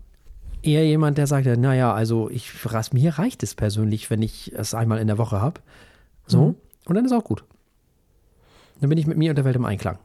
eher 0.61 0.85
jemand, 0.85 1.17
der 1.17 1.27
sagt, 1.27 1.45
naja, 1.45 1.93
also 1.93 2.29
ich, 2.29 2.51
mir 2.93 3.17
reicht 3.17 3.43
es 3.43 3.55
persönlich, 3.55 4.09
wenn 4.09 4.21
ich 4.21 4.53
es 4.53 4.73
einmal 4.73 4.99
in 4.99 5.07
der 5.07 5.17
Woche 5.17 5.41
habe. 5.41 5.61
So. 6.25 6.47
Mhm. 6.47 6.55
Und 6.85 6.95
dann 6.95 7.05
ist 7.05 7.11
auch 7.11 7.23
gut. 7.23 7.43
Dann 8.79 8.89
bin 8.89 8.97
ich 8.97 9.07
mit 9.07 9.17
mir 9.17 9.31
und 9.31 9.35
der 9.35 9.45
Welt 9.45 9.55
im 9.55 9.65
Einklang. 9.65 9.97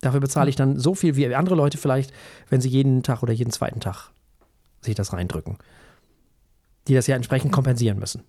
Dafür 0.00 0.20
bezahle 0.20 0.48
ich 0.48 0.56
dann 0.56 0.78
so 0.78 0.94
viel 0.94 1.16
wie 1.16 1.34
andere 1.34 1.56
Leute 1.56 1.76
vielleicht, 1.76 2.12
wenn 2.48 2.60
sie 2.60 2.68
jeden 2.68 3.02
Tag 3.02 3.22
oder 3.22 3.32
jeden 3.32 3.50
zweiten 3.50 3.80
Tag 3.80 4.10
sich 4.80 4.94
das 4.94 5.12
reindrücken. 5.12 5.58
Die 6.86 6.94
das 6.94 7.06
ja 7.06 7.16
entsprechend 7.16 7.52
kompensieren 7.52 7.98
müssen. 7.98 8.22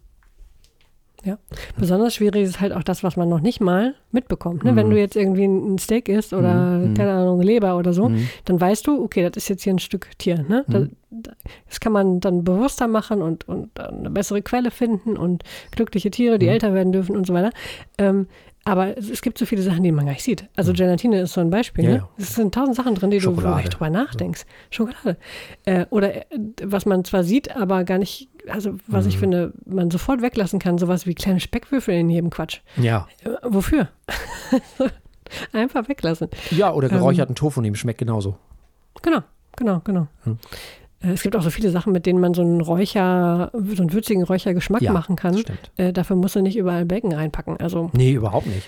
Ja. 1.26 1.38
Besonders 1.78 2.15
schwierig 2.15 2.43
ist 2.43 2.61
halt 2.61 2.72
auch 2.72 2.84
das, 2.84 3.03
was 3.03 3.17
man 3.17 3.28
noch 3.28 3.41
nicht 3.41 3.59
mal 3.59 3.93
mitbekommt. 4.11 4.63
Ne? 4.63 4.76
Wenn 4.78 4.88
Mhm. 4.88 4.91
du 4.91 4.99
jetzt 4.99 5.17
irgendwie 5.17 5.45
ein 5.45 5.78
Steak 5.78 6.07
isst 6.07 6.32
oder, 6.34 6.53
Mhm. 6.80 6.93
keine 6.93 7.11
Ahnung, 7.11 7.41
Leber 7.41 7.78
oder 7.78 7.91
so, 7.91 8.07
Mhm. 8.09 8.30
dann 8.45 8.61
weißt 8.61 8.88
du, 8.88 9.03
okay, 9.03 9.24
das 9.30 9.36
ist 9.43 9.49
jetzt 9.49 9.63
hier 9.63 9.74
ein 9.74 9.80
Stück 9.80 10.07
Tier. 10.17 10.45
Ne? 10.47 10.63
Da- 10.70 10.88
da- 11.11 11.32
Das 11.67 11.80
kann 11.80 11.91
man 11.91 12.20
dann 12.20 12.43
bewusster 12.43 12.88
machen 12.88 13.22
und, 13.22 13.47
und 13.47 13.78
eine 13.80 14.09
bessere 14.11 14.41
Quelle 14.43 14.70
finden 14.72 15.17
und 15.17 15.43
glückliche 15.72 16.11
Tiere, 16.11 16.38
die 16.39 16.45
Mhm. 16.45 16.51
älter 16.53 16.74
werden 16.74 16.91
dürfen 16.93 17.17
und 17.17 17.26
so 17.28 17.34
weiter. 17.34 17.49
Ähm, 17.97 18.28
aber 18.66 18.97
es, 18.97 19.22
gibt 19.22 19.38
so 19.38 19.45
viele 19.45 19.62
Sachen, 19.64 19.84
die 19.84 19.91
man 19.91 20.05
gar 20.05 20.12
nicht 20.14 20.24
sieht. 20.24 20.47
Also 20.55 20.74
Gelatine 20.74 21.22
ist 21.22 21.34
so 21.34 21.41
ein 21.41 21.49
Beispiel. 21.49 21.84
Mhm. 21.86 21.89
Ja, 21.89 21.95
ne? 21.95 22.01
ja. 22.03 22.10
Es 22.24 22.36
sind 22.36 22.53
tausend 22.53 22.76
Sachen 22.76 22.93
drin, 22.95 23.10
die 23.10 23.18
du 23.20 23.28
wo 23.28 23.32
du 23.32 23.38
Schokolade. 23.38 23.62
echt 23.62 23.74
drüber 23.74 23.89
nachdenkst. 23.89 24.45
Schokolade. 24.70 25.18
Äh, 25.66 25.86
oder 25.89 26.16
äh, 26.16 26.24
was 26.64 26.86
man 26.86 27.03
zwar 27.05 27.24
sieht, 27.24 27.55
aber 27.55 27.84
gar 27.84 27.97
nicht, 27.97 28.30
also 28.47 28.76
was 28.88 29.05
ich 29.05 29.16
Mhm. 29.16 29.20
finde, 29.20 29.53
man 29.66 29.89
sofort 29.91 30.22
weglassen 30.22 30.60
kann, 30.60 30.78
sowas 30.78 31.05
wie 31.07 31.16
kleine 31.16 31.39
Speckwürfel 31.39 31.95
in 31.95 32.10
jedem 32.10 32.30
Quatsch. 32.30 32.60
Ja. 32.78 33.07
Äh, 33.24 33.30
wofür? 33.43 33.88
Einfach 35.53 35.88
weglassen. 35.88 36.30
Ja, 36.51 36.74
oder 36.74 36.89
Ähm. 36.91 36.97
geräucherten 36.97 37.36
Tofu 37.36 37.62
nehmen, 37.62 37.76
schmeckt 37.76 37.99
genauso. 37.99 38.38
Genau, 39.01 39.20
genau, 39.55 39.80
genau. 39.84 40.07
Hm. 40.24 40.38
Äh, 41.01 41.11
Es 41.11 41.21
gibt 41.21 41.35
auch 41.35 41.41
so 41.41 41.49
viele 41.49 41.69
Sachen, 41.71 41.93
mit 41.93 42.05
denen 42.05 42.19
man 42.19 42.33
so 42.33 42.41
einen 42.41 42.61
Räucher, 42.61 43.51
so 43.53 43.81
einen 43.81 43.93
würzigen 43.93 44.23
Räuchergeschmack 44.23 44.81
Ja, 44.81 44.91
machen 44.93 45.15
kann. 45.15 45.33
Das 45.33 45.41
stimmt. 45.41 45.71
Äh, 45.77 45.93
dafür 45.93 46.15
musst 46.15 46.35
du 46.35 46.41
nicht 46.41 46.57
überall 46.57 46.85
Bacon 46.85 47.13
reinpacken. 47.13 47.57
Also, 47.57 47.89
Nee, 47.93 48.13
überhaupt 48.13 48.47
nicht. 48.47 48.67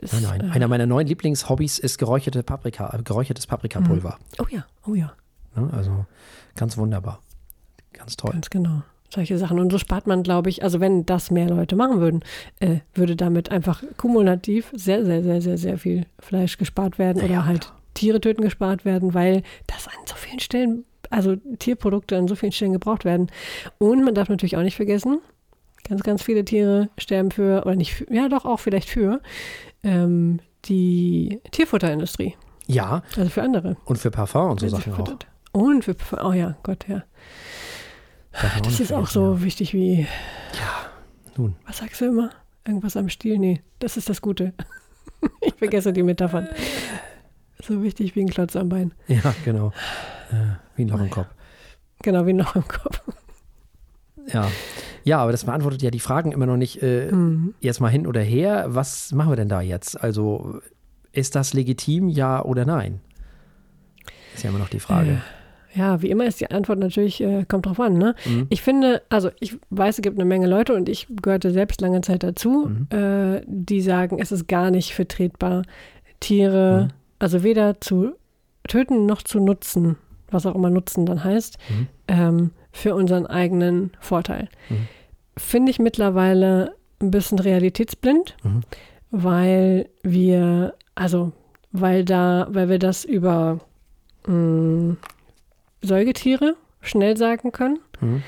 ist. 0.00 0.12
Nein, 0.12 0.22
nein. 0.22 0.50
Äh, 0.50 0.54
Einer 0.54 0.68
meiner 0.68 0.86
neuen 0.86 1.06
Lieblingshobbys 1.06 1.78
ist 1.78 1.98
geräucherte 1.98 2.42
Paprika, 2.42 2.94
äh, 2.98 3.02
geräuchertes 3.02 3.46
Paprikapulver. 3.46 4.18
oh 4.40 4.46
ja, 4.50 4.64
oh 4.86 4.94
ja, 4.94 5.12
Ne? 5.54 5.68
Also 5.72 6.06
ganz 6.56 6.76
wunderbar. 6.78 7.20
Ganz 7.92 8.16
toll. 8.16 8.32
ganz 8.32 8.48
genau. 8.50 8.82
Solche 9.10 9.36
Sachen. 9.36 9.60
Und 9.60 9.70
so 9.70 9.76
spart 9.76 10.06
man, 10.06 10.22
glaube 10.22 10.48
ich, 10.48 10.62
also 10.64 10.80
wenn 10.80 11.04
das 11.04 11.30
mehr 11.30 11.46
Leute 11.50 11.76
machen 11.76 12.00
würden, 12.00 12.20
äh, 12.60 12.78
würde 12.94 13.14
damit 13.16 13.50
einfach 13.50 13.82
kumulativ 13.98 14.72
sehr, 14.74 15.04
sehr, 15.04 15.22
sehr, 15.22 15.42
sehr, 15.42 15.58
sehr 15.58 15.76
viel 15.76 16.06
Fleisch 16.18 16.56
gespart 16.56 16.98
werden 16.98 17.18
Ja, 17.18 17.24
oder 17.26 17.34
ja, 17.34 17.44
halt 17.44 17.60
klar. 17.62 17.78
Tiere 17.92 18.20
töten 18.22 18.40
gespart 18.40 18.86
werden, 18.86 19.12
weil 19.12 19.42
das 19.66 19.86
an 19.88 19.92
so 20.06 20.14
vielen 20.16 20.40
Stellen, 20.40 20.84
also 21.12 21.36
Tierprodukte 21.58 22.16
an 22.16 22.26
so 22.28 22.34
vielen 22.34 22.52
Stellen 22.52 22.72
gebraucht 22.72 23.04
werden. 23.04 23.30
Und 23.78 24.04
man 24.04 24.14
darf 24.14 24.28
natürlich 24.28 24.56
auch 24.56 24.62
nicht 24.62 24.76
vergessen, 24.76 25.20
ganz, 25.88 26.02
ganz 26.02 26.22
viele 26.22 26.44
Tiere 26.44 26.88
sterben 26.98 27.30
für, 27.30 27.62
oder 27.64 27.74
nicht 27.76 27.94
für, 27.94 28.12
ja 28.12 28.28
doch 28.28 28.44
auch 28.44 28.60
vielleicht 28.60 28.88
für, 28.88 29.20
ähm, 29.82 30.40
die 30.64 31.40
Tierfutterindustrie. 31.50 32.34
Ja, 32.66 33.02
Also 33.16 33.28
für 33.30 33.42
andere. 33.42 33.76
und 33.84 33.98
für 33.98 34.10
Parfum 34.10 34.52
und 34.52 34.60
so 34.60 34.68
Sachen 34.68 34.92
auch. 34.94 35.16
Und 35.52 35.84
für, 35.84 35.96
oh 36.24 36.32
ja, 36.32 36.56
Gott, 36.62 36.86
ja. 36.88 37.02
Das 38.32 38.62
nicht 38.64 38.80
ist 38.80 38.92
auch 38.92 39.08
so 39.08 39.42
wichtig 39.42 39.74
wie, 39.74 40.06
Ja. 40.54 40.86
Nun, 41.36 41.56
was 41.66 41.78
sagst 41.78 42.00
du 42.00 42.06
immer? 42.06 42.30
Irgendwas 42.66 42.96
am 42.96 43.08
Stiel? 43.08 43.38
Nee, 43.38 43.62
das 43.80 43.96
ist 43.96 44.08
das 44.08 44.22
Gute. 44.22 44.52
ich 45.40 45.54
vergesse 45.54 45.92
die 45.92 46.02
Metaphern. 46.02 46.48
So 47.62 47.82
wichtig 47.82 48.14
wie 48.16 48.20
ein 48.22 48.28
Klotz 48.28 48.54
am 48.56 48.68
Bein. 48.68 48.92
ja, 49.08 49.34
genau. 49.44 49.72
Äh, 50.30 50.71
wie 50.76 50.84
ein 50.84 50.88
Loch 50.88 51.00
im 51.00 51.10
Kopf. 51.10 51.28
Genau, 52.02 52.26
wie 52.26 52.32
noch 52.32 52.56
im 52.56 52.66
Kopf. 52.66 53.00
Ja. 54.32 54.48
Ja, 55.04 55.18
aber 55.18 55.32
das 55.32 55.44
beantwortet 55.44 55.82
ja 55.82 55.90
die 55.90 55.98
Fragen 56.00 56.32
immer 56.32 56.46
noch 56.46 56.56
nicht. 56.56 56.82
Äh, 56.82 57.10
Mhm. 57.10 57.54
Jetzt 57.60 57.80
mal 57.80 57.88
hin 57.88 58.06
oder 58.06 58.20
her. 58.20 58.66
Was 58.68 59.12
machen 59.12 59.30
wir 59.30 59.36
denn 59.36 59.48
da 59.48 59.60
jetzt? 59.60 60.00
Also, 60.00 60.60
ist 61.12 61.34
das 61.34 61.54
legitim, 61.54 62.08
ja 62.08 62.42
oder 62.44 62.64
nein? 62.64 63.00
Ist 64.34 64.44
ja 64.44 64.50
immer 64.50 64.58
noch 64.60 64.68
die 64.68 64.80
Frage. 64.80 65.20
Ja, 65.74 66.02
wie 66.02 66.10
immer 66.10 66.26
ist 66.26 66.38
die 66.40 66.50
Antwort 66.50 66.78
natürlich, 66.78 67.20
äh, 67.22 67.44
kommt 67.48 67.66
drauf 67.66 67.80
an. 67.80 67.94
Ne? 67.94 68.14
Mhm. 68.26 68.46
Ich 68.50 68.60
finde, 68.62 69.02
also 69.08 69.30
ich 69.40 69.56
weiß, 69.70 69.98
es 69.98 70.02
gibt 70.02 70.18
eine 70.18 70.26
Menge 70.26 70.46
Leute 70.46 70.74
und 70.74 70.88
ich 70.88 71.06
gehörte 71.22 71.50
selbst 71.50 71.80
lange 71.80 72.00
Zeit 72.02 72.22
dazu, 72.22 72.68
Mhm. 72.68 72.96
äh, 72.96 73.42
die 73.46 73.80
sagen, 73.80 74.18
es 74.20 74.32
ist 74.32 74.46
gar 74.48 74.70
nicht 74.70 74.94
vertretbar, 74.94 75.62
Tiere, 76.20 76.84
Mhm. 76.84 76.88
also 77.18 77.42
weder 77.42 77.80
zu 77.80 78.12
töten 78.68 79.06
noch 79.06 79.22
zu 79.22 79.40
nutzen, 79.40 79.96
was 80.32 80.46
auch 80.46 80.54
immer 80.54 80.70
nutzen 80.70 81.06
dann 81.06 81.22
heißt, 81.22 81.58
Mhm. 81.68 81.88
ähm, 82.08 82.50
für 82.72 82.94
unseren 82.94 83.26
eigenen 83.26 83.92
Vorteil. 84.00 84.48
Mhm. 84.68 84.88
Finde 85.36 85.70
ich 85.70 85.78
mittlerweile 85.78 86.74
ein 87.00 87.10
bisschen 87.10 87.38
realitätsblind, 87.38 88.36
mhm. 88.42 88.60
weil 89.10 89.88
wir, 90.02 90.74
also 90.94 91.32
weil 91.72 92.04
da, 92.04 92.46
weil 92.50 92.68
wir 92.68 92.78
das 92.78 93.04
über 93.04 93.60
mh, 94.26 94.34
mm, 94.34 94.96
Säugetiere 95.82 96.54
schnell 96.80 97.16
sagen 97.16 97.52
können. 97.52 97.78
Mhm. 98.00 98.22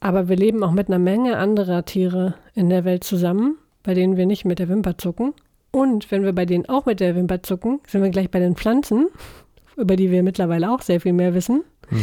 Aber 0.00 0.28
wir 0.28 0.36
leben 0.36 0.62
auch 0.62 0.70
mit 0.70 0.88
einer 0.88 0.98
Menge 0.98 1.38
anderer 1.38 1.84
Tiere 1.84 2.34
in 2.54 2.68
der 2.68 2.84
Welt 2.84 3.04
zusammen, 3.04 3.56
bei 3.82 3.94
denen 3.94 4.16
wir 4.16 4.26
nicht 4.26 4.44
mit 4.44 4.58
der 4.58 4.68
Wimper 4.68 4.98
zucken. 4.98 5.32
Und 5.70 6.10
wenn 6.10 6.24
wir 6.24 6.32
bei 6.32 6.46
denen 6.46 6.68
auch 6.68 6.86
mit 6.86 7.00
der 7.00 7.16
Wimper 7.16 7.42
zucken, 7.42 7.80
sind 7.86 8.02
wir 8.02 8.10
gleich 8.10 8.30
bei 8.30 8.38
den 8.38 8.54
Pflanzen, 8.54 9.08
über 9.76 9.96
die 9.96 10.10
wir 10.10 10.22
mittlerweile 10.22 10.70
auch 10.70 10.82
sehr 10.82 11.00
viel 11.00 11.12
mehr 11.12 11.34
wissen. 11.34 11.64
Mhm 11.90 12.00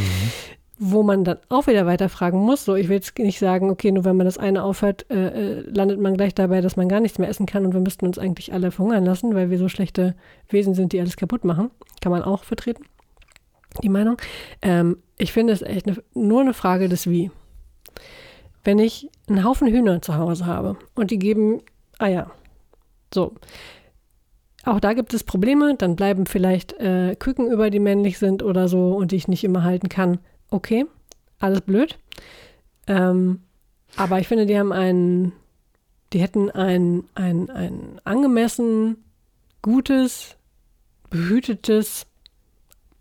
wo 0.84 1.04
man 1.04 1.24
dann 1.24 1.38
auch 1.48 1.68
wieder 1.68 1.86
weiterfragen 1.86 2.40
muss. 2.40 2.66
So, 2.66 2.76
ich 2.76 2.90
will 2.90 2.96
jetzt 2.96 3.18
nicht 3.20 3.38
sagen, 3.38 3.70
okay, 3.70 3.92
nur 3.92 4.04
wenn 4.04 4.18
man 4.18 4.26
das 4.26 4.40
eine 4.40 4.64
aufhört, 4.64 5.06
äh, 5.12 5.60
äh, 5.60 5.62
landet 5.70 6.00
man 6.00 6.18
gleich 6.18 6.34
dabei, 6.34 6.60
dass 6.60 6.76
man 6.76 6.90
gar 6.90 7.00
nichts 7.00 7.20
mehr 7.20 7.30
essen 7.30 7.46
kann 7.46 7.68
und 7.68 7.74
wir 7.74 7.82
müssten 7.82 8.08
uns 8.08 8.18
eigentlich 8.18 8.52
alle 8.52 8.72
verhungern 8.72 9.06
lassen, 9.06 9.36
weil 9.36 9.52
wir 9.52 9.60
so 9.60 9.70
schlechte 9.70 10.16
Wesen 10.50 10.74
sind, 10.74 10.92
die 10.92 11.00
alles 11.00 11.18
kaputt 11.18 11.46
machen. 11.46 11.70
Kann 12.02 12.12
man 12.12 12.24
auch 12.24 12.44
vertreten, 12.44 12.84
die 13.84 13.90
Meinung. 13.90 14.18
Ähm, 14.64 14.98
ich 15.20 15.32
finde 15.32 15.54
es 15.54 15.62
echt 15.62 15.86
ne, 15.86 15.98
nur 16.16 16.42
eine 16.42 16.56
Frage 16.56 16.90
des 16.90 17.08
Wie. 17.08 17.30
Wenn 18.64 18.80
ich 18.80 19.08
einen 19.30 19.44
Haufen 19.44 19.68
Hühner 19.68 20.02
zu 20.02 20.16
Hause 20.16 20.48
habe 20.48 20.78
und 20.96 21.12
die 21.12 21.20
geben 21.20 21.62
Eier, 22.00 22.32
so, 23.14 23.36
auch 24.66 24.80
da 24.80 24.94
gibt 24.94 25.14
es 25.14 25.24
Probleme, 25.24 25.76
dann 25.76 25.96
bleiben 25.96 26.26
vielleicht 26.26 26.74
äh, 26.74 27.16
Küken 27.16 27.52
über, 27.52 27.70
die 27.70 27.80
männlich 27.80 28.20
sind 28.20 28.44
oder 28.44 28.68
so 28.68 28.96
und 28.96 29.12
die 29.12 29.16
ich 29.16 29.28
nicht 29.28 29.44
immer 29.44 29.64
halten 29.64 29.90
kann 29.90 30.20
okay, 30.52 30.86
alles 31.40 31.62
blöd. 31.62 31.98
Ähm, 32.86 33.42
aber 33.96 34.20
ich 34.20 34.28
finde, 34.28 34.46
die 34.46 34.60
haben 34.60 34.72
einen, 34.72 35.34
die 36.14 36.22
hätten 36.22 36.52
ein, 36.52 37.06
ein, 37.16 37.50
ein 37.50 38.00
angemessen, 38.04 39.04
gutes, 39.62 40.36
behütetes, 41.10 42.06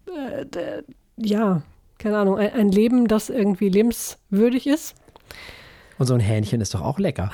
äh, 0.06 0.82
ja, 1.16 1.62
keine 1.98 2.18
Ahnung, 2.18 2.38
ein, 2.38 2.52
ein 2.52 2.72
Leben, 2.72 3.08
das 3.08 3.28
irgendwie 3.28 3.68
lebenswürdig 3.68 4.66
ist. 4.66 4.94
Und 6.00 6.06
so 6.06 6.14
ein 6.14 6.20
Hähnchen 6.20 6.62
ist 6.62 6.72
doch 6.72 6.80
auch 6.80 6.98
lecker. 6.98 7.30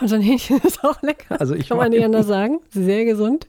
Und 0.00 0.06
so 0.06 0.14
ein 0.14 0.22
Hähnchen 0.22 0.60
ist 0.64 0.84
auch 0.84 1.02
lecker. 1.02 1.40
Also 1.40 1.56
ich 1.56 1.68
Kann 1.68 1.78
man 1.78 1.90
nicht 1.90 2.04
anders 2.04 2.28
sagen. 2.28 2.60
Sehr 2.70 3.04
gesund. 3.04 3.48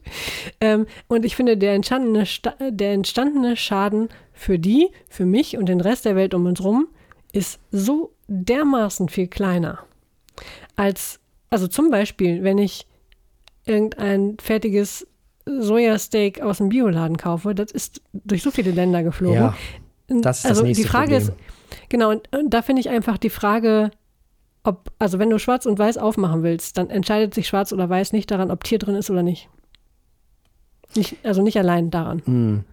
Ähm, 0.60 0.86
und 1.06 1.24
ich 1.24 1.36
finde, 1.36 1.56
der 1.56 1.74
entstandene, 1.74 2.24
der 2.70 2.92
entstandene 2.92 3.56
Schaden 3.56 4.08
für 4.32 4.58
die, 4.58 4.88
für 5.08 5.24
mich 5.24 5.56
und 5.56 5.66
den 5.66 5.80
Rest 5.80 6.04
der 6.04 6.16
Welt 6.16 6.34
um 6.34 6.46
uns 6.46 6.64
rum 6.64 6.88
ist 7.32 7.60
so 7.70 8.10
dermaßen 8.26 9.08
viel 9.08 9.28
kleiner. 9.28 9.84
Als, 10.74 11.20
also 11.48 11.68
zum 11.68 11.92
Beispiel, 11.92 12.42
wenn 12.42 12.58
ich 12.58 12.88
irgendein 13.66 14.36
fertiges 14.42 15.06
Sojasteak 15.44 16.40
aus 16.42 16.58
dem 16.58 16.70
Bioladen 16.70 17.18
kaufe, 17.18 17.54
das 17.54 17.70
ist 17.70 18.02
durch 18.12 18.42
so 18.42 18.50
viele 18.50 18.72
Länder 18.72 19.04
geflogen. 19.04 19.36
Ja, 19.36 19.54
das 20.08 20.40
ist 20.40 20.46
also 20.46 20.62
das 20.62 20.66
nächste 20.66 20.82
die 20.82 20.88
Frage 20.88 21.18
Problem. 21.18 21.28
ist, 21.28 21.88
genau, 21.88 22.10
und, 22.10 22.36
und 22.36 22.50
da 22.50 22.62
finde 22.62 22.80
ich 22.80 22.88
einfach 22.88 23.16
die 23.16 23.30
Frage, 23.30 23.92
ob, 24.66 24.90
also 24.98 25.18
wenn 25.18 25.30
du 25.30 25.38
schwarz 25.38 25.66
und 25.66 25.78
weiß 25.78 25.98
aufmachen 25.98 26.42
willst, 26.42 26.76
dann 26.78 26.90
entscheidet 26.90 27.34
sich 27.34 27.46
schwarz 27.48 27.72
oder 27.72 27.88
weiß 27.88 28.12
nicht 28.12 28.30
daran, 28.30 28.50
ob 28.50 28.64
Tier 28.64 28.78
drin 28.78 28.94
ist 28.94 29.10
oder 29.10 29.22
nicht. 29.22 29.48
nicht 30.94 31.16
also 31.24 31.42
nicht 31.42 31.58
allein 31.58 31.90
daran. 31.90 32.18
Mm. 32.26 32.64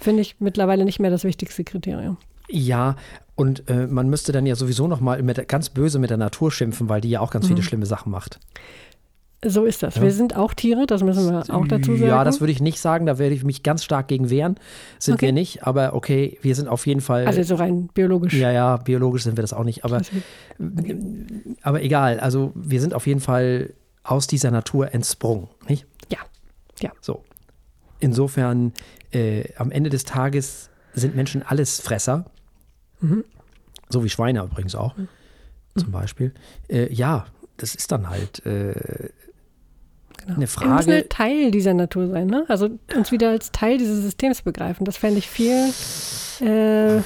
Finde 0.00 0.22
ich 0.22 0.40
mittlerweile 0.40 0.84
nicht 0.84 0.98
mehr 0.98 1.10
das 1.10 1.24
wichtigste 1.24 1.64
Kriterium. 1.64 2.16
Ja, 2.48 2.96
und 3.34 3.68
äh, 3.68 3.86
man 3.86 4.08
müsste 4.08 4.32
dann 4.32 4.46
ja 4.46 4.56
sowieso 4.56 4.88
noch 4.88 5.00
mal 5.00 5.22
mit, 5.22 5.48
ganz 5.48 5.70
böse 5.70 5.98
mit 5.98 6.10
der 6.10 6.16
Natur 6.16 6.50
schimpfen, 6.50 6.88
weil 6.88 7.00
die 7.00 7.10
ja 7.10 7.20
auch 7.20 7.30
ganz 7.30 7.44
mhm. 7.44 7.50
viele 7.50 7.62
schlimme 7.62 7.86
Sachen 7.86 8.10
macht. 8.10 8.40
So 9.44 9.64
ist 9.64 9.82
das. 9.82 9.96
Ja. 9.96 10.02
Wir 10.02 10.12
sind 10.12 10.36
auch 10.36 10.54
Tiere, 10.54 10.86
das 10.86 11.02
müssen 11.02 11.28
wir 11.28 11.54
auch 11.54 11.66
dazu 11.66 11.96
sagen. 11.96 12.08
Ja, 12.08 12.22
das 12.22 12.40
würde 12.40 12.52
ich 12.52 12.60
nicht 12.60 12.78
sagen, 12.78 13.06
da 13.06 13.18
werde 13.18 13.34
ich 13.34 13.42
mich 13.42 13.64
ganz 13.64 13.82
stark 13.82 14.06
gegen 14.06 14.30
wehren. 14.30 14.54
Sind 15.00 15.14
okay. 15.14 15.26
wir 15.26 15.32
nicht, 15.32 15.66
aber 15.66 15.94
okay, 15.94 16.38
wir 16.42 16.54
sind 16.54 16.68
auf 16.68 16.86
jeden 16.86 17.00
Fall. 17.00 17.26
Also 17.26 17.42
so 17.42 17.56
rein 17.56 17.88
biologisch. 17.92 18.34
Ja, 18.34 18.52
ja, 18.52 18.76
biologisch 18.76 19.24
sind 19.24 19.36
wir 19.36 19.42
das 19.42 19.52
auch 19.52 19.64
nicht, 19.64 19.84
aber, 19.84 19.96
okay. 19.96 20.96
aber 21.62 21.82
egal, 21.82 22.20
also 22.20 22.52
wir 22.54 22.80
sind 22.80 22.94
auf 22.94 23.08
jeden 23.08 23.18
Fall 23.18 23.74
aus 24.04 24.28
dieser 24.28 24.52
Natur 24.52 24.94
entsprungen, 24.94 25.48
nicht? 25.68 25.86
Ja, 26.08 26.18
ja. 26.80 26.92
So. 27.00 27.24
Insofern, 27.98 28.72
äh, 29.12 29.52
am 29.56 29.72
Ende 29.72 29.90
des 29.90 30.04
Tages 30.04 30.70
sind 30.92 31.16
Menschen 31.16 31.42
Allesfresser. 31.42 32.26
Mhm. 33.00 33.24
So 33.88 34.04
wie 34.04 34.08
Schweine 34.08 34.42
übrigens 34.42 34.76
auch, 34.76 34.96
mhm. 34.96 35.08
zum 35.76 35.90
Beispiel. 35.90 36.32
Äh, 36.68 36.92
ja, 36.92 37.26
das 37.56 37.74
ist 37.74 37.92
dann 37.92 38.08
halt 38.08 38.44
äh, 38.46 39.10
Genau. 40.24 40.36
Eine 40.36 40.46
Frage. 40.46 40.70
Wir 40.70 40.76
müssen 40.76 40.92
halt 40.92 41.10
Teil 41.10 41.50
dieser 41.50 41.74
Natur 41.74 42.08
sein, 42.08 42.26
ne? 42.26 42.44
Also 42.48 42.70
uns 42.94 43.12
wieder 43.12 43.30
als 43.30 43.52
Teil 43.52 43.78
dieses 43.78 44.02
Systems 44.02 44.42
begreifen. 44.42 44.84
Das 44.84 44.96
fände 44.96 45.18
ich 45.18 45.28
viel 45.28 45.72
äh, 46.40 47.00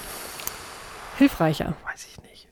hilfreicher. 1.19 1.77
Weiß 1.91 2.07
ich 2.07 2.23
nicht. 2.23 2.49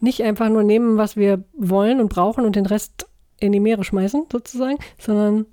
Nicht 0.00 0.22
einfach 0.22 0.48
nur 0.48 0.62
nehmen, 0.62 0.96
was 0.96 1.16
wir 1.16 1.44
wollen 1.52 2.00
und 2.00 2.08
brauchen 2.08 2.44
und 2.44 2.56
den 2.56 2.66
Rest 2.66 3.06
in 3.40 3.52
die 3.52 3.60
Meere 3.60 3.84
schmeißen, 3.84 4.26
sozusagen, 4.30 4.78
sondern, 4.98 5.46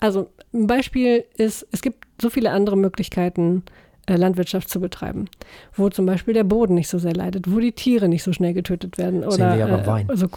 also 0.00 0.30
ein 0.52 0.66
Beispiel 0.66 1.24
ist, 1.36 1.66
es 1.72 1.82
gibt 1.82 2.06
so 2.20 2.30
viele 2.30 2.50
andere 2.50 2.76
Möglichkeiten, 2.76 3.64
äh, 4.06 4.16
Landwirtschaft 4.16 4.68
zu 4.68 4.80
betreiben, 4.80 5.26
wo 5.74 5.88
zum 5.88 6.06
Beispiel 6.06 6.34
der 6.34 6.44
Boden 6.44 6.74
nicht 6.74 6.88
so 6.88 6.98
sehr 6.98 7.14
leidet, 7.14 7.50
wo 7.50 7.58
die 7.58 7.72
Tiere 7.72 8.08
nicht 8.08 8.22
so 8.22 8.32
schnell 8.32 8.54
getötet 8.54 8.98
werden 8.98 9.22
oder 9.24 9.32
Sehen 9.32 9.56
wir 9.58 9.66
aber 9.66 9.82
äh, 9.82 9.86
Wein. 9.86 10.08
so 10.14 10.28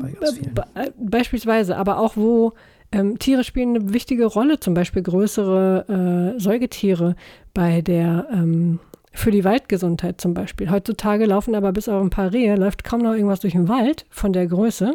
kurz. 0.00 0.38
Äh, 0.74 0.90
beispielsweise, 0.98 1.76
aber 1.76 1.98
auch 1.98 2.16
wo 2.16 2.52
ähm, 2.92 3.18
Tiere 3.18 3.44
spielen 3.44 3.76
eine 3.76 3.92
wichtige 3.92 4.26
Rolle, 4.26 4.60
zum 4.60 4.74
Beispiel 4.74 5.02
größere 5.02 6.34
äh, 6.36 6.40
Säugetiere 6.40 7.16
bei 7.52 7.80
der 7.82 8.28
ähm, 8.32 8.80
für 9.12 9.30
die 9.30 9.44
Waldgesundheit 9.44 10.20
zum 10.20 10.34
Beispiel. 10.34 10.70
Heutzutage 10.70 11.24
laufen 11.26 11.54
aber 11.54 11.72
bis 11.72 11.88
auf 11.88 12.02
ein 12.02 12.10
paar 12.10 12.32
Rehe, 12.32 12.56
läuft 12.56 12.84
kaum 12.84 13.00
noch 13.00 13.12
irgendwas 13.12 13.40
durch 13.40 13.52
den 13.52 13.68
Wald 13.68 14.06
von 14.10 14.32
der 14.32 14.46
Größe. 14.46 14.94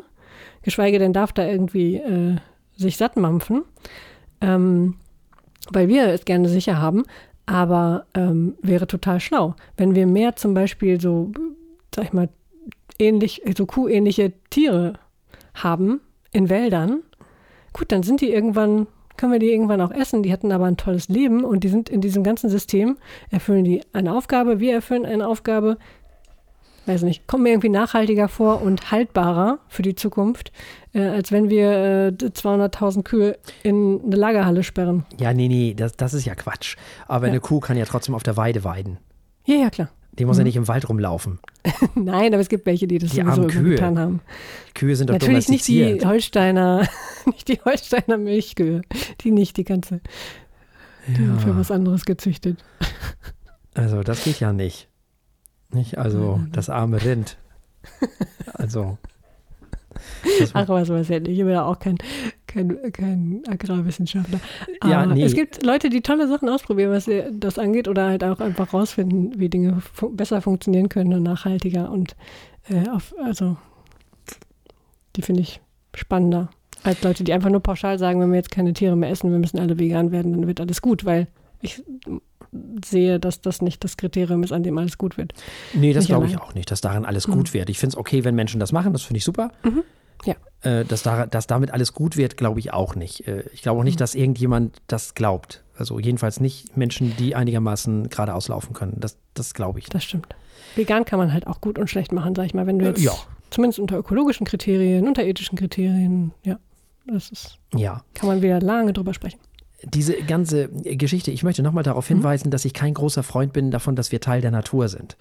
Geschweige 0.62 1.00
denn 1.00 1.14
darf 1.14 1.32
da 1.32 1.46
irgendwie 1.46 1.96
äh, 1.98 2.36
sich 2.76 2.98
satt 2.98 3.16
mampfen. 3.16 3.64
Ähm, 4.42 4.96
weil 5.72 5.88
wir 5.88 6.08
es 6.08 6.26
gerne 6.26 6.50
sicher 6.50 6.80
haben, 6.80 7.04
aber 7.46 8.06
ähm, 8.14 8.56
wäre 8.62 8.88
total 8.88 9.20
schlau, 9.20 9.56
wenn 9.78 9.96
wir 9.96 10.08
mehr 10.08 10.36
zum 10.36 10.54
Beispiel 10.54 11.00
so, 11.00 11.32
sag 11.94 12.06
ich 12.06 12.14
mal, 12.14 12.30
ähnlich, 13.00 13.42
so 13.58 13.66
kuhähnliche 13.66 14.34
Tiere 14.50 14.94
haben 15.54 16.02
in 16.32 16.50
Wäldern, 16.50 17.02
gut, 17.74 17.92
dann 17.92 18.04
sind 18.04 18.22
die 18.22 18.32
irgendwann, 18.32 18.88
können 19.18 19.32
wir 19.32 19.40
die 19.40 19.52
irgendwann 19.52 19.82
auch 19.82 19.92
essen. 19.92 20.24
Die 20.24 20.32
hatten 20.32 20.52
aber 20.52 20.66
ein 20.66 20.78
tolles 20.78 21.08
Leben 21.08 21.44
und 21.44 21.64
die 21.64 21.70
sind 21.70 21.90
in 21.90 22.02
diesem 22.02 22.24
ganzen 22.24 22.50
System, 22.50 22.98
erfüllen 23.32 23.64
die 23.64 23.82
eine 23.94 24.14
Aufgabe, 24.14 24.60
wir 24.60 24.74
erfüllen 24.74 25.06
eine 25.06 25.28
Aufgabe, 25.28 25.78
weiß 26.86 27.04
nicht, 27.04 27.28
kommen 27.28 27.44
mir 27.44 27.50
irgendwie 27.50 27.70
nachhaltiger 27.70 28.28
vor 28.28 28.62
und 28.62 28.92
haltbarer 28.92 29.60
für 29.68 29.82
die 29.82 29.96
Zukunft, 29.96 30.52
äh, 30.94 31.02
als 31.02 31.32
wenn 31.32 31.50
wir 31.50 31.72
äh, 31.72 32.26
200.000 32.26 33.04
Kühe 33.04 33.38
in 33.64 34.02
eine 34.04 34.16
Lagerhalle 34.16 34.64
sperren. 34.64 35.06
Ja, 35.20 35.34
nee, 35.34 35.48
nee, 35.48 35.74
das, 35.76 35.96
das 35.96 36.14
ist 36.14 36.26
ja 36.26 36.36
Quatsch. 36.36 36.78
Aber 37.08 37.28
ja. 37.28 37.32
eine 37.32 37.40
Kuh 37.40 37.60
kann 37.60 37.78
ja 37.78 37.86
trotzdem 37.86 38.16
auf 38.16 38.24
der 38.24 38.38
Weide 38.38 38.64
weiden. 38.64 38.98
Ja, 39.46 39.56
ja, 39.56 39.70
klar. 39.70 39.90
Die 40.20 40.26
muss 40.26 40.36
mhm. 40.36 40.42
ja 40.42 40.44
nicht 40.44 40.56
im 40.58 40.68
Wald 40.68 40.90
rumlaufen. 40.90 41.40
Nein, 41.96 42.34
aber 42.34 42.42
es 42.42 42.50
gibt 42.50 42.66
welche, 42.66 42.88
die 42.88 43.00
das 43.00 43.12
die 43.12 43.24
so 43.34 43.48
Kühe. 43.48 43.72
getan 43.72 43.98
haben. 43.98 44.20
Kühe 44.76 44.96
sind 44.96 45.10
doch 45.10 45.14
Natürlich 45.14 45.48
nicht 45.48 45.66
die 45.68 46.02
Holsteiner, 46.04 46.86
nicht 47.26 47.48
die 47.48 47.60
Holsteiner 47.64 48.18
Milchkühe. 48.18 48.82
Die 49.22 49.32
nicht, 49.32 49.56
die 49.56 49.64
ganze. 49.64 50.02
Die 51.08 51.24
ja. 51.24 51.38
für 51.38 51.58
was 51.58 51.72
anderes 51.72 52.04
gezüchtet. 52.04 52.64
Also, 53.74 54.04
das 54.04 54.26
geht 54.26 54.42
ja 54.42 54.52
nicht. 54.52 54.90
Nicht? 55.72 55.98
Also, 55.98 56.42
das 56.52 56.70
arme 56.70 57.04
Rind. 57.04 57.38
Also. 58.54 58.98
Ach, 60.54 60.68
was 60.68 60.90
weiß 60.90 61.10
ich 61.10 61.22
nicht. 61.22 61.30
Ich 61.30 61.38
bin 61.38 61.50
ja 61.50 61.64
auch 61.64 61.80
kein, 61.80 61.98
kein, 62.50 62.92
kein 62.92 63.42
Agrarwissenschaftler. 63.48 64.40
Aber 64.82 64.92
ja, 64.92 65.06
nee. 65.06 65.24
es 65.24 65.34
gibt 65.34 65.64
Leute, 65.64 65.90
die 65.90 66.02
tolle 66.02 66.28
Sachen 66.28 66.50
ausprobieren, 66.50 66.92
was 66.92 67.10
das 67.32 67.58
angeht, 67.58 67.88
oder 67.88 68.08
halt 68.08 68.24
auch 68.24 68.40
einfach 68.40 68.74
rausfinden, 68.74 69.40
wie 69.40 69.50
Dinge 69.50 69.82
fu 69.94 70.10
besser 70.10 70.42
funktionieren 70.42 70.90
können 70.90 71.14
und 71.14 71.24
nachhaltiger. 71.24 71.92
Und 71.92 72.16
äh, 72.70 72.90
auf, 72.90 73.16
also, 73.24 73.58
die 75.16 75.22
finde 75.22 75.42
ich 75.42 75.62
spannender 75.96 76.50
als 76.84 77.04
Leute, 77.04 77.24
die 77.24 77.34
einfach 77.34 77.50
nur 77.50 77.62
pauschal 77.62 78.00
sagen, 78.00 78.20
wenn 78.20 78.32
wir 78.32 78.38
jetzt 78.38 78.52
keine 78.52 78.74
Tiere 78.74 78.96
mehr 78.96 79.10
essen, 79.10 79.32
wir 79.32 79.40
müssen 79.40 79.60
alle 79.60 79.80
vegan 79.80 80.12
werden, 80.12 80.34
dann 80.34 80.48
wird 80.48 80.62
alles 80.62 80.82
gut, 80.82 81.06
weil 81.06 81.28
ich 81.62 81.84
sehe, 82.84 83.20
dass 83.20 83.42
das 83.42 83.62
nicht 83.62 83.84
das 83.84 83.98
Kriterium 83.98 84.44
ist, 84.44 84.52
an 84.52 84.64
dem 84.64 84.78
alles 84.78 84.98
gut 84.98 85.18
wird. 85.18 85.34
Nee, 85.74 85.94
das 85.94 86.08
glaube 86.08 86.26
ich 86.26 86.40
auch 86.40 86.54
nicht, 86.56 86.72
dass 86.72 86.82
daran 86.82 87.06
alles 87.06 87.28
mhm. 87.28 87.34
gut 87.34 87.54
wird. 87.54 87.70
Ich 87.70 87.80
finde 87.80 87.94
es 87.94 87.98
okay, 87.98 88.24
wenn 88.24 88.36
Menschen 88.36 88.60
das 88.60 88.72
machen, 88.72 88.94
das 88.94 89.04
finde 89.04 89.18
ich 89.18 89.24
super. 89.24 89.52
Mhm. 89.64 89.84
Ja. 90.26 90.36
Äh, 90.62 90.84
dass, 90.86 91.04
da, 91.04 91.26
dass 91.26 91.48
damit 91.48 91.72
alles 91.72 91.94
gut 91.94 92.18
wird, 92.18 92.36
glaube 92.36 92.60
ich 92.60 92.74
auch 92.74 92.96
nicht. 92.96 93.28
Äh, 93.28 93.44
ich 93.54 93.62
glaube 93.62 93.80
auch 93.80 93.84
nicht, 93.84 93.96
mhm. 93.96 94.00
dass 94.00 94.16
irgendjemand 94.16 94.82
das 94.88 95.16
glaubt. 95.16 95.64
Also 95.78 96.00
jedenfalls 96.00 96.40
nicht 96.42 96.76
Menschen, 96.76 97.16
die 97.18 97.36
einigermaßen 97.36 98.10
geradeaus 98.10 98.50
laufen 98.50 98.74
können. 98.74 98.98
Das, 99.00 99.18
das 99.34 99.54
glaube 99.54 99.80
ich. 99.80 99.86
Das 99.86 100.04
stimmt. 100.04 100.28
Vegan 100.76 101.06
kann 101.06 101.20
man 101.20 101.32
halt 101.32 101.48
auch 101.48 101.62
gut 101.62 101.80
und 101.80 101.90
schlecht 101.90 102.12
machen, 102.12 102.36
sag 102.36 102.46
ich 102.46 102.54
mal. 102.54 102.68
Wenn 102.68 102.80
du 102.80 102.86
äh, 102.86 102.90
jetzt 102.90 103.02
ja. 103.02 103.14
zumindest 103.50 103.80
unter 103.80 103.98
ökologischen 103.98 104.46
Kriterien, 104.46 105.08
unter 105.08 105.24
ethischen 105.24 105.58
Kriterien, 105.58 106.34
ja, 106.44 106.60
das 107.08 107.30
ist, 107.30 107.58
Ja. 107.74 108.04
kann 108.14 108.28
man 108.28 108.42
wieder 108.42 108.60
lange 108.60 108.94
drüber 108.94 109.14
sprechen. 109.14 109.40
Diese 109.84 110.22
ganze 110.24 110.68
Geschichte, 110.68 111.32
ich 111.32 111.44
möchte 111.44 111.64
nochmal 111.64 111.86
darauf 111.86 112.06
hinweisen, 112.06 112.52
dass 112.52 112.66
ich 112.66 112.74
kein 112.74 112.94
großer 112.94 113.24
Freund 113.24 113.54
bin 113.54 113.72
davon, 113.72 113.96
dass 113.96 114.12
wir 114.12 114.20
Teil 114.20 114.42
der 114.42 114.52
Natur 114.52 114.90
sind. 114.90 115.16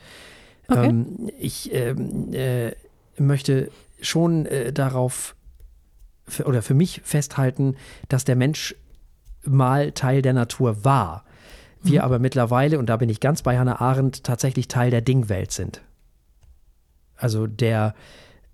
Okay. 0.66 0.88
Ähm, 0.88 1.30
ich 1.38 1.72
ähm, 1.72 2.34
äh, 2.34 2.72
möchte 3.21 3.71
schon 4.01 4.47
äh, 4.47 4.73
darauf 4.73 5.35
für, 6.27 6.45
oder 6.45 6.62
für 6.62 6.75
mich 6.75 7.01
festhalten, 7.05 7.77
dass 8.09 8.25
der 8.25 8.37
Mensch 8.37 8.75
mal 9.45 9.93
Teil 9.93 10.23
der 10.23 10.33
Natur 10.33 10.85
war. 10.85 11.25
Wir 11.83 12.05
aber 12.05 12.19
mittlerweile, 12.19 12.79
und 12.79 12.87
da 12.87 12.97
bin 12.97 13.09
ich 13.09 13.21
ganz 13.21 13.43
bei 13.43 13.59
Hannah 13.59 13.81
Arendt, 13.81 14.25
tatsächlich 14.25 14.69
Teil 14.69 14.91
der 14.91 15.01
Dingwelt 15.01 15.53
sind. 15.53 15.81
Also 17.16 17.47
der 17.47 17.95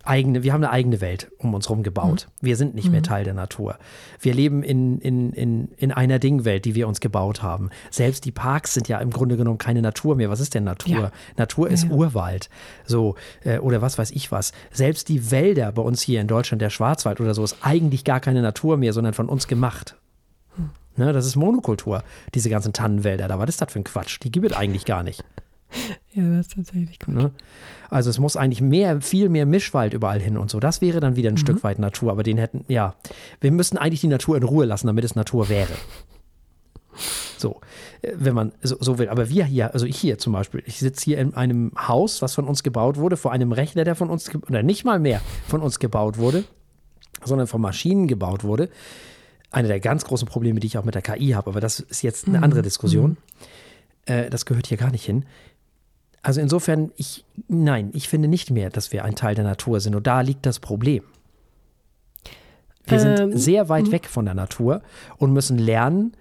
eigene, 0.07 0.43
wir 0.43 0.53
haben 0.53 0.63
eine 0.63 0.73
eigene 0.73 1.01
Welt 1.01 1.31
um 1.39 1.55
uns 1.55 1.69
herum 1.69 1.83
gebaut. 1.83 2.29
Wir 2.41 2.57
sind 2.57 2.75
nicht 2.75 2.91
mehr 2.91 3.03
Teil 3.03 3.25
der 3.25 3.35
Natur. 3.35 3.79
Wir 4.21 4.35
leben 4.35 4.63
in, 4.63 4.99
in, 4.99 5.33
in, 5.33 5.69
in 5.77 5.93
einer 5.93 6.19
Dingwelt, 6.19 6.65
die 6.65 6.75
wir 6.75 6.89
uns 6.89 7.01
gebaut 7.01 7.43
haben. 7.43 7.71
Selbst 7.91 8.25
die 8.25 8.33
Parks 8.33 8.75
sind 8.75 8.89
ja 8.89 8.99
im 8.99 9.11
Grunde 9.11 9.37
genommen 9.37 9.59
keine 9.59 9.83
Natur 9.83 10.17
mehr. 10.17 10.31
Was 10.31 10.41
ist 10.41 10.55
denn 10.55 10.65
Natur? 10.65 10.95
Ja. 10.95 11.13
Natur 11.37 11.71
ist 11.71 11.85
Ja, 11.85 11.91
ja. 11.91 11.97
Urwald. 11.97 12.49
So, 12.85 13.15
äh, 13.45 13.59
oder 13.59 13.83
was 13.83 13.99
weiß 13.99 14.11
ich 14.11 14.31
was. 14.33 14.53
Selbst 14.71 15.09
die 15.09 15.31
Wälder 15.31 15.73
bei 15.73 15.83
uns 15.83 16.03
hier 16.03 16.21
in 16.21 16.29
Deutschland, 16.29 16.63
der 16.63 16.71
Schwarzwald 16.71 17.21
oder 17.21 17.35
so, 17.35 17.45
ist 17.45 17.57
eigentlich 17.63 18.05
gar 18.05 18.21
keine 18.21 18.43
Natur 18.43 18.77
mehr, 18.77 18.93
sondern 18.93 19.15
von 19.15 19.29
uns 19.29 19.47
gemacht. 19.47 19.97
Ne, 20.97 21.13
das 21.13 21.27
ist 21.27 21.35
Monokultur, 21.35 22.05
diese 22.35 22.51
ganzen 22.51 22.73
Tannenwälder 22.73 23.27
da. 23.27 23.39
Was 23.39 23.49
ist 23.49 23.61
das 23.61 23.73
für 23.73 23.81
ein 23.81 23.85
Quatsch? 23.85 24.21
Die 24.23 24.31
gibt 24.31 24.47
es 24.47 24.57
eigentlich 24.57 24.85
gar 24.85 25.03
nicht. 25.03 25.25
Ja, 26.12 26.23
das 26.31 26.47
ist 26.47 26.55
tatsächlich 26.55 26.99
gut. 27.01 27.15
Ne? 27.15 27.33
Also 27.91 28.11
es 28.11 28.19
muss 28.19 28.37
eigentlich 28.37 28.61
mehr, 28.61 29.01
viel 29.01 29.29
mehr 29.29 29.47
Mischwald 29.47 29.95
überall 29.95 30.21
hin 30.21 30.37
und 30.37 30.51
so. 30.51 30.61
Das 30.61 30.81
wäre 30.81 31.01
dann 31.01 31.17
wieder 31.17 31.31
ein 31.31 31.37
Stück 31.37 31.65
weit 31.65 31.79
Natur, 31.79 32.12
aber 32.12 32.23
den 32.23 32.39
hätten, 32.39 32.65
ja, 32.69 32.95
wir 33.41 33.51
müssten 33.51 33.77
eigentlich 33.77 34.01
die 34.01 34.09
Natur 34.09 34.37
in 34.37 34.45
Ruhe 34.45 34.65
lassen, 34.65 34.87
damit 34.87 35.05
es 35.05 35.17
Natur 35.17 35.49
wäre. 35.49 35.73
So, 37.37 37.61
äh, 38.03 38.12
wenn 38.15 38.35
man 38.35 38.53
so, 38.62 38.77
so 38.81 38.99
will. 38.99 39.09
Aber 39.09 39.29
wir 39.29 39.45
hier, 39.45 39.75
also 39.75 39.87
ich 39.87 39.99
hier 39.99 40.19
zum 40.19 40.33
Beispiel, 40.33 40.62
ich 40.67 40.79
sitze 40.79 41.05
hier 41.05 41.19
in 41.19 41.35
einem 41.35 41.73
Haus, 41.77 42.23
was 42.23 42.35
von 42.35 42.47
uns 42.47 42.62
gebaut 42.62 42.97
wurde, 42.97 43.17
vor 43.17 43.33
einem 43.33 43.53
Rechner, 43.53 43.85
der 43.85 43.97
von 43.97 44.09
uns, 44.09 44.35
oder 44.35 44.62
nicht 44.62 44.85
mal 44.85 44.99
mehr 44.99 45.21
von 45.49 45.61
uns 45.61 45.79
gebaut 45.79 46.17
wurde, 46.17 46.45
sondern 47.25 47.47
von 47.47 47.61
Maschinen 47.61 48.07
gebaut 48.07 48.45
wurde. 48.45 48.71
Eine 49.51 49.69
der 49.69 49.81
ganz 49.81 50.05
großen 50.05 50.27
Probleme, 50.27 50.59
die 50.61 50.67
ich 50.69 50.79
auch 50.79 50.85
mit 50.85 50.95
der 50.95 51.03
KI 51.03 51.31
habe, 51.31 51.51
aber 51.51 51.61
das 51.61 51.81
ist 51.81 52.03
jetzt 52.03 52.27
eine 52.27 52.43
andere 52.43 52.62
Diskussion. 52.62 53.17
Äh, 54.07 54.31
das 54.31 54.47
gehört 54.47 54.67
hier 54.67 54.79
gar 54.79 54.91
nicht 54.91 55.05
hin. 55.05 55.25
Also 56.25 56.41
insofern, 56.41 56.91
ich, 56.97 57.25
nein, 57.49 57.91
ich 57.93 58.09
finde 58.09 58.29
nicht 58.29 58.51
mehr, 58.51 58.70
dass 58.70 58.93
wir 58.93 59.05
ein 59.05 59.14
Teil 59.14 59.35
der 59.35 59.45
Natur 59.45 59.79
sind. 59.81 59.95
Und 59.95 60.07
da 60.07 60.22
liegt 60.22 60.47
das 60.47 60.59
Problem. 60.59 61.05
Wir 62.87 62.99
sind 62.99 63.20
Ähm, 63.20 63.37
sehr 63.37 63.68
weit 63.68 63.93
weg 63.93 64.07
von 64.07 64.25
der 64.25 64.35
Natur 64.35 64.83
und 65.18 65.33
müssen 65.33 65.59
lernen, 65.59 66.14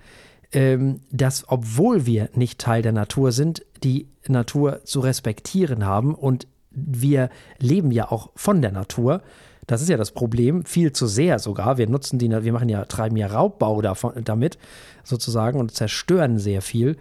ähm, 0.52 1.00
dass, 1.10 1.46
obwohl 1.48 2.06
wir 2.06 2.30
nicht 2.36 2.60
Teil 2.60 2.82
der 2.82 2.92
Natur 2.92 3.32
sind, 3.32 3.66
die 3.84 4.08
Natur 4.28 4.82
zu 4.84 5.00
respektieren 5.00 5.86
haben. 5.86 6.16
Und 6.16 6.48
wir 6.72 7.30
leben 7.60 7.92
ja 7.92 8.12
auch 8.12 8.32
von 8.36 8.62
der 8.62 8.72
Natur. 8.72 9.22
Das 9.68 9.82
ist 9.82 9.88
ja 9.90 9.96
das 9.96 10.12
Problem, 10.12 10.66
viel 10.66 10.92
zu 10.92 11.08
sehr 11.08 11.40
sogar. 11.40 11.78
Wir 11.78 11.88
nutzen 11.88 12.20
die, 12.20 12.30
wir 12.30 12.52
machen 12.52 12.68
ja, 12.68 12.84
treiben 12.84 13.16
ja 13.16 13.28
Raubbau 13.28 13.82
davon, 13.82 14.14
damit 14.26 14.58
sozusagen 15.06 15.60
und 15.60 15.74
zerstören 15.74 16.40
sehr 16.40 16.62
viel. 16.62 16.98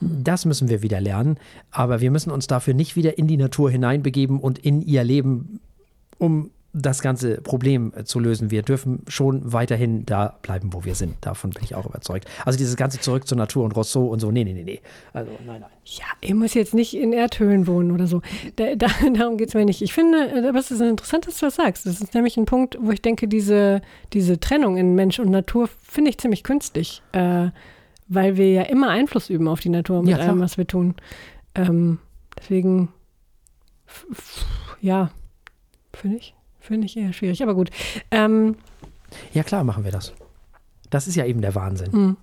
Das 0.00 0.44
müssen 0.44 0.68
wir 0.68 0.82
wieder 0.82 1.00
lernen, 1.00 1.38
aber 1.70 2.00
wir 2.00 2.10
müssen 2.10 2.30
uns 2.30 2.46
dafür 2.46 2.74
nicht 2.74 2.96
wieder 2.96 3.18
in 3.18 3.26
die 3.26 3.36
Natur 3.36 3.70
hineinbegeben 3.70 4.40
und 4.40 4.58
in 4.58 4.82
ihr 4.82 5.04
Leben, 5.04 5.60
um 6.18 6.50
das 6.76 7.00
ganze 7.00 7.40
Problem 7.40 7.92
äh, 7.96 8.04
zu 8.04 8.20
lösen. 8.20 8.50
Wir 8.50 8.62
dürfen 8.62 9.02
schon 9.08 9.52
weiterhin 9.52 10.04
da 10.04 10.38
bleiben, 10.42 10.72
wo 10.72 10.84
wir 10.84 10.94
sind. 10.94 11.14
Davon 11.22 11.50
bin 11.50 11.64
ich 11.64 11.74
auch 11.74 11.86
überzeugt. 11.86 12.28
Also 12.44 12.58
dieses 12.58 12.76
ganze 12.76 13.00
zurück 13.00 13.26
zur 13.26 13.38
Natur 13.38 13.64
und 13.64 13.72
Rousseau 13.72 14.06
und 14.06 14.20
so, 14.20 14.30
nee, 14.30 14.44
nee, 14.44 14.52
nee, 14.52 14.62
nee. 14.62 14.80
Also 15.12 15.30
nein, 15.46 15.62
nein. 15.62 15.70
Ja, 15.86 16.04
ihr 16.20 16.34
müsst 16.34 16.54
jetzt 16.54 16.74
nicht 16.74 16.94
in 16.94 17.12
Erdhöhlen 17.12 17.66
wohnen 17.66 17.92
oder 17.92 18.06
so. 18.06 18.20
Da, 18.56 18.74
da, 18.74 18.88
darum 19.14 19.38
geht 19.38 19.48
es 19.48 19.54
mir 19.54 19.64
nicht. 19.64 19.80
Ich 19.80 19.94
finde, 19.94 20.18
äh, 20.18 20.58
es 20.58 20.70
ist 20.70 20.80
interessant, 20.80 21.26
dass 21.26 21.38
du 21.38 21.46
das 21.46 21.56
sagst. 21.56 21.86
Das 21.86 22.00
ist 22.00 22.14
nämlich 22.14 22.36
ein 22.36 22.44
Punkt, 22.44 22.76
wo 22.80 22.90
ich 22.90 23.00
denke, 23.00 23.26
diese, 23.26 23.80
diese 24.12 24.38
Trennung 24.38 24.76
in 24.76 24.94
Mensch 24.94 25.18
und 25.18 25.30
Natur 25.30 25.70
finde 25.82 26.10
ich 26.10 26.18
ziemlich 26.18 26.42
künstlich. 26.42 27.02
Äh, 27.12 27.48
weil 28.08 28.36
wir 28.36 28.50
ja 28.50 28.62
immer 28.62 28.90
Einfluss 28.90 29.30
üben 29.30 29.48
auf 29.48 29.60
die 29.60 29.68
Natur 29.68 30.02
mit 30.02 30.10
Ja, 30.10 30.18
allem, 30.18 30.40
was 30.40 30.58
wir 30.58 30.66
tun. 30.66 30.94
Ähm, 31.54 31.98
deswegen, 32.38 32.88
ja, 34.80 35.10
finde 35.92 36.18
ich, 36.18 36.34
finde 36.60 36.86
ich 36.86 36.96
eher 36.96 37.12
schwierig. 37.12 37.42
Aber 37.42 37.54
gut. 37.54 37.70
Ähm, 38.10 38.56
Ja, 39.32 39.42
klar 39.42 39.64
machen 39.64 39.84
wir 39.84 39.92
das. 39.92 40.12
Das 40.90 41.08
ist 41.08 41.16
ja 41.16 41.24
eben 41.24 41.40
der 41.40 41.54
Wahnsinn. 41.54 41.92
Hm. 41.92 42.16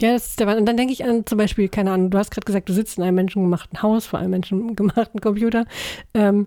Ja, 0.00 0.12
das 0.12 0.28
ist 0.30 0.40
der 0.40 0.46
Wahnsinn. 0.46 0.60
Und 0.60 0.66
dann 0.66 0.76
denke 0.76 0.92
ich 0.92 1.04
an 1.04 1.26
zum 1.26 1.36
Beispiel, 1.36 1.68
keine 1.68 1.92
Ahnung, 1.92 2.10
du 2.10 2.18
hast 2.18 2.30
gerade 2.30 2.46
gesagt, 2.46 2.68
du 2.68 2.72
sitzt 2.72 2.96
in 2.96 3.04
einem 3.04 3.16
menschengemachten 3.16 3.82
Haus, 3.82 4.06
vor 4.06 4.18
einem 4.18 4.30
menschengemachten 4.30 5.20
Computer. 5.20 5.66
Ähm, 6.14 6.46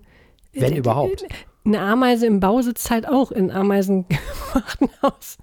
Wenn 0.54 0.74
äh, 0.74 0.78
überhaupt. 0.78 1.26
Eine 1.66 1.80
Ameise 1.80 2.26
im 2.26 2.40
Bau 2.40 2.62
sitzt 2.62 2.92
halt 2.92 3.08
auch 3.08 3.32
in 3.32 3.50
Ameisengemachten 3.52 4.90
Haus 5.02 5.38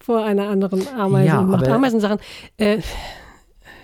vor 0.00 0.24
einer 0.24 0.48
anderen 0.48 0.86
Ameise 0.88 1.28
Ja, 1.28 1.40
und 1.40 1.48
macht 1.48 1.68
Ameisensachen. 1.68 2.18
Äh, 2.58 2.80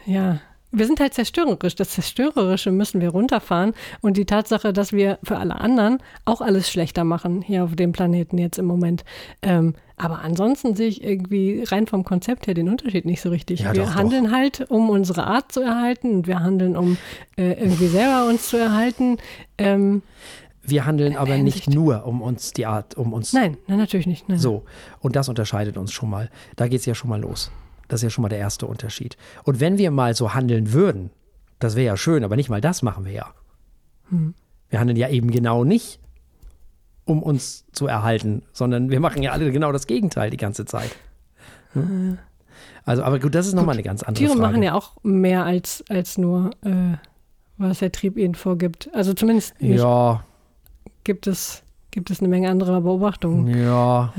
ja, 0.04 0.40
wir 0.70 0.86
sind 0.86 1.00
halt 1.00 1.14
zerstörerisch. 1.14 1.76
Das 1.76 1.90
Zerstörerische 1.90 2.70
müssen 2.70 3.00
wir 3.00 3.10
runterfahren. 3.10 3.72
Und 4.02 4.16
die 4.16 4.26
Tatsache, 4.26 4.72
dass 4.72 4.92
wir 4.92 5.18
für 5.22 5.38
alle 5.38 5.58
anderen 5.60 5.98
auch 6.26 6.40
alles 6.40 6.70
schlechter 6.70 7.04
machen 7.04 7.40
hier 7.40 7.64
auf 7.64 7.74
dem 7.74 7.92
Planeten 7.92 8.36
jetzt 8.36 8.58
im 8.58 8.66
Moment. 8.66 9.04
Ähm, 9.40 9.74
aber 9.96 10.20
ansonsten 10.20 10.76
sehe 10.76 10.88
ich 10.88 11.02
irgendwie 11.02 11.64
rein 11.66 11.86
vom 11.86 12.04
Konzept 12.04 12.46
her 12.46 12.54
den 12.54 12.68
Unterschied 12.68 13.06
nicht 13.06 13.20
so 13.20 13.30
richtig. 13.30 13.60
Ja, 13.60 13.72
wir 13.72 13.82
doch, 13.82 13.90
doch. 13.90 13.96
handeln 13.96 14.30
halt, 14.30 14.70
um 14.70 14.90
unsere 14.90 15.26
Art 15.26 15.50
zu 15.52 15.60
erhalten 15.60 16.16
und 16.16 16.26
wir 16.26 16.40
handeln, 16.40 16.76
um 16.76 16.98
äh, 17.36 17.52
irgendwie 17.52 17.88
selber 17.88 18.28
uns 18.28 18.48
zu 18.48 18.58
erhalten. 18.58 19.16
Ähm, 19.56 20.02
Wir 20.68 20.86
handeln 20.86 21.16
aber 21.16 21.36
nicht 21.38 21.64
Hinsicht. 21.64 21.74
nur 21.74 22.04
um 22.06 22.20
uns 22.20 22.52
die 22.52 22.66
Art, 22.66 22.96
um 22.96 23.12
uns 23.12 23.32
nein, 23.32 23.56
nein, 23.66 23.78
natürlich 23.78 24.06
nicht. 24.06 24.28
Nein. 24.28 24.38
So, 24.38 24.64
und 25.00 25.16
das 25.16 25.28
unterscheidet 25.28 25.76
uns 25.76 25.92
schon 25.92 26.10
mal. 26.10 26.30
Da 26.56 26.68
geht 26.68 26.80
es 26.80 26.86
ja 26.86 26.94
schon 26.94 27.10
mal 27.10 27.20
los. 27.20 27.50
Das 27.88 28.00
ist 28.00 28.04
ja 28.04 28.10
schon 28.10 28.22
mal 28.22 28.28
der 28.28 28.38
erste 28.38 28.66
Unterschied. 28.66 29.16
Und 29.44 29.60
wenn 29.60 29.78
wir 29.78 29.90
mal 29.90 30.14
so 30.14 30.34
handeln 30.34 30.72
würden, 30.72 31.10
das 31.58 31.74
wäre 31.74 31.86
ja 31.86 31.96
schön, 31.96 32.22
aber 32.22 32.36
nicht 32.36 32.50
mal 32.50 32.60
das 32.60 32.82
machen 32.82 33.04
wir 33.04 33.12
ja. 33.12 33.34
Wir 34.68 34.80
handeln 34.80 34.96
ja 34.96 35.08
eben 35.08 35.30
genau 35.30 35.64
nicht, 35.64 36.00
um 37.04 37.22
uns 37.22 37.64
zu 37.72 37.86
erhalten, 37.86 38.42
sondern 38.52 38.90
wir 38.90 39.00
machen 39.00 39.22
ja 39.22 39.32
alle 39.32 39.50
genau 39.50 39.72
das 39.72 39.86
Gegenteil 39.86 40.30
die 40.30 40.36
ganze 40.36 40.66
Zeit. 40.66 40.90
Hm? 41.72 42.18
Also, 42.84 43.02
aber 43.02 43.18
gut, 43.18 43.34
das 43.34 43.46
ist 43.46 43.54
nochmal 43.54 43.74
eine 43.74 43.82
ganz 43.82 44.02
andere 44.02 44.24
Tiere 44.24 44.36
Frage. 44.36 44.52
machen 44.52 44.62
ja 44.62 44.74
auch 44.74 44.96
mehr 45.02 45.44
als, 45.44 45.84
als 45.88 46.16
nur, 46.16 46.50
äh, 46.62 46.96
was 47.58 47.80
der 47.80 47.92
Trieb 47.92 48.16
ihnen 48.16 48.34
vorgibt. 48.34 48.88
Also 48.94 49.14
zumindest 49.14 49.60
nicht, 49.60 49.78
ja, 49.78 50.24
gibt, 51.08 51.26
es, 51.26 51.62
gibt 51.90 52.10
es 52.10 52.20
eine 52.20 52.28
Menge 52.28 52.50
anderer 52.50 52.82
Beobachtungen 52.82 53.48
ja, 53.64 54.12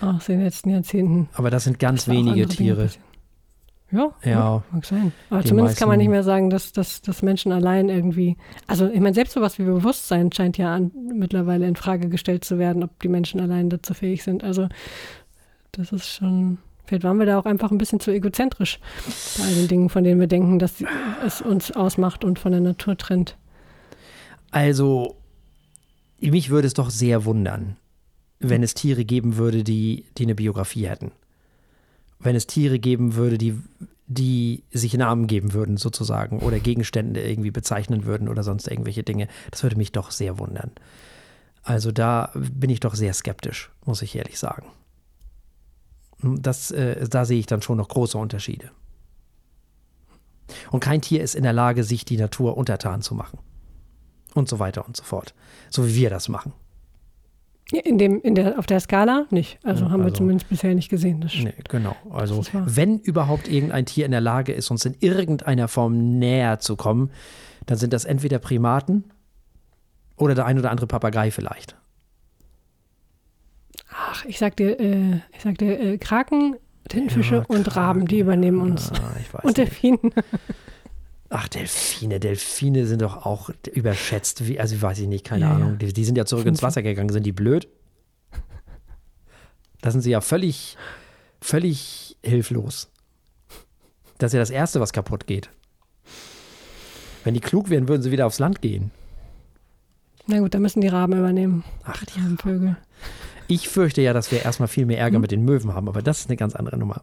aus 0.00 0.26
den 0.26 0.42
letzten 0.42 0.70
Jahrzehnten. 0.70 1.28
aber 1.34 1.50
das 1.50 1.62
sind 1.62 1.78
ganz 1.78 2.08
wenige 2.08 2.48
Tiere. 2.48 2.90
Ja, 3.92 4.10
Ja. 4.24 4.64
mag 4.72 4.84
sein. 4.84 5.12
Aber 5.30 5.44
zumindest 5.44 5.78
kann 5.78 5.88
man 5.88 5.98
nicht 5.98 6.08
mehr 6.08 6.24
sagen, 6.24 6.50
dass, 6.50 6.72
dass, 6.72 7.00
dass 7.02 7.22
Menschen 7.22 7.52
allein 7.52 7.88
irgendwie, 7.88 8.36
also 8.66 8.88
ich 8.88 8.98
meine, 8.98 9.14
selbst 9.14 9.34
sowas 9.34 9.60
wie 9.60 9.62
Bewusstsein 9.62 10.32
scheint 10.32 10.58
ja 10.58 10.74
an, 10.74 10.90
mittlerweile 11.14 11.68
in 11.68 11.76
Frage 11.76 12.08
gestellt 12.08 12.44
zu 12.44 12.58
werden, 12.58 12.82
ob 12.82 12.98
die 13.00 13.08
Menschen 13.08 13.38
allein 13.38 13.70
dazu 13.70 13.94
fähig 13.94 14.24
sind. 14.24 14.42
Also 14.42 14.66
das 15.70 15.92
ist 15.92 16.08
schon, 16.08 16.58
vielleicht 16.86 17.04
waren 17.04 17.20
wir 17.20 17.26
da 17.26 17.38
auch 17.38 17.44
einfach 17.46 17.70
ein 17.70 17.78
bisschen 17.78 18.00
zu 18.00 18.10
egozentrisch 18.10 18.80
bei 19.38 19.44
all 19.44 19.54
den 19.54 19.68
Dingen, 19.68 19.88
von 19.90 20.02
denen 20.02 20.18
wir 20.18 20.26
denken, 20.26 20.58
dass 20.58 20.82
es 21.24 21.40
uns 21.40 21.70
ausmacht 21.70 22.24
und 22.24 22.40
von 22.40 22.50
der 22.50 22.60
Natur 22.62 22.96
trennt. 22.96 23.36
Also, 24.50 25.14
mich 26.20 26.50
würde 26.50 26.66
es 26.66 26.74
doch 26.74 26.90
sehr 26.90 27.24
wundern, 27.24 27.76
wenn 28.38 28.62
es 28.62 28.74
Tiere 28.74 29.04
geben 29.04 29.36
würde, 29.36 29.64
die, 29.64 30.04
die 30.16 30.24
eine 30.24 30.34
Biografie 30.34 30.88
hätten. 30.88 31.12
Wenn 32.18 32.36
es 32.36 32.46
Tiere 32.46 32.78
geben 32.78 33.14
würde, 33.14 33.38
die, 33.38 33.58
die 34.06 34.64
sich 34.72 34.94
Namen 34.94 35.26
geben 35.26 35.52
würden, 35.52 35.76
sozusagen, 35.76 36.40
oder 36.40 36.58
Gegenstände 36.58 37.22
irgendwie 37.26 37.50
bezeichnen 37.50 38.04
würden 38.04 38.28
oder 38.28 38.42
sonst 38.42 38.68
irgendwelche 38.68 39.02
Dinge. 39.02 39.28
Das 39.50 39.62
würde 39.62 39.76
mich 39.76 39.92
doch 39.92 40.10
sehr 40.10 40.38
wundern. 40.38 40.70
Also 41.62 41.92
da 41.92 42.30
bin 42.34 42.70
ich 42.70 42.80
doch 42.80 42.94
sehr 42.94 43.12
skeptisch, 43.12 43.70
muss 43.84 44.02
ich 44.02 44.14
ehrlich 44.14 44.38
sagen. 44.38 44.66
Das, 46.22 46.70
äh, 46.70 47.06
da 47.08 47.24
sehe 47.24 47.38
ich 47.38 47.46
dann 47.46 47.60
schon 47.60 47.76
noch 47.76 47.88
große 47.88 48.16
Unterschiede. 48.16 48.70
Und 50.70 50.80
kein 50.80 51.02
Tier 51.02 51.22
ist 51.22 51.34
in 51.34 51.42
der 51.42 51.52
Lage, 51.52 51.84
sich 51.84 52.04
die 52.04 52.16
Natur 52.16 52.56
untertan 52.56 53.02
zu 53.02 53.14
machen 53.14 53.38
und 54.36 54.48
so 54.48 54.58
weiter 54.58 54.86
und 54.86 54.96
so 54.96 55.02
fort. 55.04 55.34
So 55.70 55.86
wie 55.86 55.94
wir 55.96 56.10
das 56.10 56.28
machen. 56.28 56.52
Ja, 57.72 57.80
In 57.80 57.98
dem, 57.98 58.20
in 58.22 58.34
der, 58.36 58.58
auf 58.58 58.66
der 58.66 58.78
Skala 58.78 59.26
nicht. 59.30 59.58
Also 59.64 59.84
Ja, 59.86 59.90
haben 59.90 60.00
wir 60.00 60.04
also- 60.06 60.18
zumindest 60.18 60.48
bisher 60.48 60.74
nicht 60.74 60.88
gesehen. 60.88 61.20
Das 61.20 61.34
Nee, 61.34 61.52
genau. 61.68 61.96
Also, 62.10 62.42
wenn 62.52 62.98
überhaupt 63.00 63.48
irgendein 63.48 63.86
Tier 63.86 64.04
in 64.04 64.12
der 64.12 64.20
Lage 64.20 64.52
ist, 64.52 64.70
uns 64.70 64.84
in 64.84 64.94
irgendeiner 65.00 65.66
Form 65.66 66.18
näher 66.18 66.60
zu 66.60 66.76
kommen, 66.76 67.10
dann 67.66 67.76
sind 67.76 67.92
das 67.92 68.04
entweder 68.04 68.38
Primaten 68.38 69.04
oder 70.16 70.34
der 70.36 70.46
ein 70.46 70.58
oder 70.58 70.70
andere 70.70 70.86
Papagei 70.86 71.30
vielleicht. 71.32 71.76
Ach, 73.90 74.24
ich 74.26 74.38
sag 74.38 74.56
dir, 74.56 74.78
äh, 74.78 75.16
ich 75.34 75.42
sag 75.42 75.58
dir, 75.58 75.78
äh, 75.80 75.98
Kraken, 75.98 76.56
Tintenfische 76.88 77.36
Ja, 77.36 77.44
und 77.48 77.74
Raben, 77.74 78.06
die 78.06 78.20
übernehmen 78.20 78.60
uns. 78.60 78.92
Ah, 78.92 79.16
ich 79.20 79.34
weiß 79.34 79.42
Und 79.44 79.58
nicht. 79.58 80.00
Ach, 81.28 81.48
Delfine. 81.48 82.20
Delfine 82.20 82.86
sind 82.86 83.02
doch 83.02 83.26
auch 83.26 83.50
überschätzt. 83.72 84.46
Wie, 84.46 84.60
also 84.60 84.80
weiß 84.80 84.98
ich 85.00 85.08
nicht, 85.08 85.24
keine 85.24 85.46
Ja. 85.46 85.54
Ahnung. 85.54 85.78
Die, 85.78 85.92
die 85.92 86.04
sind 86.04 86.16
ja 86.16 86.24
zurück 86.24 86.46
ins 86.46 86.62
Wasser 86.62 86.82
gegangen. 86.82 87.08
Sind 87.10 87.26
die 87.26 87.32
blöd? 87.32 87.68
Da 89.80 89.90
sind 89.90 90.00
sie 90.02 90.10
ja 90.10 90.20
völlig, 90.20 90.76
völlig 91.40 92.16
hilflos. 92.22 92.90
Das 94.18 94.30
ist 94.30 94.34
ja 94.34 94.40
das 94.40 94.50
Erste, 94.50 94.80
was 94.80 94.92
kaputt 94.92 95.26
geht. 95.26 95.50
Wenn 97.24 97.34
die 97.34 97.40
klug 97.40 97.70
wären, 97.70 97.88
würden 97.88 98.02
sie 98.02 98.10
wieder 98.12 98.26
aufs 98.26 98.38
Land 98.38 98.62
gehen. 98.62 98.90
Na 100.26 100.38
gut, 100.40 100.54
dann 100.54 100.62
müssen 100.62 100.80
die 100.80 100.88
Raben 100.88 101.12
übernehmen. 101.18 101.64
Ach, 101.84 102.02
Die 102.04 102.20
haben 102.20 102.38
Vögel. 102.38 102.76
Ich 103.48 103.68
fürchte 103.68 104.00
ja, 104.00 104.12
dass 104.12 104.32
wir 104.32 104.44
erstmal 104.44 104.68
viel 104.68 104.86
mehr 104.86 104.96
Hm? 104.98 105.02
Ärger 105.04 105.18
mit 105.20 105.30
den 105.30 105.44
Möwen 105.44 105.72
haben, 105.74 105.88
aber 105.88 106.02
das 106.02 106.20
ist 106.20 106.28
eine 106.28 106.36
ganz 106.36 106.56
andere 106.56 106.76
Nummer. 106.78 107.02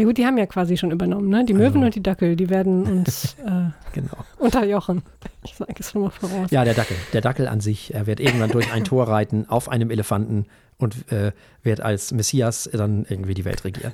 Ja 0.00 0.06
gut, 0.06 0.18
die 0.18 0.24
haben 0.26 0.38
ja 0.38 0.46
quasi 0.46 0.76
schon 0.76 0.90
übernommen, 0.90 1.28
ne? 1.28 1.44
Die 1.44 1.54
Möwen 1.54 1.76
Also. 1.76 1.86
und 1.86 1.94
die 1.94 2.02
Dackel, 2.02 2.36
die 2.36 2.48
werden 2.50 2.82
uns 2.98 3.34
äh, 3.44 3.70
Genau. 3.92 4.16
unterjochen. 4.38 5.02
Ich 5.42 5.54
sage 5.54 5.74
es 5.78 5.90
schon 5.92 6.02
mal 6.02 6.10
voraus. 6.10 6.50
Ja, 6.50 6.64
der 6.64 6.74
Dackel. 6.74 6.96
Der 7.14 7.22
Dackel 7.22 7.48
an 7.48 7.60
sich, 7.60 7.94
er 7.94 8.06
wird 8.06 8.20
irgendwann 8.20 8.50
durch 8.50 8.70
ein 8.72 8.84
Tor 8.84 9.08
reiten 9.08 9.46
auf 9.48 9.70
einem 9.70 9.90
Elefanten 9.90 10.44
und 10.76 11.10
äh, 11.12 11.32
wird 11.62 11.80
als 11.80 12.12
Messias 12.12 12.68
dann 12.72 13.06
irgendwie 13.08 13.32
die 13.32 13.46
Welt 13.46 13.64
regieren. 13.64 13.92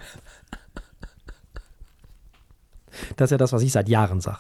Das 3.17 3.27
ist 3.29 3.31
ja 3.33 3.39
das, 3.39 3.53
was 3.53 3.63
ich 3.63 3.73
seit 3.73 3.89
Jahren 3.89 4.21
sage. 4.21 4.39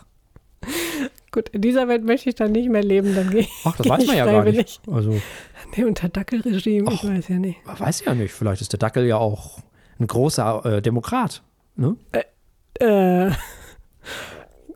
Gut, 1.31 1.49
in 1.51 1.61
dieser 1.61 1.87
Welt 1.87 2.03
möchte 2.05 2.29
ich 2.31 2.35
dann 2.35 2.53
nicht 2.53 2.69
mehr 2.71 2.83
leben, 2.83 3.14
dann 3.14 3.31
gehe 3.31 3.47
Ach, 3.64 3.77
das 3.77 3.85
geh 3.85 3.91
weiß 3.91 4.03
ich 4.03 4.09
man 4.09 4.17
ja 4.17 4.25
gar 4.27 4.45
nicht. 4.45 4.81
Also, 4.91 5.21
Nee, 5.77 5.85
unter 5.85 6.09
Dackelregime, 6.09 6.93
ich 6.93 7.05
weiß 7.05 7.29
ja 7.29 7.37
nicht. 7.39 7.64
man 7.67 7.79
weiß 7.79 8.05
ja 8.05 8.14
nicht. 8.14 8.33
Vielleicht 8.33 8.62
ist 8.62 8.73
der 8.73 8.79
Dackel 8.79 9.05
ja 9.07 9.17
auch 9.19 9.59
ein 9.99 10.07
großer 10.07 10.64
äh, 10.64 10.83
Demokrat. 10.83 11.43
Ne? 11.77 11.97
Äh, 12.81 13.31